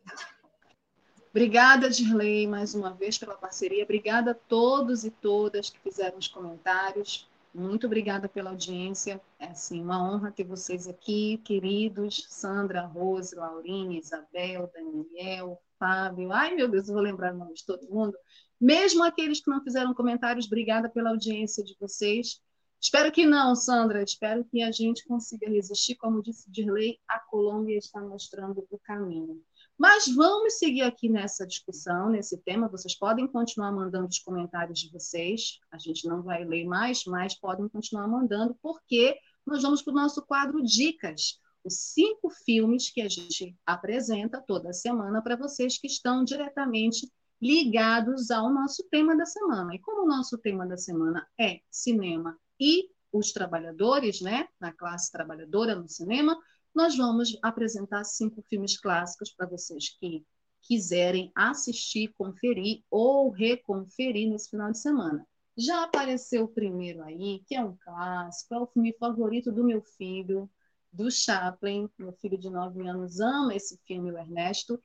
Obrigada, 1.29 1.89
Dirley, 1.89 2.47
mais 2.47 2.75
uma 2.75 2.93
vez 2.93 3.17
pela 3.17 3.35
parceria. 3.35 3.83
Obrigada 3.83 4.31
a 4.31 4.35
todos 4.35 5.03
e 5.03 5.09
todas 5.09 5.69
que 5.69 5.79
fizeram 5.79 6.17
os 6.17 6.27
comentários. 6.27 7.27
Muito 7.53 7.85
obrigada 7.85 8.27
pela 8.27 8.49
audiência. 8.49 9.21
É 9.37 9.45
assim, 9.45 9.81
uma 9.81 10.03
honra 10.03 10.31
ter 10.31 10.43
vocês 10.43 10.87
aqui, 10.87 11.37
queridos. 11.45 12.25
Sandra, 12.27 12.85
Rose, 12.85 13.35
Laurine, 13.35 13.99
Isabel, 13.99 14.71
Daniel, 14.73 15.61
Fábio. 15.77 16.31
Ai, 16.31 16.55
meu 16.55 16.67
Deus, 16.67 16.87
eu 16.87 16.95
vou 16.95 17.03
lembrar 17.03 17.33
o 17.33 17.37
nome 17.37 17.53
de 17.53 17.63
todo 17.63 17.87
mundo. 17.89 18.17
Mesmo 18.59 19.03
aqueles 19.03 19.39
que 19.39 19.51
não 19.51 19.63
fizeram 19.63 19.93
comentários, 19.93 20.47
obrigada 20.47 20.89
pela 20.89 21.11
audiência 21.11 21.63
de 21.63 21.75
vocês. 21.79 22.41
Espero 22.81 23.11
que 23.11 23.25
não, 23.25 23.55
Sandra. 23.55 24.01
Espero 24.01 24.43
que 24.45 24.63
a 24.63 24.71
gente 24.71 25.05
consiga 25.05 25.47
resistir. 25.47 25.95
Como 25.95 26.23
disse 26.23 26.49
Dirley, 26.49 26.99
a 27.07 27.19
Colômbia 27.19 27.77
está 27.77 28.01
mostrando 28.01 28.65
o 28.71 28.79
caminho. 28.79 29.41
Mas 29.83 30.07
vamos 30.07 30.59
seguir 30.59 30.83
aqui 30.83 31.09
nessa 31.09 31.45
discussão, 31.45 32.09
nesse 32.09 32.37
tema. 32.37 32.69
Vocês 32.69 32.97
podem 32.97 33.27
continuar 33.27 33.69
mandando 33.69 34.07
os 34.07 34.17
comentários 34.17 34.79
de 34.79 34.89
vocês. 34.89 35.59
A 35.69 35.77
gente 35.77 36.07
não 36.07 36.23
vai 36.23 36.45
ler 36.45 36.63
mais, 36.63 37.03
mas 37.03 37.37
podem 37.37 37.67
continuar 37.67 38.07
mandando, 38.07 38.57
porque 38.61 39.19
nós 39.45 39.61
vamos 39.61 39.81
para 39.81 39.91
o 39.91 39.95
nosso 39.95 40.21
quadro 40.25 40.63
Dicas 40.63 41.37
os 41.65 41.73
cinco 41.91 42.29
filmes 42.29 42.89
que 42.91 43.01
a 43.01 43.09
gente 43.09 43.57
apresenta 43.65 44.41
toda 44.47 44.71
semana 44.71 45.21
para 45.21 45.35
vocês 45.35 45.77
que 45.77 45.87
estão 45.87 46.23
diretamente 46.23 47.11
ligados 47.41 48.31
ao 48.31 48.49
nosso 48.49 48.87
tema 48.89 49.17
da 49.17 49.25
semana. 49.25 49.75
E 49.75 49.79
como 49.79 50.03
o 50.05 50.07
nosso 50.07 50.37
tema 50.37 50.65
da 50.65 50.77
semana 50.77 51.27
é 51.37 51.59
cinema 51.69 52.39
e 52.57 52.89
os 53.11 53.33
trabalhadores, 53.33 54.21
né, 54.21 54.47
na 54.61 54.71
classe 54.71 55.11
trabalhadora 55.11 55.75
no 55.75 55.89
cinema, 55.89 56.39
nós 56.73 56.97
vamos 56.97 57.37
apresentar 57.41 58.03
cinco 58.03 58.41
filmes 58.49 58.79
clássicos 58.79 59.31
para 59.31 59.47
vocês 59.47 59.89
que 59.99 60.25
quiserem 60.61 61.31
assistir, 61.35 62.13
conferir 62.17 62.83
ou 62.89 63.29
reconferir 63.29 64.29
nesse 64.29 64.49
final 64.49 64.71
de 64.71 64.79
semana. 64.79 65.27
Já 65.55 65.83
apareceu 65.83 66.45
o 66.45 66.47
primeiro 66.47 67.03
aí, 67.03 67.43
que 67.45 67.53
é 67.55 67.63
um 67.63 67.75
clássico, 67.77 68.55
é 68.55 68.59
o 68.59 68.67
filme 68.67 68.95
favorito 68.97 69.51
do 69.51 69.63
meu 69.63 69.81
filho, 69.81 70.49
do 70.91 71.11
Chaplin. 71.11 71.87
Meu 71.97 72.13
filho 72.13 72.37
de 72.37 72.49
nove 72.49 72.87
anos 72.87 73.19
ama 73.19 73.55
esse 73.55 73.77
filme, 73.85 74.11
o 74.11 74.17
Ernesto. 74.17 74.79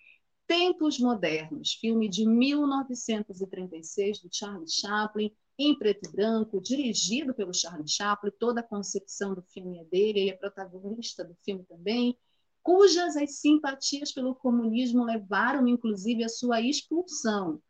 Tempos 0.46 0.98
Modernos, 0.98 1.74
filme 1.74 2.08
de 2.08 2.26
1936 2.26 4.20
do 4.20 4.28
Charlie 4.32 4.68
Chaplin, 4.68 5.30
em 5.58 5.76
preto 5.76 6.08
e 6.08 6.12
branco, 6.12 6.60
dirigido 6.60 7.34
pelo 7.34 7.52
Charlie 7.52 7.88
Chaplin. 7.88 8.30
Toda 8.38 8.60
a 8.60 8.62
concepção 8.62 9.34
do 9.34 9.42
filme 9.42 9.78
é 9.78 9.84
dele, 9.84 10.20
ele 10.20 10.30
é 10.30 10.36
protagonista 10.36 11.24
do 11.24 11.34
filme 11.44 11.64
também, 11.64 12.16
cujas 12.62 13.16
as 13.16 13.40
simpatias 13.40 14.12
pelo 14.12 14.34
comunismo 14.34 15.04
levaram, 15.04 15.66
inclusive, 15.66 16.22
à 16.22 16.28
sua 16.28 16.60
expulsão. 16.60 17.60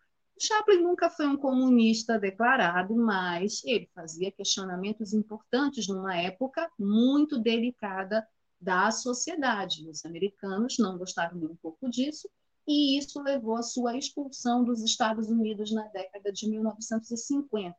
Chaplin 0.40 0.82
nunca 0.82 1.10
foi 1.10 1.26
um 1.26 1.36
comunista 1.36 2.18
declarado, 2.18 2.94
mas 2.94 3.62
ele 3.64 3.90
fazia 3.94 4.30
questionamentos 4.30 5.12
importantes 5.12 5.88
numa 5.88 6.16
época 6.16 6.70
muito 6.78 7.38
delicada 7.38 8.26
da 8.60 8.90
sociedade. 8.90 9.88
Os 9.88 10.04
americanos 10.04 10.76
não 10.78 10.96
gostaram 10.96 11.36
nem 11.36 11.48
um 11.48 11.56
pouco 11.56 11.88
disso, 11.88 12.28
e 12.68 12.98
isso 12.98 13.22
levou 13.22 13.56
à 13.56 13.62
sua 13.62 13.96
expulsão 13.96 14.62
dos 14.62 14.82
Estados 14.82 15.30
Unidos 15.30 15.72
na 15.72 15.88
década 15.88 16.30
de 16.30 16.46
1950. 16.46 17.74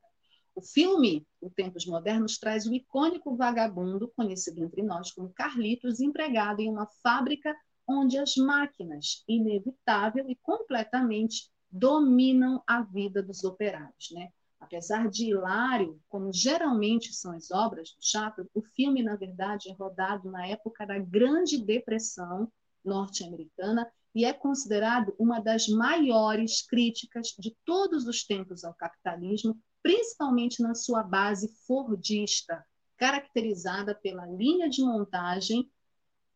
O 0.55 0.61
filme, 0.61 1.27
O 1.39 1.47
Tempos 1.47 1.85
Modernos, 1.85 2.39
traz 2.39 2.65
o 2.65 2.73
icônico 2.73 3.35
vagabundo, 3.35 4.11
conhecido 4.15 4.63
entre 4.63 4.81
nós 4.81 5.11
como 5.11 5.29
Carlitos, 5.29 5.99
empregado 5.99 6.61
em 6.61 6.69
uma 6.69 6.87
fábrica 7.03 7.55
onde 7.87 8.17
as 8.17 8.35
máquinas, 8.35 9.23
inevitável 9.27 10.27
e 10.27 10.35
completamente 10.35 11.51
dominam 11.69 12.63
a 12.65 12.81
vida 12.81 13.21
dos 13.21 13.43
operários. 13.43 14.09
Né? 14.11 14.31
Apesar 14.59 15.07
de 15.07 15.29
hilário, 15.29 16.01
como 16.09 16.33
geralmente 16.33 17.13
são 17.13 17.31
as 17.31 17.51
obras 17.51 17.91
do 17.91 18.01
Chaplin, 18.01 18.47
o 18.55 18.63
filme, 18.63 19.03
na 19.03 19.15
verdade, 19.15 19.69
é 19.69 19.73
rodado 19.73 20.31
na 20.31 20.47
época 20.47 20.83
da 20.83 20.97
Grande 20.97 21.63
Depressão 21.63 22.51
norte-americana 22.83 23.87
e 24.13 24.25
é 24.25 24.33
considerado 24.33 25.13
uma 25.19 25.39
das 25.39 25.67
maiores 25.67 26.65
críticas 26.65 27.35
de 27.37 27.55
todos 27.65 28.07
os 28.07 28.23
tempos 28.23 28.63
ao 28.63 28.73
capitalismo, 28.73 29.57
principalmente 29.81 30.61
na 30.61 30.75
sua 30.75 31.03
base 31.03 31.47
fordista, 31.65 32.65
caracterizada 32.97 33.95
pela 33.95 34.25
linha 34.25 34.69
de 34.69 34.81
montagem 34.81 35.69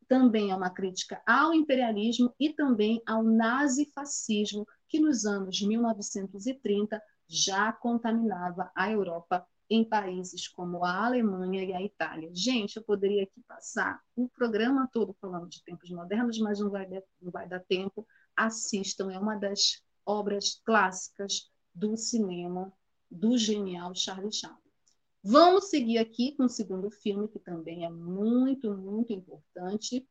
também 0.07 0.51
é 0.51 0.55
uma 0.55 0.69
crítica 0.69 1.21
ao 1.25 1.53
imperialismo 1.53 2.33
e 2.39 2.53
também 2.53 3.01
ao 3.05 3.23
nazifascismo, 3.23 4.67
que 4.87 4.99
nos 4.99 5.25
anos 5.25 5.61
1930 5.61 7.01
já 7.27 7.73
contaminava 7.73 8.71
a 8.75 8.91
Europa 8.91 9.45
em 9.73 9.83
países 9.83 10.47
como 10.47 10.85
a 10.85 11.03
Alemanha 11.03 11.63
e 11.63 11.73
a 11.73 11.81
Itália. 11.81 12.29
Gente, 12.31 12.77
eu 12.77 12.83
poderia 12.83 13.23
aqui 13.23 13.41
passar 13.47 13.99
o 14.15 14.29
programa 14.29 14.87
todo 14.93 15.15
falando 15.19 15.49
de 15.49 15.63
tempos 15.63 15.89
modernos, 15.89 16.37
mas 16.37 16.59
não 16.59 16.69
vai, 16.69 16.87
não 17.19 17.31
vai 17.31 17.47
dar 17.47 17.59
tempo. 17.61 18.05
Assistam, 18.35 19.11
é 19.11 19.17
uma 19.17 19.35
das 19.35 19.81
obras 20.05 20.61
clássicas 20.63 21.51
do 21.73 21.97
cinema 21.97 22.71
do 23.09 23.35
genial 23.35 23.95
Charlie 23.95 24.31
Chaplin. 24.31 24.61
Vamos 25.23 25.71
seguir 25.71 25.97
aqui 25.97 26.35
com 26.35 26.43
o 26.43 26.49
segundo 26.49 26.91
filme, 26.91 27.27
que 27.27 27.39
também 27.39 27.83
é 27.83 27.89
muito, 27.89 28.71
muito 28.77 29.11
importante, 29.11 30.07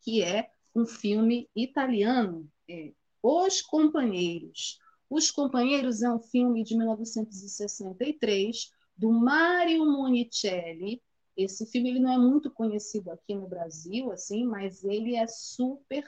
que 0.00 0.24
é 0.24 0.50
um 0.74 0.84
filme 0.84 1.48
italiano, 1.54 2.50
é, 2.68 2.92
Os 3.22 3.62
Companheiros. 3.62 4.80
Os 5.14 5.30
Companheiros 5.30 6.00
é 6.00 6.10
um 6.10 6.18
filme 6.18 6.64
de 6.64 6.74
1963 6.74 8.72
do 8.96 9.12
Mario 9.12 9.84
Monicelli. 9.84 11.02
Esse 11.36 11.66
filme 11.66 11.90
ele 11.90 12.00
não 12.00 12.10
é 12.10 12.16
muito 12.16 12.50
conhecido 12.50 13.10
aqui 13.10 13.34
no 13.34 13.46
Brasil, 13.46 14.10
assim, 14.10 14.46
mas 14.46 14.82
ele 14.82 15.14
é 15.14 15.26
super 15.26 16.02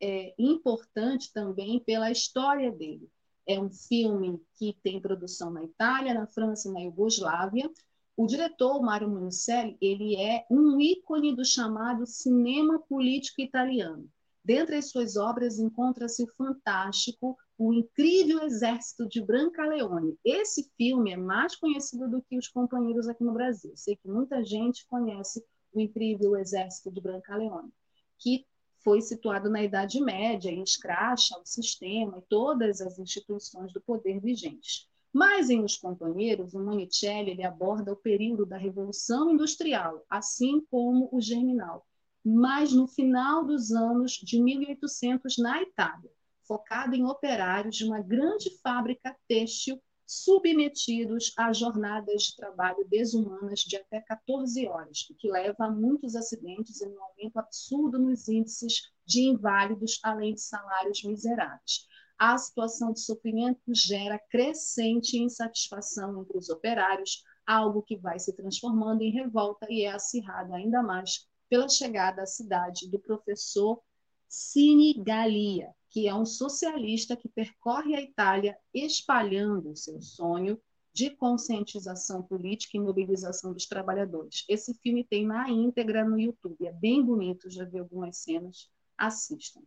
é, 0.00 0.34
importante 0.36 1.32
também 1.32 1.78
pela 1.78 2.10
história 2.10 2.72
dele. 2.72 3.08
É 3.46 3.60
um 3.60 3.70
filme 3.70 4.42
que 4.56 4.76
tem 4.82 5.00
produção 5.00 5.52
na 5.52 5.62
Itália, 5.62 6.12
na 6.12 6.26
França 6.26 6.68
e 6.68 6.72
na 6.72 6.80
Iugoslávia. 6.80 7.70
O 8.16 8.26
diretor, 8.26 8.82
Mario 8.82 9.08
Monicelli, 9.08 9.78
ele 9.80 10.16
é 10.16 10.44
um 10.50 10.80
ícone 10.80 11.32
do 11.32 11.44
chamado 11.44 12.04
cinema 12.04 12.80
político 12.88 13.40
italiano. 13.40 14.10
Dentre 14.46 14.76
as 14.76 14.90
suas 14.90 15.16
obras 15.16 15.58
encontra-se 15.58 16.22
o 16.22 16.32
fantástico 16.36 17.36
O 17.58 17.72
Incrível 17.72 18.44
Exército 18.44 19.04
de 19.08 19.20
Brancaleone. 19.20 20.16
Esse 20.24 20.70
filme 20.76 21.10
é 21.10 21.16
mais 21.16 21.56
conhecido 21.56 22.08
do 22.08 22.22
que 22.22 22.38
os 22.38 22.46
companheiros 22.46 23.08
aqui 23.08 23.24
no 23.24 23.32
Brasil. 23.32 23.72
Sei 23.74 23.96
que 23.96 24.06
muita 24.06 24.44
gente 24.44 24.86
conhece 24.86 25.44
O 25.72 25.80
Incrível 25.80 26.36
Exército 26.36 26.92
de 26.92 27.00
Brancaleone, 27.00 27.72
que 28.20 28.46
foi 28.84 29.00
situado 29.00 29.50
na 29.50 29.64
Idade 29.64 30.00
Média 30.00 30.52
e 30.52 30.62
escracha 30.62 31.36
o 31.40 31.44
sistema 31.44 32.18
e 32.18 32.28
todas 32.28 32.80
as 32.80 33.00
instituições 33.00 33.72
do 33.72 33.80
poder 33.80 34.20
vigentes. 34.20 34.88
Mas 35.12 35.50
em 35.50 35.64
Os 35.64 35.76
Companheiros, 35.76 36.54
o 36.54 36.60
Monicelli 36.60 37.32
ele 37.32 37.42
aborda 37.42 37.92
o 37.92 37.96
período 37.96 38.46
da 38.46 38.56
Revolução 38.56 39.28
Industrial, 39.28 40.06
assim 40.08 40.64
como 40.70 41.08
o 41.10 41.20
Germinal, 41.20 41.84
mas 42.28 42.72
no 42.72 42.88
final 42.88 43.44
dos 43.44 43.70
anos 43.70 44.14
de 44.14 44.42
1800 44.42 45.38
na 45.38 45.62
Itália, 45.62 46.10
focado 46.42 46.96
em 46.96 47.06
operários 47.06 47.76
de 47.76 47.84
uma 47.84 48.00
grande 48.00 48.50
fábrica 48.58 49.16
têxtil 49.28 49.80
submetidos 50.04 51.32
a 51.38 51.52
jornadas 51.52 52.24
de 52.24 52.34
trabalho 52.34 52.84
desumanas 52.88 53.60
de 53.60 53.76
até 53.76 54.00
14 54.00 54.66
horas, 54.66 55.08
o 55.08 55.14
que 55.14 55.30
leva 55.30 55.66
a 55.66 55.70
muitos 55.70 56.16
acidentes 56.16 56.80
e 56.80 56.88
um 56.88 57.00
aumento 57.00 57.38
absurdo 57.38 57.96
nos 57.96 58.26
índices 58.26 58.90
de 59.06 59.20
inválidos, 59.20 60.00
além 60.02 60.34
de 60.34 60.40
salários 60.40 61.04
miseráveis. 61.04 61.86
A 62.18 62.36
situação 62.36 62.92
de 62.92 63.02
sofrimento 63.02 63.72
gera 63.72 64.18
crescente 64.18 65.16
insatisfação 65.16 66.22
entre 66.22 66.36
os 66.36 66.48
operários, 66.48 67.22
algo 67.46 67.82
que 67.82 67.96
vai 67.96 68.18
se 68.18 68.32
transformando 68.34 69.02
em 69.02 69.12
revolta 69.12 69.68
e 69.70 69.84
é 69.84 69.92
acirrado 69.92 70.52
ainda 70.52 70.82
mais 70.82 71.24
pela 71.48 71.68
chegada 71.68 72.22
à 72.22 72.26
cidade 72.26 72.90
do 72.90 72.98
professor 72.98 73.82
Sinigalia, 74.28 75.72
que 75.90 76.08
é 76.08 76.14
um 76.14 76.26
socialista 76.26 77.16
que 77.16 77.28
percorre 77.28 77.94
a 77.94 78.02
Itália 78.02 78.58
espalhando 78.74 79.70
o 79.70 79.76
seu 79.76 80.00
sonho 80.00 80.60
de 80.92 81.10
conscientização 81.10 82.22
política 82.22 82.76
e 82.76 82.80
mobilização 82.80 83.52
dos 83.52 83.66
trabalhadores. 83.66 84.44
Esse 84.48 84.74
filme 84.82 85.04
tem 85.04 85.26
na 85.26 85.48
íntegra 85.48 86.04
no 86.04 86.18
YouTube, 86.18 86.66
é 86.66 86.72
bem 86.72 87.04
bonito, 87.04 87.50
já 87.50 87.64
vi 87.64 87.78
algumas 87.78 88.18
cenas, 88.18 88.70
assistam. 88.96 89.60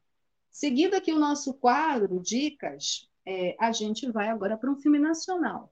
Seguido 0.50 0.96
aqui 0.96 1.14
o 1.14 1.20
nosso 1.20 1.54
quadro, 1.54 2.20
dicas, 2.20 3.08
é, 3.26 3.56
a 3.60 3.72
gente 3.72 4.12
vai 4.12 4.28
agora 4.30 4.58
para 4.58 4.72
um 4.72 4.76
filme 4.76 4.98
nacional. 4.98 5.72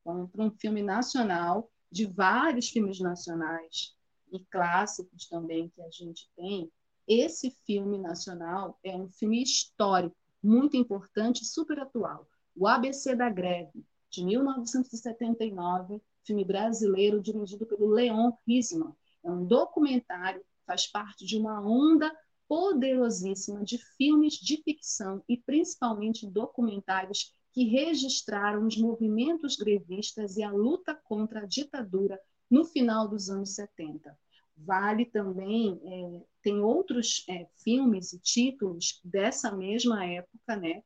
Então, 0.00 0.28
para 0.28 0.44
um 0.44 0.50
filme 0.50 0.82
nacional, 0.82 1.70
de 1.90 2.04
vários 2.04 2.68
filmes 2.68 3.00
nacionais 3.00 3.96
e 4.32 4.40
clássicos 4.46 5.26
também 5.28 5.68
que 5.68 5.82
a 5.82 5.90
gente 5.90 6.28
tem, 6.36 6.70
esse 7.06 7.50
filme 7.64 7.98
nacional 7.98 8.78
é 8.84 8.94
um 8.94 9.08
filme 9.08 9.42
histórico, 9.42 10.14
muito 10.42 10.76
importante 10.76 11.42
e 11.42 11.46
super 11.46 11.78
atual. 11.78 12.28
O 12.54 12.66
ABC 12.66 13.16
da 13.16 13.30
Greve, 13.30 13.84
de 14.10 14.24
1979, 14.24 16.02
filme 16.22 16.44
brasileiro 16.44 17.20
dirigido 17.20 17.64
pelo 17.66 17.88
Leon 17.88 18.32
Risman. 18.46 18.94
É 19.24 19.30
um 19.30 19.44
documentário, 19.44 20.44
faz 20.66 20.86
parte 20.86 21.24
de 21.24 21.38
uma 21.38 21.60
onda 21.60 22.14
poderosíssima 22.46 23.62
de 23.64 23.78
filmes 23.96 24.34
de 24.34 24.62
ficção 24.62 25.22
e 25.28 25.36
principalmente 25.36 26.26
documentários 26.26 27.34
que 27.52 27.64
registraram 27.64 28.66
os 28.66 28.76
movimentos 28.76 29.56
grevistas 29.56 30.36
e 30.36 30.42
a 30.42 30.50
luta 30.50 30.94
contra 30.94 31.40
a 31.40 31.46
ditadura 31.46 32.20
no 32.50 32.64
final 32.64 33.08
dos 33.08 33.28
anos 33.28 33.54
70. 33.54 34.16
Vale 34.56 35.04
também, 35.06 35.80
é, 35.84 36.22
tem 36.42 36.60
outros 36.60 37.24
é, 37.28 37.46
filmes 37.62 38.12
e 38.12 38.18
títulos 38.18 39.00
dessa 39.04 39.52
mesma 39.52 40.04
época, 40.04 40.56
né, 40.56 40.82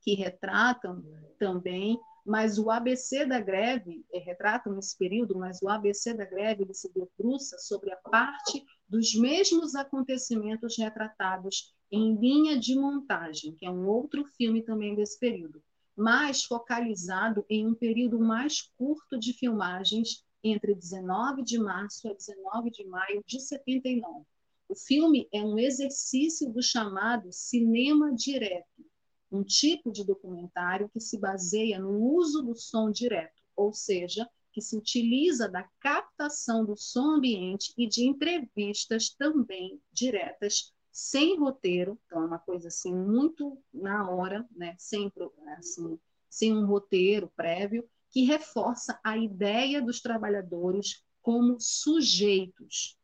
que 0.00 0.14
retratam 0.14 1.04
também, 1.38 1.98
mas 2.24 2.58
o 2.58 2.70
ABC 2.70 3.26
da 3.26 3.40
greve, 3.40 4.04
é, 4.12 4.18
retratam 4.18 4.78
esse 4.78 4.96
período, 4.96 5.38
mas 5.38 5.60
o 5.62 5.68
ABC 5.68 6.14
da 6.14 6.24
greve 6.24 6.62
ele 6.62 6.74
se 6.74 6.92
debruça 6.92 7.58
sobre 7.58 7.92
a 7.92 7.96
parte 7.96 8.64
dos 8.88 9.14
mesmos 9.14 9.74
acontecimentos 9.74 10.76
retratados 10.78 11.74
em 11.90 12.16
Linha 12.16 12.58
de 12.58 12.74
Montagem, 12.74 13.54
que 13.54 13.64
é 13.64 13.70
um 13.70 13.86
outro 13.86 14.24
filme 14.36 14.62
também 14.62 14.94
desse 14.94 15.18
período, 15.18 15.62
mas 15.96 16.44
focalizado 16.44 17.44
em 17.48 17.66
um 17.66 17.74
período 17.74 18.18
mais 18.18 18.62
curto 18.76 19.18
de 19.18 19.32
filmagens 19.32 20.25
entre 20.50 20.74
19 20.74 21.42
de 21.42 21.58
março 21.58 22.08
a 22.08 22.14
19 22.14 22.70
de 22.70 22.84
maio 22.86 23.22
de 23.26 23.40
79. 23.40 24.24
O 24.68 24.74
filme 24.74 25.28
é 25.32 25.42
um 25.42 25.58
exercício 25.58 26.50
do 26.50 26.62
chamado 26.62 27.32
cinema 27.32 28.12
direto, 28.14 28.84
um 29.30 29.42
tipo 29.42 29.92
de 29.92 30.04
documentário 30.04 30.88
que 30.88 31.00
se 31.00 31.18
baseia 31.18 31.78
no 31.78 31.98
uso 31.98 32.42
do 32.42 32.54
som 32.54 32.90
direto, 32.90 33.42
ou 33.54 33.72
seja, 33.72 34.28
que 34.52 34.60
se 34.60 34.76
utiliza 34.76 35.48
da 35.48 35.62
captação 35.78 36.64
do 36.64 36.76
som 36.76 37.16
ambiente 37.16 37.74
e 37.76 37.86
de 37.86 38.04
entrevistas 38.04 39.10
também 39.10 39.80
diretas, 39.92 40.72
sem 40.90 41.38
roteiro, 41.38 42.00
então 42.06 42.22
é 42.22 42.26
uma 42.26 42.38
coisa 42.38 42.68
assim 42.68 42.94
muito 42.94 43.62
na 43.72 44.10
hora, 44.10 44.48
né, 44.50 44.74
sem, 44.78 45.12
assim, 45.58 45.98
sem 46.30 46.56
um 46.56 46.64
roteiro 46.64 47.30
prévio, 47.36 47.86
que 48.10 48.24
reforça 48.24 48.98
a 49.04 49.16
ideia 49.16 49.82
dos 49.82 50.00
trabalhadores 50.00 51.04
como 51.22 51.56
sujeitos 51.58 52.96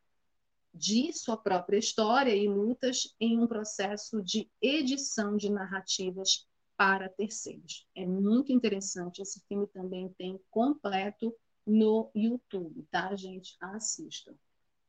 de 0.74 1.12
sua 1.12 1.36
própria 1.36 1.78
história 1.78 2.34
e 2.34 2.48
lutas 2.48 3.14
em 3.20 3.38
um 3.38 3.46
processo 3.46 4.22
de 4.22 4.50
edição 4.61 5.36
de 5.36 5.50
narrativas 5.50 6.46
para 6.76 7.09
terceiros. 7.09 7.86
É 7.94 8.07
muito 8.07 8.53
interessante. 8.53 9.20
Esse 9.20 9.40
filme 9.46 9.66
também 9.66 10.09
tem 10.16 10.40
completo 10.50 11.34
no 11.66 12.11
YouTube, 12.14 12.86
tá, 12.90 13.14
gente? 13.14 13.57
Assistam. 13.61 14.34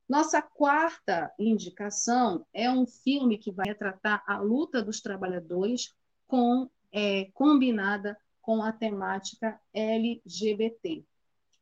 Nossa 0.07 0.41
quarta 0.41 1.33
indicação 1.39 2.45
é 2.53 2.69
um 2.69 2.85
filme 2.85 3.37
que 3.37 3.51
vai 3.51 3.67
retratar 3.67 4.23
a 4.27 4.39
luta 4.39 4.81
dos 4.81 5.01
trabalhadores 5.01 5.93
com 6.27 6.69
é, 6.91 7.25
combinada 7.33 8.17
com 8.43 8.61
a 8.61 8.71
temática 8.73 9.59
LGBT. 9.73 11.03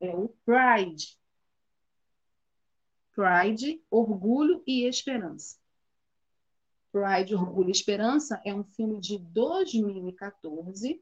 É 0.02 0.16
o 0.16 0.30
Pride. 0.44 1.18
Pride, 3.14 3.82
Orgulho 3.90 4.64
e 4.66 4.86
Esperança. 4.88 5.58
Pride, 6.92 7.36
Orgulho 7.36 7.70
e 7.70 7.72
Esperança 7.72 8.42
é 8.44 8.54
um 8.54 8.64
filme 8.64 9.00
de 9.00 9.20
2014 9.20 11.02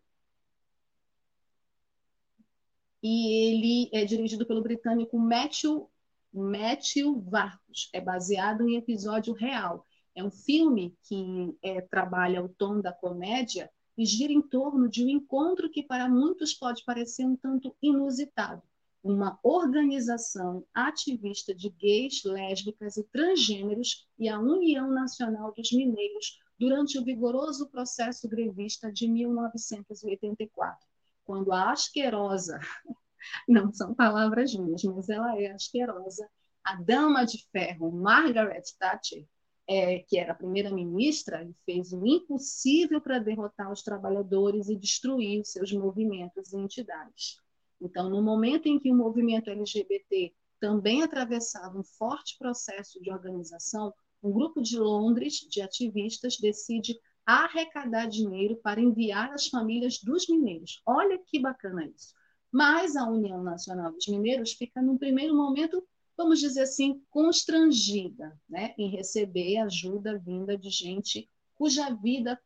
e 3.02 3.48
ele 3.48 3.90
é 3.94 4.04
dirigido 4.04 4.46
pelo 4.46 4.62
britânico 4.62 5.18
Matthew, 5.18 5.90
Matthew 6.34 7.22
Varkus. 7.22 7.90
É 7.94 8.02
baseado 8.02 8.68
em 8.68 8.76
episódio 8.76 9.34
real. 9.34 9.86
É 10.14 10.22
um 10.22 10.30
filme 10.30 10.98
que 11.04 11.58
é, 11.64 11.80
trabalha 11.80 12.44
o 12.44 12.50
tom 12.50 12.82
da 12.82 12.92
comédia 12.92 13.72
e 14.00 14.06
gira 14.06 14.32
em 14.32 14.42
torno 14.42 14.88
de 14.88 15.04
um 15.04 15.10
encontro 15.10 15.70
que 15.70 15.84
para 15.84 16.08
muitos 16.08 16.54
pode 16.54 16.86
parecer 16.86 17.26
um 17.26 17.36
tanto 17.36 17.76
inusitado. 17.82 18.64
Uma 19.04 19.38
organização 19.44 20.66
ativista 20.74 21.54
de 21.54 21.70
gays, 21.70 22.24
lésbicas 22.24 22.96
e 22.96 23.04
transgêneros 23.04 24.08
e 24.18 24.30
a 24.30 24.40
União 24.40 24.90
Nacional 24.90 25.54
dos 25.54 25.74
Mineiros 25.74 26.40
durante 26.58 26.98
o 26.98 27.04
vigoroso 27.04 27.70
processo 27.70 28.30
grevista 28.30 28.90
de 28.90 29.06
1984, 29.06 30.88
quando 31.26 31.52
a 31.52 31.70
asquerosa, 31.70 32.58
não 33.50 33.74
são 33.74 33.94
palavras 33.94 34.56
minhas, 34.56 34.82
mas 34.86 35.10
ela 35.10 35.38
é 35.38 35.52
asquerosa, 35.52 36.30
a 36.64 36.82
dama 36.82 37.26
de 37.26 37.46
ferro 37.52 37.92
Margaret 37.92 38.64
Thatcher 38.80 39.28
é, 39.72 40.00
que 40.00 40.18
era 40.18 40.34
primeira-ministra, 40.34 41.44
e 41.44 41.54
fez 41.64 41.94
o 41.94 42.04
impossível 42.04 43.00
para 43.00 43.20
derrotar 43.20 43.72
os 43.72 43.84
trabalhadores 43.84 44.68
e 44.68 44.76
destruir 44.76 45.42
os 45.42 45.52
seus 45.52 45.72
movimentos 45.72 46.52
e 46.52 46.58
entidades. 46.58 47.38
Então, 47.80 48.10
no 48.10 48.20
momento 48.20 48.66
em 48.66 48.80
que 48.80 48.92
o 48.92 48.96
movimento 48.96 49.52
LGBT 49.52 50.34
também 50.60 51.04
atravessava 51.04 51.78
um 51.78 51.84
forte 51.84 52.36
processo 52.40 53.00
de 53.00 53.12
organização, 53.12 53.94
um 54.24 54.32
grupo 54.32 54.60
de 54.60 54.80
Londres 54.80 55.36
de 55.48 55.62
ativistas 55.62 56.38
decide 56.38 57.00
arrecadar 57.24 58.08
dinheiro 58.08 58.56
para 58.64 58.82
enviar 58.82 59.32
às 59.34 59.48
famílias 59.50 60.00
dos 60.00 60.28
mineiros. 60.28 60.82
Olha 60.84 61.20
que 61.20 61.40
bacana 61.40 61.86
isso. 61.86 62.16
Mas 62.52 62.96
a 62.96 63.08
União 63.08 63.44
Nacional 63.44 63.92
dos 63.92 64.08
Mineiros 64.08 64.54
fica, 64.54 64.82
num 64.82 64.98
primeiro 64.98 65.36
momento, 65.36 65.88
vamos 66.20 66.42
dizer 66.42 66.64
assim, 66.64 67.02
constrangida 67.10 68.38
né, 68.50 68.76
em 68.78 68.90
receber 68.90 69.56
ajuda 69.60 70.20
vinda 70.20 70.58
de 70.58 70.70
gente 70.70 71.30
cuja 71.56 71.94
vida 71.94 72.38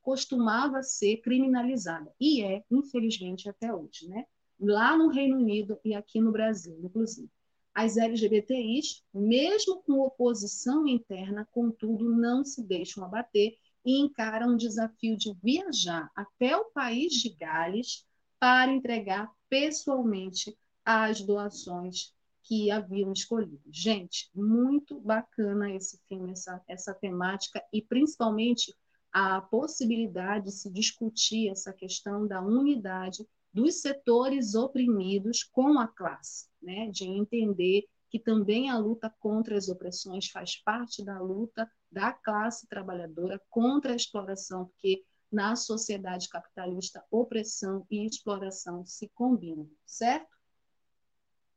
costumava 0.00 0.82
ser 0.82 1.18
criminalizada. 1.18 2.10
E 2.18 2.42
é, 2.42 2.64
infelizmente, 2.70 3.46
até 3.46 3.72
hoje. 3.72 4.08
Né? 4.08 4.24
Lá 4.58 4.96
no 4.96 5.08
Reino 5.08 5.36
Unido 5.36 5.78
e 5.84 5.94
aqui 5.94 6.22
no 6.22 6.32
Brasil, 6.32 6.80
inclusive. 6.82 7.30
As 7.74 7.98
LGBTIs, 7.98 9.02
mesmo 9.12 9.82
com 9.82 10.00
oposição 10.00 10.88
interna, 10.88 11.46
contudo, 11.52 12.08
não 12.08 12.42
se 12.46 12.66
deixam 12.66 13.04
abater 13.04 13.58
e 13.84 14.00
encaram 14.00 14.54
o 14.54 14.56
desafio 14.56 15.18
de 15.18 15.34
viajar 15.42 16.10
até 16.16 16.56
o 16.56 16.64
país 16.72 17.12
de 17.12 17.28
Gales 17.34 18.06
para 18.40 18.72
entregar 18.72 19.30
pessoalmente 19.50 20.56
as 20.82 21.20
doações 21.20 22.16
que 22.48 22.70
haviam 22.70 23.12
escolhido. 23.12 23.60
Gente, 23.70 24.30
muito 24.34 24.98
bacana 24.98 25.70
esse 25.70 26.00
filme, 26.08 26.32
essa, 26.32 26.62
essa 26.66 26.94
temática, 26.94 27.62
e 27.70 27.82
principalmente 27.82 28.74
a 29.12 29.42
possibilidade 29.42 30.46
de 30.46 30.52
se 30.52 30.72
discutir 30.72 31.50
essa 31.50 31.74
questão 31.74 32.26
da 32.26 32.40
unidade 32.40 33.28
dos 33.52 33.82
setores 33.82 34.54
oprimidos 34.54 35.42
com 35.42 35.78
a 35.78 35.86
classe, 35.86 36.48
né? 36.62 36.90
de 36.90 37.04
entender 37.04 37.84
que 38.10 38.18
também 38.18 38.70
a 38.70 38.78
luta 38.78 39.14
contra 39.20 39.54
as 39.56 39.68
opressões 39.68 40.30
faz 40.30 40.56
parte 40.56 41.04
da 41.04 41.20
luta 41.20 41.70
da 41.92 42.12
classe 42.12 42.66
trabalhadora 42.66 43.38
contra 43.50 43.92
a 43.92 43.96
exploração, 43.96 44.66
porque 44.66 45.04
na 45.30 45.54
sociedade 45.54 46.30
capitalista, 46.30 47.04
opressão 47.10 47.86
e 47.90 48.06
exploração 48.06 48.86
se 48.86 49.10
combinam, 49.10 49.68
certo? 49.84 50.37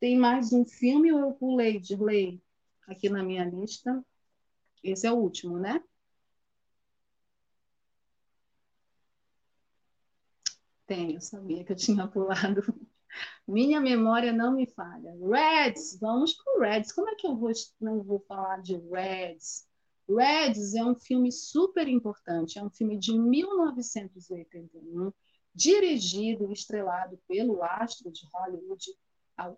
Tem 0.02 0.18
mais 0.18 0.52
um 0.52 0.64
filme 0.64 1.12
ou 1.12 1.20
eu 1.20 1.32
pulei, 1.32 1.78
Dirley, 1.78 2.42
aqui 2.88 3.08
na 3.08 3.22
minha 3.22 3.44
lista? 3.44 4.04
Esse 4.82 5.06
é 5.06 5.12
o 5.12 5.16
último, 5.16 5.60
né? 5.60 5.80
Tem, 10.88 11.14
eu 11.14 11.20
sabia 11.20 11.62
que 11.64 11.70
eu 11.70 11.76
tinha 11.76 12.08
pulado. 12.08 12.62
Minha 13.46 13.80
memória 13.80 14.32
não 14.32 14.56
me 14.56 14.66
falha. 14.66 15.14
Reds, 15.24 15.96
vamos 16.00 16.32
com 16.34 16.58
Reds. 16.58 16.90
Como 16.90 17.08
é 17.08 17.14
que 17.14 17.24
eu 17.28 17.36
vou, 17.36 17.52
não 17.80 18.02
vou 18.02 18.18
falar 18.26 18.60
de 18.60 18.76
Reds? 18.76 19.68
Reds 20.08 20.74
é 20.74 20.84
um 20.84 20.96
filme 20.96 21.30
super 21.30 21.86
importante, 21.86 22.58
é 22.58 22.64
um 22.64 22.70
filme 22.70 22.98
de 22.98 23.16
1981, 23.16 25.12
dirigido 25.54 26.50
e 26.50 26.52
estrelado 26.52 27.20
pelo 27.28 27.62
astro 27.62 28.10
de 28.10 28.26
Hollywood, 28.34 28.84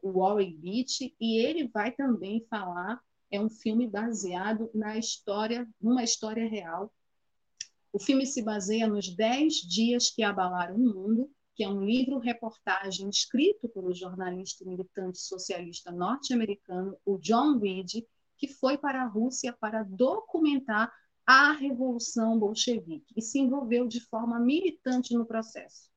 o 0.03 0.21
Warren 0.21 0.57
Beatty, 0.57 1.15
e 1.21 1.39
ele 1.39 1.69
vai 1.69 1.93
também 1.93 2.45
falar, 2.49 3.01
é 3.31 3.41
um 3.41 3.49
filme 3.49 3.89
baseado 3.89 4.71
na 4.75 4.97
história, 4.97 5.69
numa 5.81 6.05
história 6.05 6.49
real. 6.49 6.93
O 7.93 7.99
filme 7.99 8.27
se 8.27 8.43
baseia 8.43 8.87
nos 8.87 9.15
Dez 9.15 9.55
Dias 9.55 10.11
que 10.11 10.23
Abalaram 10.23 10.77
o 10.77 10.95
Mundo, 10.95 11.31
que 11.55 11.63
é 11.63 11.69
um 11.69 11.85
livro-reportagem 11.85 13.09
escrito 13.09 13.69
pelo 13.69 13.95
jornalista 13.95 14.65
militante 14.65 15.21
socialista 15.21 15.93
norte-americano, 15.93 16.97
o 17.05 17.19
John 17.19 17.59
Reed, 17.59 18.05
que 18.37 18.49
foi 18.49 18.77
para 18.77 19.03
a 19.03 19.07
Rússia 19.07 19.53
para 19.53 19.85
documentar 19.85 20.93
a 21.27 21.53
Revolução 21.53 22.39
Bolchevique 22.39 23.15
e 23.17 23.23
se 23.23 23.39
envolveu 23.39 23.87
de 23.87 24.01
forma 24.01 24.39
militante 24.39 25.15
no 25.15 25.25
processo. 25.25 25.94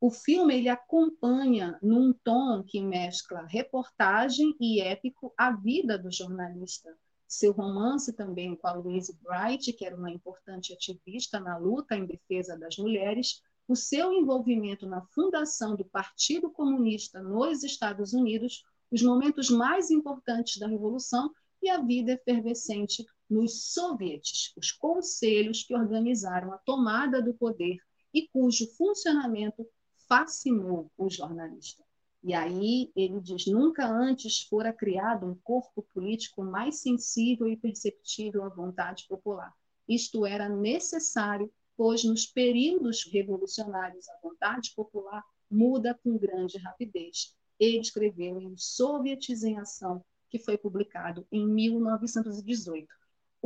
O 0.00 0.10
filme 0.10 0.54
ele 0.54 0.68
acompanha, 0.68 1.78
num 1.82 2.12
tom 2.12 2.62
que 2.62 2.78
mescla 2.80 3.46
reportagem 3.46 4.54
e 4.60 4.80
épico, 4.80 5.32
a 5.36 5.50
vida 5.50 5.98
do 5.98 6.12
jornalista. 6.12 6.94
Seu 7.26 7.52
romance 7.52 8.12
também 8.12 8.54
com 8.54 8.66
a 8.66 8.74
Louise 8.74 9.18
Bright, 9.22 9.72
que 9.72 9.84
era 9.84 9.96
uma 9.96 10.10
importante 10.10 10.74
ativista 10.74 11.40
na 11.40 11.56
luta 11.56 11.96
em 11.96 12.04
defesa 12.04 12.56
das 12.58 12.76
mulheres, 12.76 13.40
o 13.66 13.74
seu 13.74 14.12
envolvimento 14.12 14.86
na 14.86 15.00
fundação 15.06 15.74
do 15.74 15.86
Partido 15.86 16.50
Comunista 16.50 17.22
nos 17.22 17.64
Estados 17.64 18.12
Unidos, 18.12 18.62
os 18.90 19.02
momentos 19.02 19.48
mais 19.48 19.90
importantes 19.90 20.58
da 20.58 20.68
Revolução 20.68 21.32
e 21.62 21.70
a 21.70 21.80
vida 21.80 22.12
efervescente 22.12 23.06
nos 23.28 23.72
sovietes, 23.72 24.52
os 24.54 24.70
conselhos 24.70 25.62
que 25.64 25.74
organizaram 25.74 26.52
a 26.52 26.58
tomada 26.58 27.22
do 27.22 27.32
poder 27.32 27.78
e 28.12 28.28
cujo 28.28 28.66
funcionamento 28.76 29.66
fascinou 30.08 30.90
o 30.96 31.08
jornalista. 31.10 31.84
E 32.22 32.32
aí 32.32 32.90
ele 32.96 33.20
diz: 33.20 33.46
nunca 33.46 33.86
antes 33.86 34.42
fora 34.42 34.72
criado 34.72 35.26
um 35.26 35.34
corpo 35.34 35.82
político 35.92 36.42
mais 36.42 36.76
sensível 36.76 37.48
e 37.48 37.56
perceptível 37.56 38.44
à 38.44 38.48
vontade 38.48 39.06
popular. 39.06 39.52
Isto 39.86 40.24
era 40.24 40.48
necessário, 40.48 41.52
pois 41.76 42.02
nos 42.04 42.26
períodos 42.26 43.04
revolucionários 43.12 44.08
a 44.08 44.18
vontade 44.22 44.72
popular 44.74 45.22
muda 45.50 45.98
com 46.02 46.16
grande 46.16 46.56
rapidez. 46.58 47.36
Ele 47.58 47.78
escreveu 47.78 48.40
em 48.40 48.56
Sovietes 48.56 49.42
em 49.42 49.58
Ação, 49.58 50.02
que 50.30 50.38
foi 50.38 50.56
publicado 50.56 51.26
em 51.30 51.46
1918. 51.46 52.88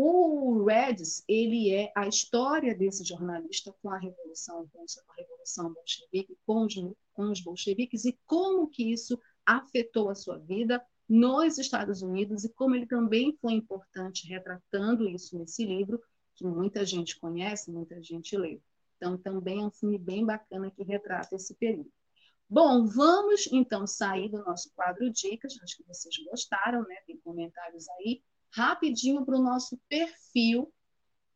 O 0.00 0.64
Reds, 0.64 1.24
ele 1.26 1.74
é 1.74 1.90
a 1.92 2.06
história 2.06 2.72
desse 2.72 3.02
jornalista 3.02 3.74
com 3.82 3.90
a 3.90 3.98
revolução, 3.98 4.68
com 4.68 4.86
a 5.08 5.14
revolução 5.16 5.72
bolchevique, 5.72 6.38
com 6.46 6.64
os, 6.64 6.74
com 7.12 7.32
os 7.32 7.40
bolcheviques 7.40 8.04
e 8.04 8.16
como 8.24 8.68
que 8.68 8.92
isso 8.92 9.20
afetou 9.44 10.08
a 10.08 10.14
sua 10.14 10.38
vida 10.38 10.80
nos 11.08 11.58
Estados 11.58 12.00
Unidos 12.00 12.44
e 12.44 12.48
como 12.48 12.76
ele 12.76 12.86
também 12.86 13.36
foi 13.40 13.54
importante 13.54 14.28
retratando 14.28 15.08
isso 15.08 15.36
nesse 15.36 15.64
livro 15.66 16.00
que 16.36 16.46
muita 16.46 16.86
gente 16.86 17.18
conhece, 17.18 17.68
muita 17.68 18.00
gente 18.00 18.36
lê. 18.36 18.60
Então 18.98 19.18
também 19.18 19.62
é 19.62 19.66
um 19.66 19.72
filme 19.72 19.98
bem 19.98 20.24
bacana 20.24 20.70
que 20.70 20.84
retrata 20.84 21.34
esse 21.34 21.56
período. 21.56 21.90
Bom, 22.48 22.86
vamos 22.86 23.48
então 23.50 23.84
sair 23.84 24.28
do 24.28 24.44
nosso 24.44 24.72
quadro 24.76 25.10
dicas, 25.10 25.58
acho 25.60 25.76
que 25.76 25.88
vocês 25.88 26.14
gostaram, 26.30 26.82
né? 26.86 26.98
Tem 27.04 27.16
comentários 27.16 27.88
aí. 27.98 28.22
Rapidinho 28.50 29.24
para 29.24 29.36
o 29.36 29.42
nosso 29.42 29.78
perfil, 29.88 30.72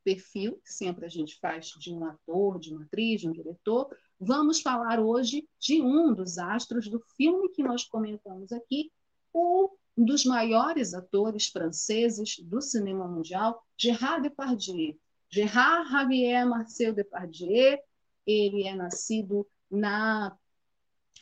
perfil 0.03 0.61
sempre 0.65 1.07
a 1.07 1.09
gente 1.09 1.39
faz 1.39 1.67
de 1.79 1.93
um 1.93 2.05
ator, 2.05 2.59
de 2.59 2.73
uma 2.73 2.85
atriz, 2.85 3.21
de 3.21 3.29
um 3.29 3.33
diretor. 3.33 3.89
Vamos 4.19 4.61
falar 4.61 5.01
hoje 5.01 5.49
de 5.59 5.81
um 5.81 6.15
dos 6.15 6.39
astros 6.39 6.89
do 6.89 7.01
filme 7.17 7.49
que 7.51 7.63
nós 7.63 7.85
comentamos 7.85 8.53
aqui, 8.53 8.91
um 9.35 9.69
dos 9.97 10.25
maiores 10.25 10.95
atores 10.95 11.49
franceses 11.49 12.39
do 12.39 12.61
cinema 12.61 13.07
mundial, 13.07 13.63
Gerard 13.77 14.23
Depardieu. 14.23 14.99
Gerard 15.29 15.91
Javier 15.91 16.47
Marcel 16.47 16.95
Depardieu, 16.95 17.79
ele 18.27 18.67
é 18.67 18.75
nascido 18.75 19.47
na 19.71 20.37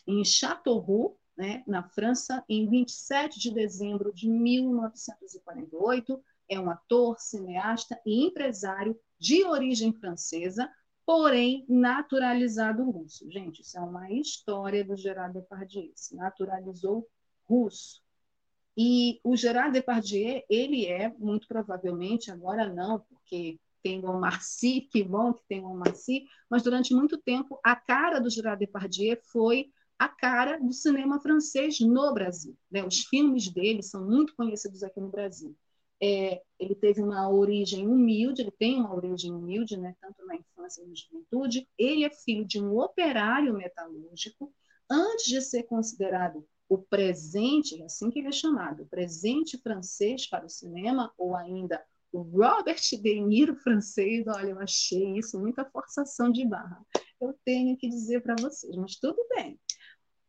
em 0.07 0.25
Châteauroux, 0.25 1.17
né, 1.41 1.65
na 1.67 1.83
França, 1.83 2.45
em 2.47 2.69
27 2.69 3.41
de 3.41 3.51
dezembro 3.51 4.13
de 4.13 4.29
1948. 4.29 6.23
É 6.51 6.61
um 6.61 6.69
ator, 6.69 7.19
cineasta 7.19 7.99
e 8.05 8.23
empresário 8.27 8.95
de 9.19 9.43
origem 9.45 9.91
francesa, 9.91 10.71
porém 11.07 11.65
naturalizado 11.67 12.85
russo. 12.91 13.31
Gente, 13.31 13.63
isso 13.63 13.79
é 13.79 13.81
uma 13.81 14.13
história 14.13 14.85
do 14.85 14.95
Gerard 14.95 15.33
Depardieu. 15.33 15.91
Se 15.95 16.15
naturalizou 16.15 17.09
russo. 17.49 18.03
E 18.77 19.19
o 19.25 19.35
Gerard 19.35 19.73
Depardieu, 19.73 20.43
ele 20.49 20.85
é, 20.87 21.09
muito 21.19 21.49
provavelmente, 21.49 22.31
agora 22.31 22.69
não, 22.69 23.01
porque 23.01 23.59
tem 23.83 24.05
o 24.05 24.13
Marcy, 24.13 24.83
que 24.93 25.03
bom 25.03 25.33
que 25.33 25.43
tem 25.49 25.65
o 25.65 25.75
Marcy, 25.75 26.27
mas 26.51 26.63
durante 26.63 26.93
muito 26.93 27.17
tempo 27.17 27.59
a 27.65 27.75
cara 27.75 28.21
do 28.21 28.29
Gerard 28.29 28.59
Depardieu 28.59 29.17
foi 29.33 29.71
a 30.01 30.09
cara 30.09 30.57
do 30.57 30.73
cinema 30.73 31.21
francês 31.21 31.79
no 31.79 32.15
Brasil. 32.15 32.57
Né? 32.71 32.83
Os 32.83 33.01
filmes 33.01 33.53
dele 33.53 33.83
são 33.83 34.03
muito 34.03 34.35
conhecidos 34.35 34.83
aqui 34.83 34.99
no 34.99 35.11
Brasil. 35.11 35.55
É, 36.03 36.41
ele 36.59 36.75
teve 36.75 37.03
uma 37.03 37.29
origem 37.29 37.87
humilde, 37.87 38.41
ele 38.41 38.51
tem 38.51 38.81
uma 38.81 38.95
origem 38.95 39.31
humilde, 39.31 39.77
né, 39.77 39.95
tanto 40.01 40.25
na 40.25 40.37
infância 40.37 40.83
como 40.83 40.89
na 40.89 40.95
juventude. 40.97 41.69
Ele 41.77 42.05
é 42.07 42.09
filho 42.09 42.47
de 42.47 42.59
um 42.59 42.79
operário 42.79 43.53
metalúrgico. 43.53 44.51
Antes 44.91 45.27
de 45.27 45.43
ser 45.43 45.65
considerado 45.65 46.49
o 46.67 46.79
presente, 46.79 47.83
assim 47.83 48.11
que 48.11 48.21
ele 48.21 48.29
é 48.29 48.33
chamado, 48.33 48.85
o 48.85 48.89
presente 48.89 49.59
francês 49.59 50.27
para 50.27 50.47
o 50.47 50.49
cinema, 50.49 51.13
ou 51.19 51.37
ainda 51.37 51.85
o 52.11 52.23
Robert 52.23 52.81
De 52.81 53.21
Niro 53.21 53.55
francês, 53.57 54.27
olha, 54.27 54.53
eu 54.53 54.61
achei 54.61 55.19
isso 55.19 55.39
muita 55.39 55.67
forçação 55.67 56.33
de 56.33 56.47
barra. 56.49 56.83
Eu 57.21 57.39
tenho 57.45 57.77
que 57.77 57.87
dizer 57.87 58.23
para 58.23 58.35
vocês, 58.41 58.75
mas 58.77 58.97
tudo 58.97 59.23
bem. 59.29 59.61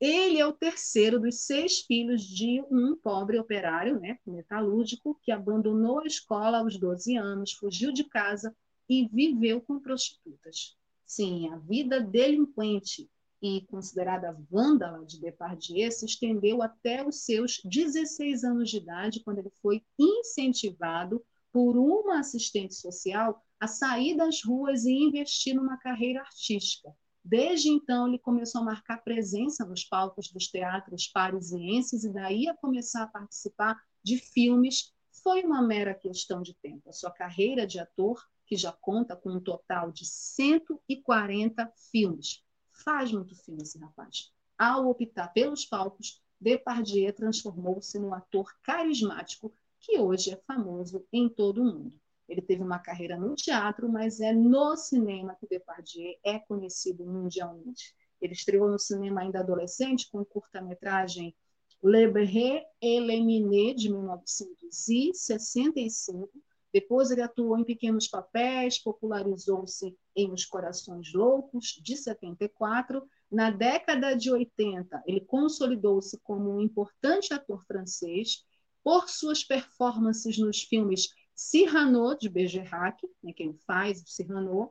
Ele 0.02 0.40
é 0.40 0.48
o 0.48 0.52
terceiro 0.52 1.20
dos 1.20 1.42
seis 1.46 1.82
filhos 1.82 2.24
de 2.24 2.60
um 2.72 2.96
pobre 2.96 3.38
operário, 3.38 4.00
né, 4.00 4.18
metalúrgico, 4.26 5.20
que 5.22 5.32
abandonou 5.32 6.00
a 6.00 6.08
escola 6.08 6.58
aos 6.58 6.76
12 6.76 7.16
anos, 7.16 7.54
fugiu 7.54 7.94
de 7.94 8.04
casa 8.06 8.56
e 8.90 9.08
viveu 9.08 9.62
com 9.62 9.80
prostitutas. 9.80 10.76
Sim, 11.06 11.50
a 11.52 11.58
vida 11.58 12.02
delinquente 12.02 13.08
e 13.44 13.62
considerada 13.68 14.36
vândala 14.50 15.06
de 15.06 15.22
Depardieu 15.22 15.92
se 15.92 16.08
estendeu 16.08 16.64
até 16.64 17.08
os 17.08 17.24
seus 17.24 17.62
16 17.64 18.44
anos 18.44 18.72
de 18.72 18.78
idade, 18.78 19.24
quando 19.24 19.38
ele 19.38 19.52
foi 19.62 19.84
incentivado 20.00 21.24
por 21.54 21.78
uma 21.78 22.20
assistente 22.22 22.74
social 22.74 23.40
a 23.60 23.68
sair 23.68 24.18
das 24.18 24.44
ruas 24.44 24.84
e 24.84 24.94
investir 24.94 25.54
numa 25.54 25.78
carreira 25.78 26.22
artística. 26.22 26.92
Desde 27.24 27.70
então, 27.70 28.08
ele 28.08 28.18
começou 28.18 28.62
a 28.62 28.66
marcar 28.66 29.04
presença 29.04 29.66
nos 29.66 29.86
palcos 29.86 30.32
dos 30.32 30.48
teatros 30.48 31.08
parisienses 31.08 32.04
e 32.04 32.12
daí 32.12 32.48
a 32.48 32.58
começar 32.58 33.04
a 33.04 33.08
participar 33.08 33.80
de 34.04 34.18
filmes. 34.18 34.92
Foi 35.24 35.44
uma 35.44 35.62
mera 35.62 35.94
questão 35.94 36.42
de 36.42 36.56
tempo. 36.56 36.90
A 36.90 36.94
sua 36.94 37.12
carreira 37.12 37.68
de 37.68 37.80
ator, 37.80 38.20
que 38.48 38.56
já 38.56 38.72
conta 38.72 39.16
com 39.16 39.34
um 39.34 39.40
total 39.40 39.92
de 39.92 40.06
140 40.06 41.72
filmes. 41.92 42.44
Faz 42.72 43.12
muito 43.12 43.36
filme 43.36 43.62
esse 43.62 43.78
rapaz. 43.78 44.34
Ao 44.58 44.90
optar 44.90 45.28
pelos 45.30 45.66
palcos, 45.66 46.22
Depardieu 46.40 47.14
transformou-se 47.14 48.00
num 48.00 48.16
ator 48.16 48.52
carismático 48.64 49.54
que 49.80 50.00
hoje 50.00 50.32
é 50.32 50.38
famoso 50.48 51.06
em 51.14 51.30
todo 51.30 51.62
o 51.62 51.66
mundo. 51.66 52.01
Ele 52.32 52.42
teve 52.42 52.64
uma 52.64 52.80
carreira 52.80 53.16
no 53.18 53.36
teatro, 53.36 53.90
mas 53.90 54.22
é 54.22 54.32
no 54.32 54.78
cinema 54.78 55.36
que 55.38 55.46
Depardieu 55.46 56.16
é 56.24 56.40
conhecido 56.40 57.06
mundialmente. 57.06 57.94
Ele 58.22 58.32
estreou 58.32 58.70
no 58.70 58.80
cinema 58.80 59.20
ainda 59.20 59.42
adolescente 59.42 60.10
com 60.10 60.24
curta-metragem 60.24 61.36
Le 61.84 62.08
Berret 62.08 62.64
et 62.82 63.02
le 63.02 63.22
Minet, 63.22 63.76
de 63.76 63.90
1965. 63.90 66.32
Depois 66.74 67.12
ele 67.12 67.22
atuou 67.22 67.58
em 67.58 67.66
pequenos 67.66 68.08
papéis, 68.08 68.82
popularizou-se 68.82 69.94
em 70.16 70.32
Os 70.32 70.46
Corações 70.46 71.12
Loucos, 71.14 71.82
de 71.84 71.98
74. 71.98 73.06
Na 73.30 73.52
década 73.52 74.16
de 74.16 74.32
80, 74.32 75.04
ele 75.06 75.20
consolidou-se 75.20 76.18
como 76.22 76.56
um 76.56 76.62
importante 76.62 77.34
ator 77.34 77.62
francês 77.66 78.46
por 78.82 79.10
suas 79.10 79.44
performances 79.44 80.38
nos 80.38 80.62
filmes 80.62 81.10
Cyrano, 81.44 82.16
de 82.16 82.30
Bergerac, 82.30 83.02
né, 83.24 83.34
que 83.34 83.42
ele 83.42 83.58
faz, 83.66 84.04
Cyrano, 84.06 84.70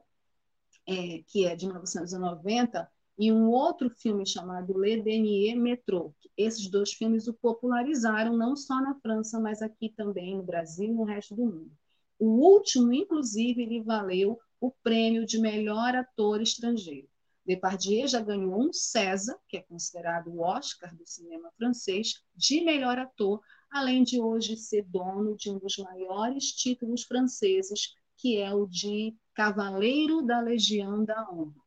é, 0.86 1.24
que 1.26 1.44
é 1.44 1.56
de 1.56 1.66
1990, 1.66 2.88
e 3.18 3.32
um 3.32 3.50
outro 3.50 3.90
filme 3.90 4.24
chamado 4.24 4.78
Le 4.78 5.02
Denier 5.02 5.56
Métro. 5.56 6.14
Esses 6.36 6.68
dois 6.68 6.92
filmes 6.92 7.26
o 7.26 7.34
popularizaram 7.34 8.36
não 8.36 8.54
só 8.54 8.80
na 8.80 8.94
França, 9.00 9.40
mas 9.40 9.60
aqui 9.60 9.88
também 9.90 10.36
no 10.36 10.44
Brasil 10.44 10.90
e 10.90 10.94
no 10.94 11.02
resto 11.02 11.34
do 11.34 11.44
mundo. 11.44 11.72
O 12.20 12.26
último, 12.26 12.92
inclusive, 12.92 13.66
lhe 13.66 13.82
valeu 13.82 14.38
o 14.60 14.70
prêmio 14.70 15.26
de 15.26 15.40
melhor 15.40 15.96
ator 15.96 16.40
estrangeiro. 16.40 17.08
Depardieu 17.44 18.06
já 18.06 18.20
ganhou 18.20 18.60
um 18.60 18.72
César, 18.72 19.36
que 19.48 19.56
é 19.56 19.62
considerado 19.62 20.28
o 20.28 20.40
Oscar 20.40 20.94
do 20.94 21.04
cinema 21.04 21.50
francês, 21.58 22.22
de 22.36 22.60
melhor 22.60 22.96
ator 22.96 23.40
além 23.70 24.02
de 24.02 24.20
hoje 24.20 24.56
ser 24.56 24.84
dono 24.84 25.36
de 25.36 25.50
um 25.50 25.58
dos 25.58 25.76
maiores 25.78 26.52
títulos 26.52 27.04
franceses, 27.04 27.94
que 28.16 28.38
é 28.38 28.52
o 28.52 28.66
de 28.66 29.16
Cavaleiro 29.34 30.22
da 30.22 30.40
Legião 30.40 31.04
da 31.04 31.30
Honra. 31.30 31.62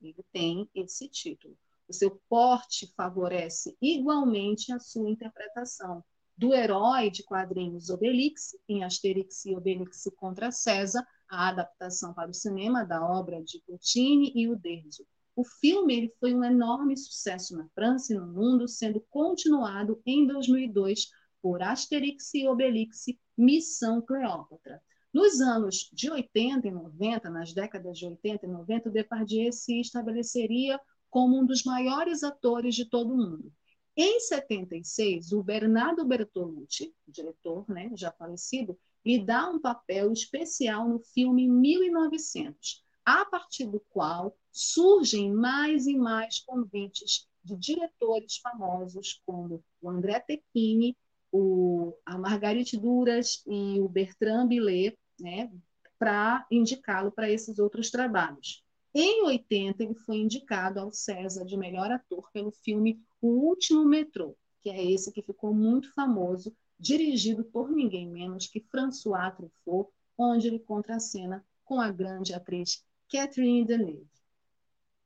Ele 0.00 0.24
tem 0.32 0.68
esse 0.74 1.08
título. 1.08 1.56
O 1.88 1.92
seu 1.92 2.20
porte 2.28 2.92
favorece 2.96 3.76
igualmente 3.80 4.72
a 4.72 4.80
sua 4.80 5.08
interpretação 5.08 6.04
do 6.36 6.52
herói 6.52 7.10
de 7.10 7.22
quadrinhos 7.22 7.90
Obelix, 7.90 8.56
em 8.68 8.82
Asterix 8.82 9.44
e 9.44 9.54
Obelix 9.54 10.10
contra 10.16 10.50
César, 10.50 11.06
a 11.30 11.48
adaptação 11.48 12.12
para 12.12 12.30
o 12.30 12.34
cinema 12.34 12.84
da 12.84 13.06
obra 13.06 13.42
de 13.42 13.60
Puccini 13.60 14.32
e 14.34 14.48
Uderzo. 14.48 15.06
O 15.34 15.44
filme 15.44 15.96
ele 15.96 16.14
foi 16.20 16.34
um 16.34 16.44
enorme 16.44 16.96
sucesso 16.96 17.56
na 17.56 17.66
França 17.74 18.12
e 18.12 18.16
no 18.16 18.26
mundo, 18.26 18.68
sendo 18.68 19.00
continuado 19.08 20.00
em 20.04 20.26
2002 20.26 21.08
por 21.40 21.62
Asterix 21.62 22.34
e 22.34 22.46
Obelix, 22.46 23.06
Missão 23.36 24.02
Cleópatra. 24.02 24.82
Nos 25.12 25.40
anos 25.40 25.90
de 25.92 26.10
80 26.10 26.68
e 26.68 26.70
90, 26.70 27.30
nas 27.30 27.52
décadas 27.52 27.98
de 27.98 28.06
80 28.06 28.46
e 28.46 28.48
90, 28.48 28.88
o 28.88 28.92
Depardieu 28.92 29.52
se 29.52 29.80
estabeleceria 29.80 30.80
como 31.10 31.38
um 31.38 31.44
dos 31.44 31.64
maiores 31.64 32.22
atores 32.22 32.74
de 32.74 32.88
todo 32.88 33.12
o 33.12 33.16
mundo. 33.16 33.52
Em 33.94 34.20
76, 34.20 35.32
o 35.32 35.42
Bernardo 35.42 36.04
Bertolucci, 36.04 36.94
diretor 37.06 37.68
né, 37.68 37.90
já 37.94 38.10
falecido, 38.12 38.78
lhe 39.04 39.22
dá 39.22 39.50
um 39.50 39.60
papel 39.60 40.12
especial 40.12 40.88
no 40.88 40.98
filme 40.98 41.46
1900, 41.46 42.82
a 43.04 43.26
partir 43.26 43.66
do 43.66 43.80
qual 43.90 44.34
surgem 44.52 45.32
mais 45.32 45.86
e 45.86 45.96
mais 45.96 46.40
convites 46.40 47.26
de 47.42 47.56
diretores 47.56 48.36
famosos 48.36 49.20
como 49.26 49.64
o 49.80 49.90
André 49.90 50.20
Tecchini, 50.20 50.96
o, 51.32 51.94
a 52.04 52.18
Margarite 52.18 52.76
Duras 52.76 53.42
e 53.46 53.80
o 53.80 53.88
Bertrand 53.88 54.46
Billet, 54.46 54.96
né, 55.18 55.50
para 55.98 56.46
indicá-lo 56.50 57.10
para 57.10 57.30
esses 57.30 57.58
outros 57.58 57.90
trabalhos. 57.90 58.62
Em 58.94 59.24
80, 59.24 59.82
ele 59.82 59.94
foi 59.94 60.18
indicado 60.18 60.78
ao 60.78 60.92
César 60.92 61.46
de 61.46 61.56
melhor 61.56 61.90
ator 61.90 62.30
pelo 62.30 62.50
filme 62.50 63.00
O 63.22 63.28
Último 63.28 63.86
Metrô, 63.86 64.36
que 64.60 64.68
é 64.68 64.92
esse 64.92 65.10
que 65.10 65.22
ficou 65.22 65.54
muito 65.54 65.92
famoso, 65.94 66.54
dirigido 66.78 67.42
por 67.44 67.70
ninguém 67.70 68.06
menos 68.06 68.46
que 68.46 68.60
François 68.60 69.34
Truffaut, 69.34 69.90
onde 70.18 70.48
ele 70.48 70.58
contracena 70.58 71.44
com 71.64 71.80
a 71.80 71.90
grande 71.90 72.34
atriz 72.34 72.84
Catherine 73.10 73.64
Deneuve. 73.64 74.06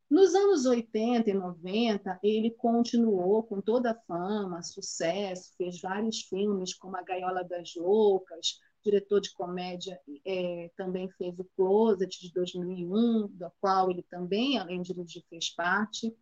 Nos 0.08 0.34
anos 0.34 0.66
80 0.66 1.30
e 1.30 1.34
90, 1.34 2.20
ele 2.22 2.50
continuou 2.52 3.42
com 3.42 3.60
toda 3.60 3.90
a 3.90 4.00
fama, 4.06 4.62
sucesso, 4.62 5.52
fez 5.58 5.80
vários 5.80 6.22
filmes, 6.22 6.74
como 6.74 6.96
A 6.96 7.02
Gaiola 7.02 7.42
das 7.42 7.74
Loucas, 7.74 8.60
diretor 8.84 9.20
de 9.20 9.32
comédia, 9.32 10.00
é, 10.24 10.70
também 10.76 11.10
fez 11.10 11.36
o 11.38 11.44
Closet, 11.56 12.20
de 12.20 12.32
2001, 12.32 13.28
da 13.32 13.50
qual 13.60 13.90
ele 13.90 14.02
também, 14.02 14.58
além 14.58 14.80
de 14.80 14.94
dirigir, 14.94 15.24
fez 15.28 15.50
parte. 15.50 16.16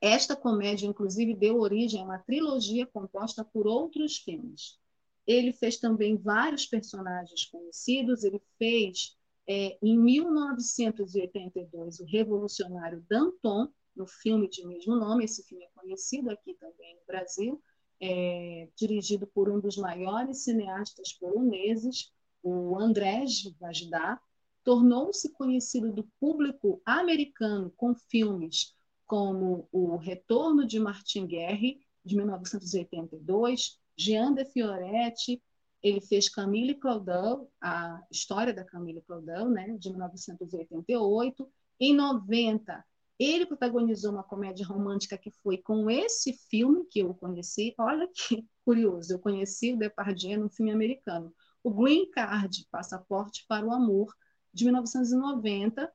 Esta 0.00 0.36
comédia, 0.36 0.86
inclusive, 0.86 1.34
deu 1.34 1.58
origem 1.58 2.00
a 2.00 2.04
uma 2.04 2.18
trilogia 2.20 2.86
composta 2.86 3.44
por 3.44 3.66
outros 3.66 4.18
filmes. 4.18 4.78
Ele 5.26 5.52
fez 5.52 5.76
também 5.76 6.16
vários 6.16 6.66
personagens 6.66 7.46
conhecidos, 7.46 8.22
ele 8.22 8.40
fez 8.58 9.16
é, 9.48 9.78
em 9.82 9.98
1982, 9.98 12.00
o 12.00 12.04
revolucionário 12.04 13.02
Danton, 13.08 13.68
no 13.94 14.06
filme 14.06 14.48
de 14.48 14.66
mesmo 14.66 14.96
nome, 14.96 15.24
esse 15.24 15.42
filme 15.42 15.64
é 15.64 15.68
conhecido 15.74 16.30
aqui 16.30 16.54
também 16.54 16.94
no 16.94 17.04
Brasil, 17.06 17.62
é, 18.00 18.68
dirigido 18.76 19.26
por 19.26 19.50
um 19.50 19.60
dos 19.60 19.76
maiores 19.76 20.44
cineastas 20.44 21.12
poloneses, 21.12 22.10
o 22.42 22.78
Andrzej 22.78 23.54
Wajda, 23.60 24.18
tornou-se 24.64 25.30
conhecido 25.32 25.92
do 25.92 26.04
público 26.18 26.80
americano 26.84 27.72
com 27.76 27.94
filmes 27.94 28.74
como 29.06 29.68
O 29.70 29.96
Retorno 29.96 30.66
de 30.66 30.80
Martin 30.80 31.26
Guerre, 31.26 31.80
de 32.04 32.16
1982, 32.16 33.78
Jean 33.96 34.32
de 34.32 34.44
Fioretti, 34.46 35.40
ele 35.82 36.00
fez 36.00 36.28
Camille 36.28 36.74
Claudel, 36.74 37.50
a 37.60 38.00
história 38.10 38.54
da 38.54 38.64
Camille 38.64 39.02
Claudel, 39.02 39.48
né, 39.50 39.76
de 39.78 39.90
1988. 39.90 41.50
Em 41.80 41.94
90, 41.94 42.84
ele 43.18 43.46
protagonizou 43.46 44.12
uma 44.12 44.22
comédia 44.22 44.66
romântica 44.66 45.18
que 45.18 45.30
foi 45.42 45.58
com 45.58 45.90
esse 45.90 46.32
filme 46.48 46.84
que 46.84 47.00
eu 47.00 47.12
conheci. 47.14 47.74
Olha 47.78 48.08
que 48.14 48.46
curioso, 48.64 49.12
eu 49.12 49.18
conheci 49.18 49.72
o 49.72 49.78
Depardieu 49.78 50.38
num 50.38 50.48
filme 50.48 50.70
americano. 50.70 51.34
O 51.64 51.70
Green 51.70 52.10
Card, 52.10 52.66
Passaporte 52.70 53.44
para 53.48 53.66
o 53.66 53.72
Amor, 53.72 54.14
de 54.52 54.64
1990, 54.64 55.92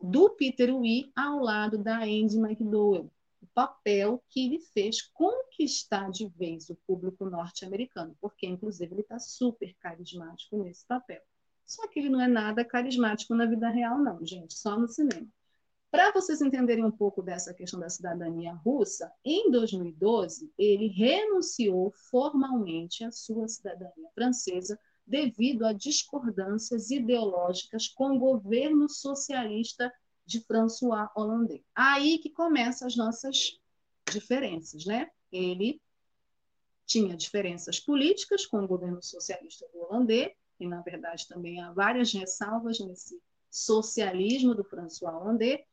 do 0.00 0.30
Peter 0.30 0.74
Wee 0.74 1.10
ao 1.14 1.40
lado 1.40 1.78
da 1.78 2.02
Andy 2.02 2.38
McDowell 2.38 3.10
papel 3.56 4.22
que 4.28 4.44
ele 4.44 4.60
fez 4.60 5.00
conquistar 5.00 6.10
de 6.10 6.28
vez 6.28 6.68
o 6.68 6.76
público 6.86 7.24
norte-americano, 7.24 8.14
porque, 8.20 8.46
inclusive, 8.46 8.92
ele 8.92 9.00
está 9.00 9.18
super 9.18 9.74
carismático 9.76 10.62
nesse 10.62 10.84
papel. 10.86 11.22
Só 11.64 11.88
que 11.88 11.98
ele 11.98 12.10
não 12.10 12.20
é 12.20 12.28
nada 12.28 12.62
carismático 12.62 13.34
na 13.34 13.46
vida 13.46 13.70
real, 13.70 13.98
não, 13.98 14.22
gente, 14.26 14.52
só 14.52 14.78
no 14.78 14.86
cinema. 14.86 15.26
Para 15.90 16.12
vocês 16.12 16.42
entenderem 16.42 16.84
um 16.84 16.90
pouco 16.90 17.22
dessa 17.22 17.54
questão 17.54 17.80
da 17.80 17.88
cidadania 17.88 18.52
russa, 18.52 19.10
em 19.24 19.50
2012, 19.50 20.52
ele 20.58 20.88
renunciou 20.88 21.90
formalmente 22.10 23.04
à 23.04 23.10
sua 23.10 23.48
cidadania 23.48 24.10
francesa 24.14 24.78
devido 25.06 25.64
a 25.64 25.72
discordâncias 25.72 26.90
ideológicas 26.90 27.88
com 27.88 28.16
o 28.16 28.18
governo 28.18 28.86
socialista 28.86 29.90
de 30.26 30.40
François 30.40 31.08
Hollande. 31.14 31.64
Aí 31.74 32.18
que 32.18 32.30
começam 32.30 32.86
as 32.86 32.96
nossas 32.96 33.58
diferenças, 34.10 34.84
né? 34.84 35.08
Ele 35.30 35.80
tinha 36.84 37.16
diferenças 37.16 37.80
políticas 37.80 38.46
com 38.46 38.62
o 38.62 38.68
governo 38.68 39.02
socialista 39.02 39.66
do 39.72 39.80
holandês, 39.80 40.32
e 40.58 40.66
na 40.66 40.80
verdade 40.80 41.26
também 41.28 41.60
há 41.60 41.72
várias 41.72 42.12
ressalvas 42.12 42.78
nesse 42.80 43.20
socialismo 43.50 44.54
do 44.54 44.64
François 44.64 45.12
Hollande, 45.12 45.64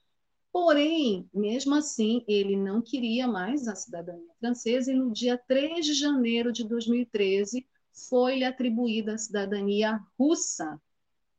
porém, 0.52 1.30
mesmo 1.34 1.76
assim, 1.76 2.24
ele 2.28 2.56
não 2.56 2.82
queria 2.82 3.28
mais 3.28 3.68
a 3.68 3.76
cidadania 3.76 4.34
francesa 4.40 4.92
e 4.92 4.96
no 4.96 5.12
dia 5.12 5.38
3 5.38 5.86
de 5.86 5.94
janeiro 5.94 6.52
de 6.52 6.64
2013 6.64 7.66
foi-lhe 8.10 8.44
atribuída 8.44 9.14
a 9.14 9.18
cidadania 9.18 10.00
russa. 10.18 10.80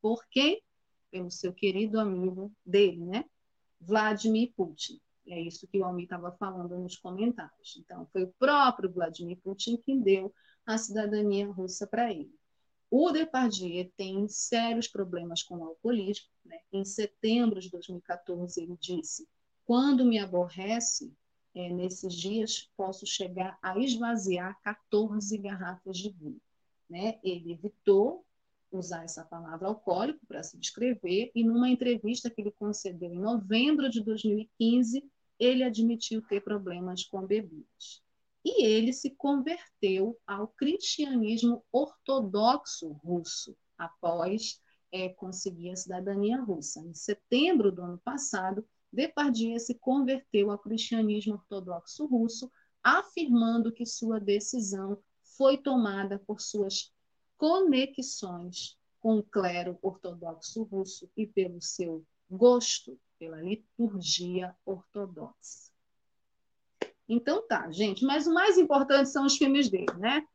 Por 0.00 0.24
quem? 0.28 0.62
Pelo 1.14 1.30
seu 1.30 1.52
querido 1.52 2.00
amigo 2.00 2.52
dele, 2.66 3.04
né? 3.04 3.24
Vladimir 3.80 4.52
Putin. 4.56 5.00
É 5.28 5.40
isso 5.40 5.68
que 5.68 5.78
o 5.78 5.84
Almir 5.84 6.06
estava 6.06 6.32
falando 6.32 6.76
nos 6.76 6.96
comentários. 6.96 7.76
Então, 7.78 8.04
foi 8.12 8.24
o 8.24 8.34
próprio 8.36 8.90
Vladimir 8.90 9.38
Putin 9.38 9.76
que 9.76 9.96
deu 9.96 10.34
a 10.66 10.76
cidadania 10.76 11.46
russa 11.46 11.86
para 11.86 12.10
ele. 12.10 12.34
O 12.90 13.12
Depardieu 13.12 13.88
tem 13.96 14.26
sérios 14.26 14.88
problemas 14.88 15.40
com 15.40 15.58
o 15.58 15.64
alcoolismo. 15.64 16.26
Né? 16.44 16.58
Em 16.72 16.84
setembro 16.84 17.60
de 17.60 17.70
2014, 17.70 18.60
ele 18.60 18.76
disse: 18.80 19.28
Quando 19.64 20.04
me 20.04 20.18
aborrece, 20.18 21.14
é, 21.54 21.68
nesses 21.68 22.12
dias, 22.12 22.68
posso 22.76 23.06
chegar 23.06 23.56
a 23.62 23.78
esvaziar 23.78 24.60
14 24.62 25.38
garrafas 25.38 25.96
de 25.96 26.10
vinho. 26.10 26.40
Né? 26.90 27.20
Ele 27.22 27.52
evitou 27.52 28.23
usar 28.76 29.04
essa 29.04 29.24
palavra 29.24 29.68
alcoólico 29.68 30.24
para 30.26 30.42
se 30.42 30.58
descrever, 30.58 31.30
e 31.34 31.44
numa 31.44 31.68
entrevista 31.68 32.30
que 32.30 32.40
ele 32.40 32.52
concedeu 32.52 33.12
em 33.12 33.18
novembro 33.18 33.88
de 33.88 34.02
2015, 34.02 35.04
ele 35.38 35.62
admitiu 35.62 36.22
ter 36.22 36.40
problemas 36.42 37.04
com 37.04 37.26
bebidas. 37.26 38.02
E 38.44 38.64
ele 38.64 38.92
se 38.92 39.10
converteu 39.10 40.18
ao 40.26 40.48
cristianismo 40.48 41.64
ortodoxo 41.72 42.92
russo 43.04 43.56
após 43.76 44.60
é, 44.92 45.08
conseguir 45.08 45.70
a 45.70 45.76
cidadania 45.76 46.40
russa. 46.40 46.80
Em 46.80 46.94
setembro 46.94 47.72
do 47.72 47.82
ano 47.82 47.98
passado, 48.04 48.64
Depardieu 48.94 49.58
se 49.58 49.74
converteu 49.74 50.52
ao 50.52 50.58
cristianismo 50.58 51.34
ortodoxo 51.34 52.06
russo, 52.06 52.48
afirmando 52.80 53.72
que 53.72 53.84
sua 53.84 54.20
decisão 54.20 55.02
foi 55.36 55.56
tomada 55.56 56.18
por 56.20 56.40
suas 56.40 56.93
conexões 57.36 58.78
com 59.00 59.18
o 59.18 59.22
clero 59.22 59.78
ortodoxo 59.82 60.62
russo 60.64 61.10
e 61.16 61.26
pelo 61.26 61.60
seu 61.60 62.04
gosto 62.30 62.98
pela 63.18 63.40
liturgia 63.40 64.54
ortodoxa. 64.64 65.72
Então 67.08 67.46
tá, 67.46 67.70
gente, 67.70 68.04
mas 68.04 68.26
o 68.26 68.32
mais 68.32 68.56
importante 68.58 69.08
são 69.08 69.26
os 69.26 69.36
filmes 69.36 69.68
dele, 69.68 69.92
né? 69.98 70.26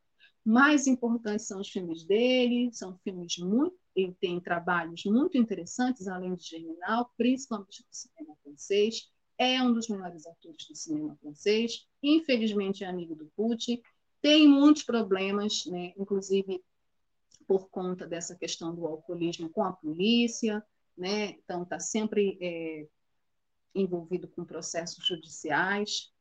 Mais 0.44 0.86
importantes 0.86 1.46
são 1.46 1.60
os 1.60 1.68
filmes 1.68 2.04
dele, 2.04 2.70
são 2.72 2.96
filmes 2.98 3.38
muito. 3.38 3.76
Ele 3.94 4.14
tem 4.20 4.40
trabalhos 4.40 5.04
muito 5.04 5.36
interessantes, 5.36 6.08
além 6.08 6.34
de 6.34 6.44
Germinal, 6.44 7.12
principalmente 7.16 7.84
no 7.86 7.92
cinema 7.92 8.36
francês. 8.42 9.10
É 9.36 9.62
um 9.62 9.72
dos 9.72 9.88
melhores 9.88 10.26
atores 10.26 10.66
do 10.66 10.74
cinema 10.74 11.16
francês. 11.20 11.86
Infelizmente 12.02 12.84
é 12.84 12.86
amigo 12.86 13.14
do 13.14 13.26
Putin. 13.36 13.82
Tem 14.22 14.48
muitos 14.48 14.82
problemas, 14.82 15.66
né? 15.66 15.92
inclusive 15.98 16.62
por 17.50 17.68
conta 17.68 18.06
dessa 18.06 18.36
questão 18.36 18.72
do 18.72 18.86
alcoolismo 18.86 19.50
com 19.50 19.64
a 19.64 19.72
polícia, 19.72 20.64
né? 20.96 21.30
Então 21.30 21.64
está 21.64 21.80
sempre 21.80 22.38
é, 22.40 22.86
envolvido 23.74 24.28
com 24.28 24.44
processos 24.44 25.04
judiciais 25.04 26.12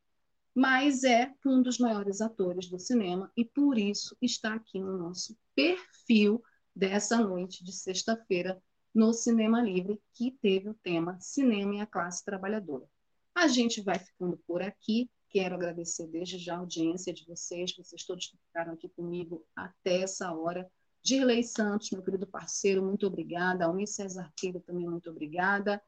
mas 0.60 1.06
é 1.06 1.34
um 1.46 1.62
dos 1.62 1.78
maiores 1.78 2.20
atores 2.20 2.70
do 2.70 2.80
cinema 2.80 3.32
e 3.38 3.46
por 3.46 3.78
isso 3.78 4.18
está 4.22 4.56
aqui 4.56 4.80
no 4.80 4.98
nosso 4.98 5.38
perfil 5.56 6.44
dessa 6.76 7.18
noite 7.18 7.64
de 7.64 7.72
sexta-feira 7.72 8.62
no 8.94 9.14
Cinema 9.14 9.62
Livre, 9.62 10.02
que 10.14 10.32
teve 10.32 10.68
o 10.68 10.74
tema 10.74 11.20
Cinema 11.20 11.76
e 11.76 11.80
a 11.80 11.86
Classe 11.86 12.26
Trabalhadora. 12.26 12.86
A 13.34 13.48
gente 13.48 13.82
vai 13.82 14.00
ficando 14.00 14.38
por 14.48 14.62
aqui. 14.62 15.10
Quero 15.30 15.56
agradecer 15.56 16.08
desde 16.08 16.40
já 16.40 16.56
a 16.56 16.60
audiência 16.60 17.14
de 17.14 17.26
vocês, 17.26 17.76
vocês 17.78 18.04
todos 18.04 18.28
que 18.28 18.38
ficaram 18.38 18.74
aqui 18.74 18.90
comigo 18.90 19.46
até 19.56 20.02
essa 20.02 20.34
hora. 20.34 20.70
Dirley 21.02 21.44
Santos, 21.44 21.92
meu 21.92 22.04
querido 22.04 22.28
parceiro, 22.28 22.84
muito 22.84 23.08
obrigada. 23.08 23.66
Almir 23.66 23.88
César 23.88 24.32
Queiro 24.36 24.60
também, 24.60 24.88
muito 24.88 25.10
obrigada. 25.10 25.82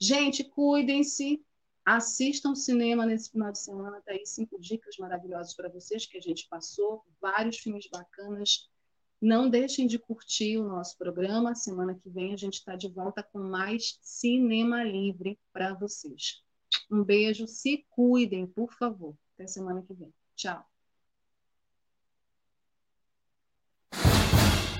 Gente, 0.00 0.42
cuidem-se, 0.44 1.44
Assistam 1.84 2.54
cinema 2.54 3.04
nesse 3.04 3.30
final 3.30 3.50
de 3.50 3.58
semana, 3.58 4.00
tá 4.02 4.12
aí 4.12 4.24
cinco 4.24 4.58
dicas 4.60 4.96
maravilhosas 4.98 5.52
para 5.54 5.68
vocês 5.68 6.06
que 6.06 6.16
a 6.16 6.20
gente 6.20 6.46
passou, 6.48 7.04
vários 7.20 7.58
filmes 7.58 7.88
bacanas. 7.90 8.70
Não 9.20 9.50
deixem 9.50 9.86
de 9.86 9.98
curtir 9.98 10.58
o 10.58 10.68
nosso 10.68 10.96
programa. 10.96 11.54
Semana 11.54 11.94
que 11.94 12.08
vem 12.08 12.34
a 12.34 12.36
gente 12.36 12.54
está 12.54 12.76
de 12.76 12.88
volta 12.88 13.22
com 13.22 13.40
mais 13.40 13.98
Cinema 14.00 14.84
Livre 14.84 15.38
para 15.52 15.74
vocês. 15.74 16.42
Um 16.90 17.02
beijo, 17.02 17.48
se 17.48 17.84
cuidem, 17.90 18.46
por 18.46 18.72
favor. 18.74 19.16
Até 19.34 19.46
semana 19.48 19.82
que 19.82 19.94
vem. 19.94 20.12
Tchau. 20.36 20.71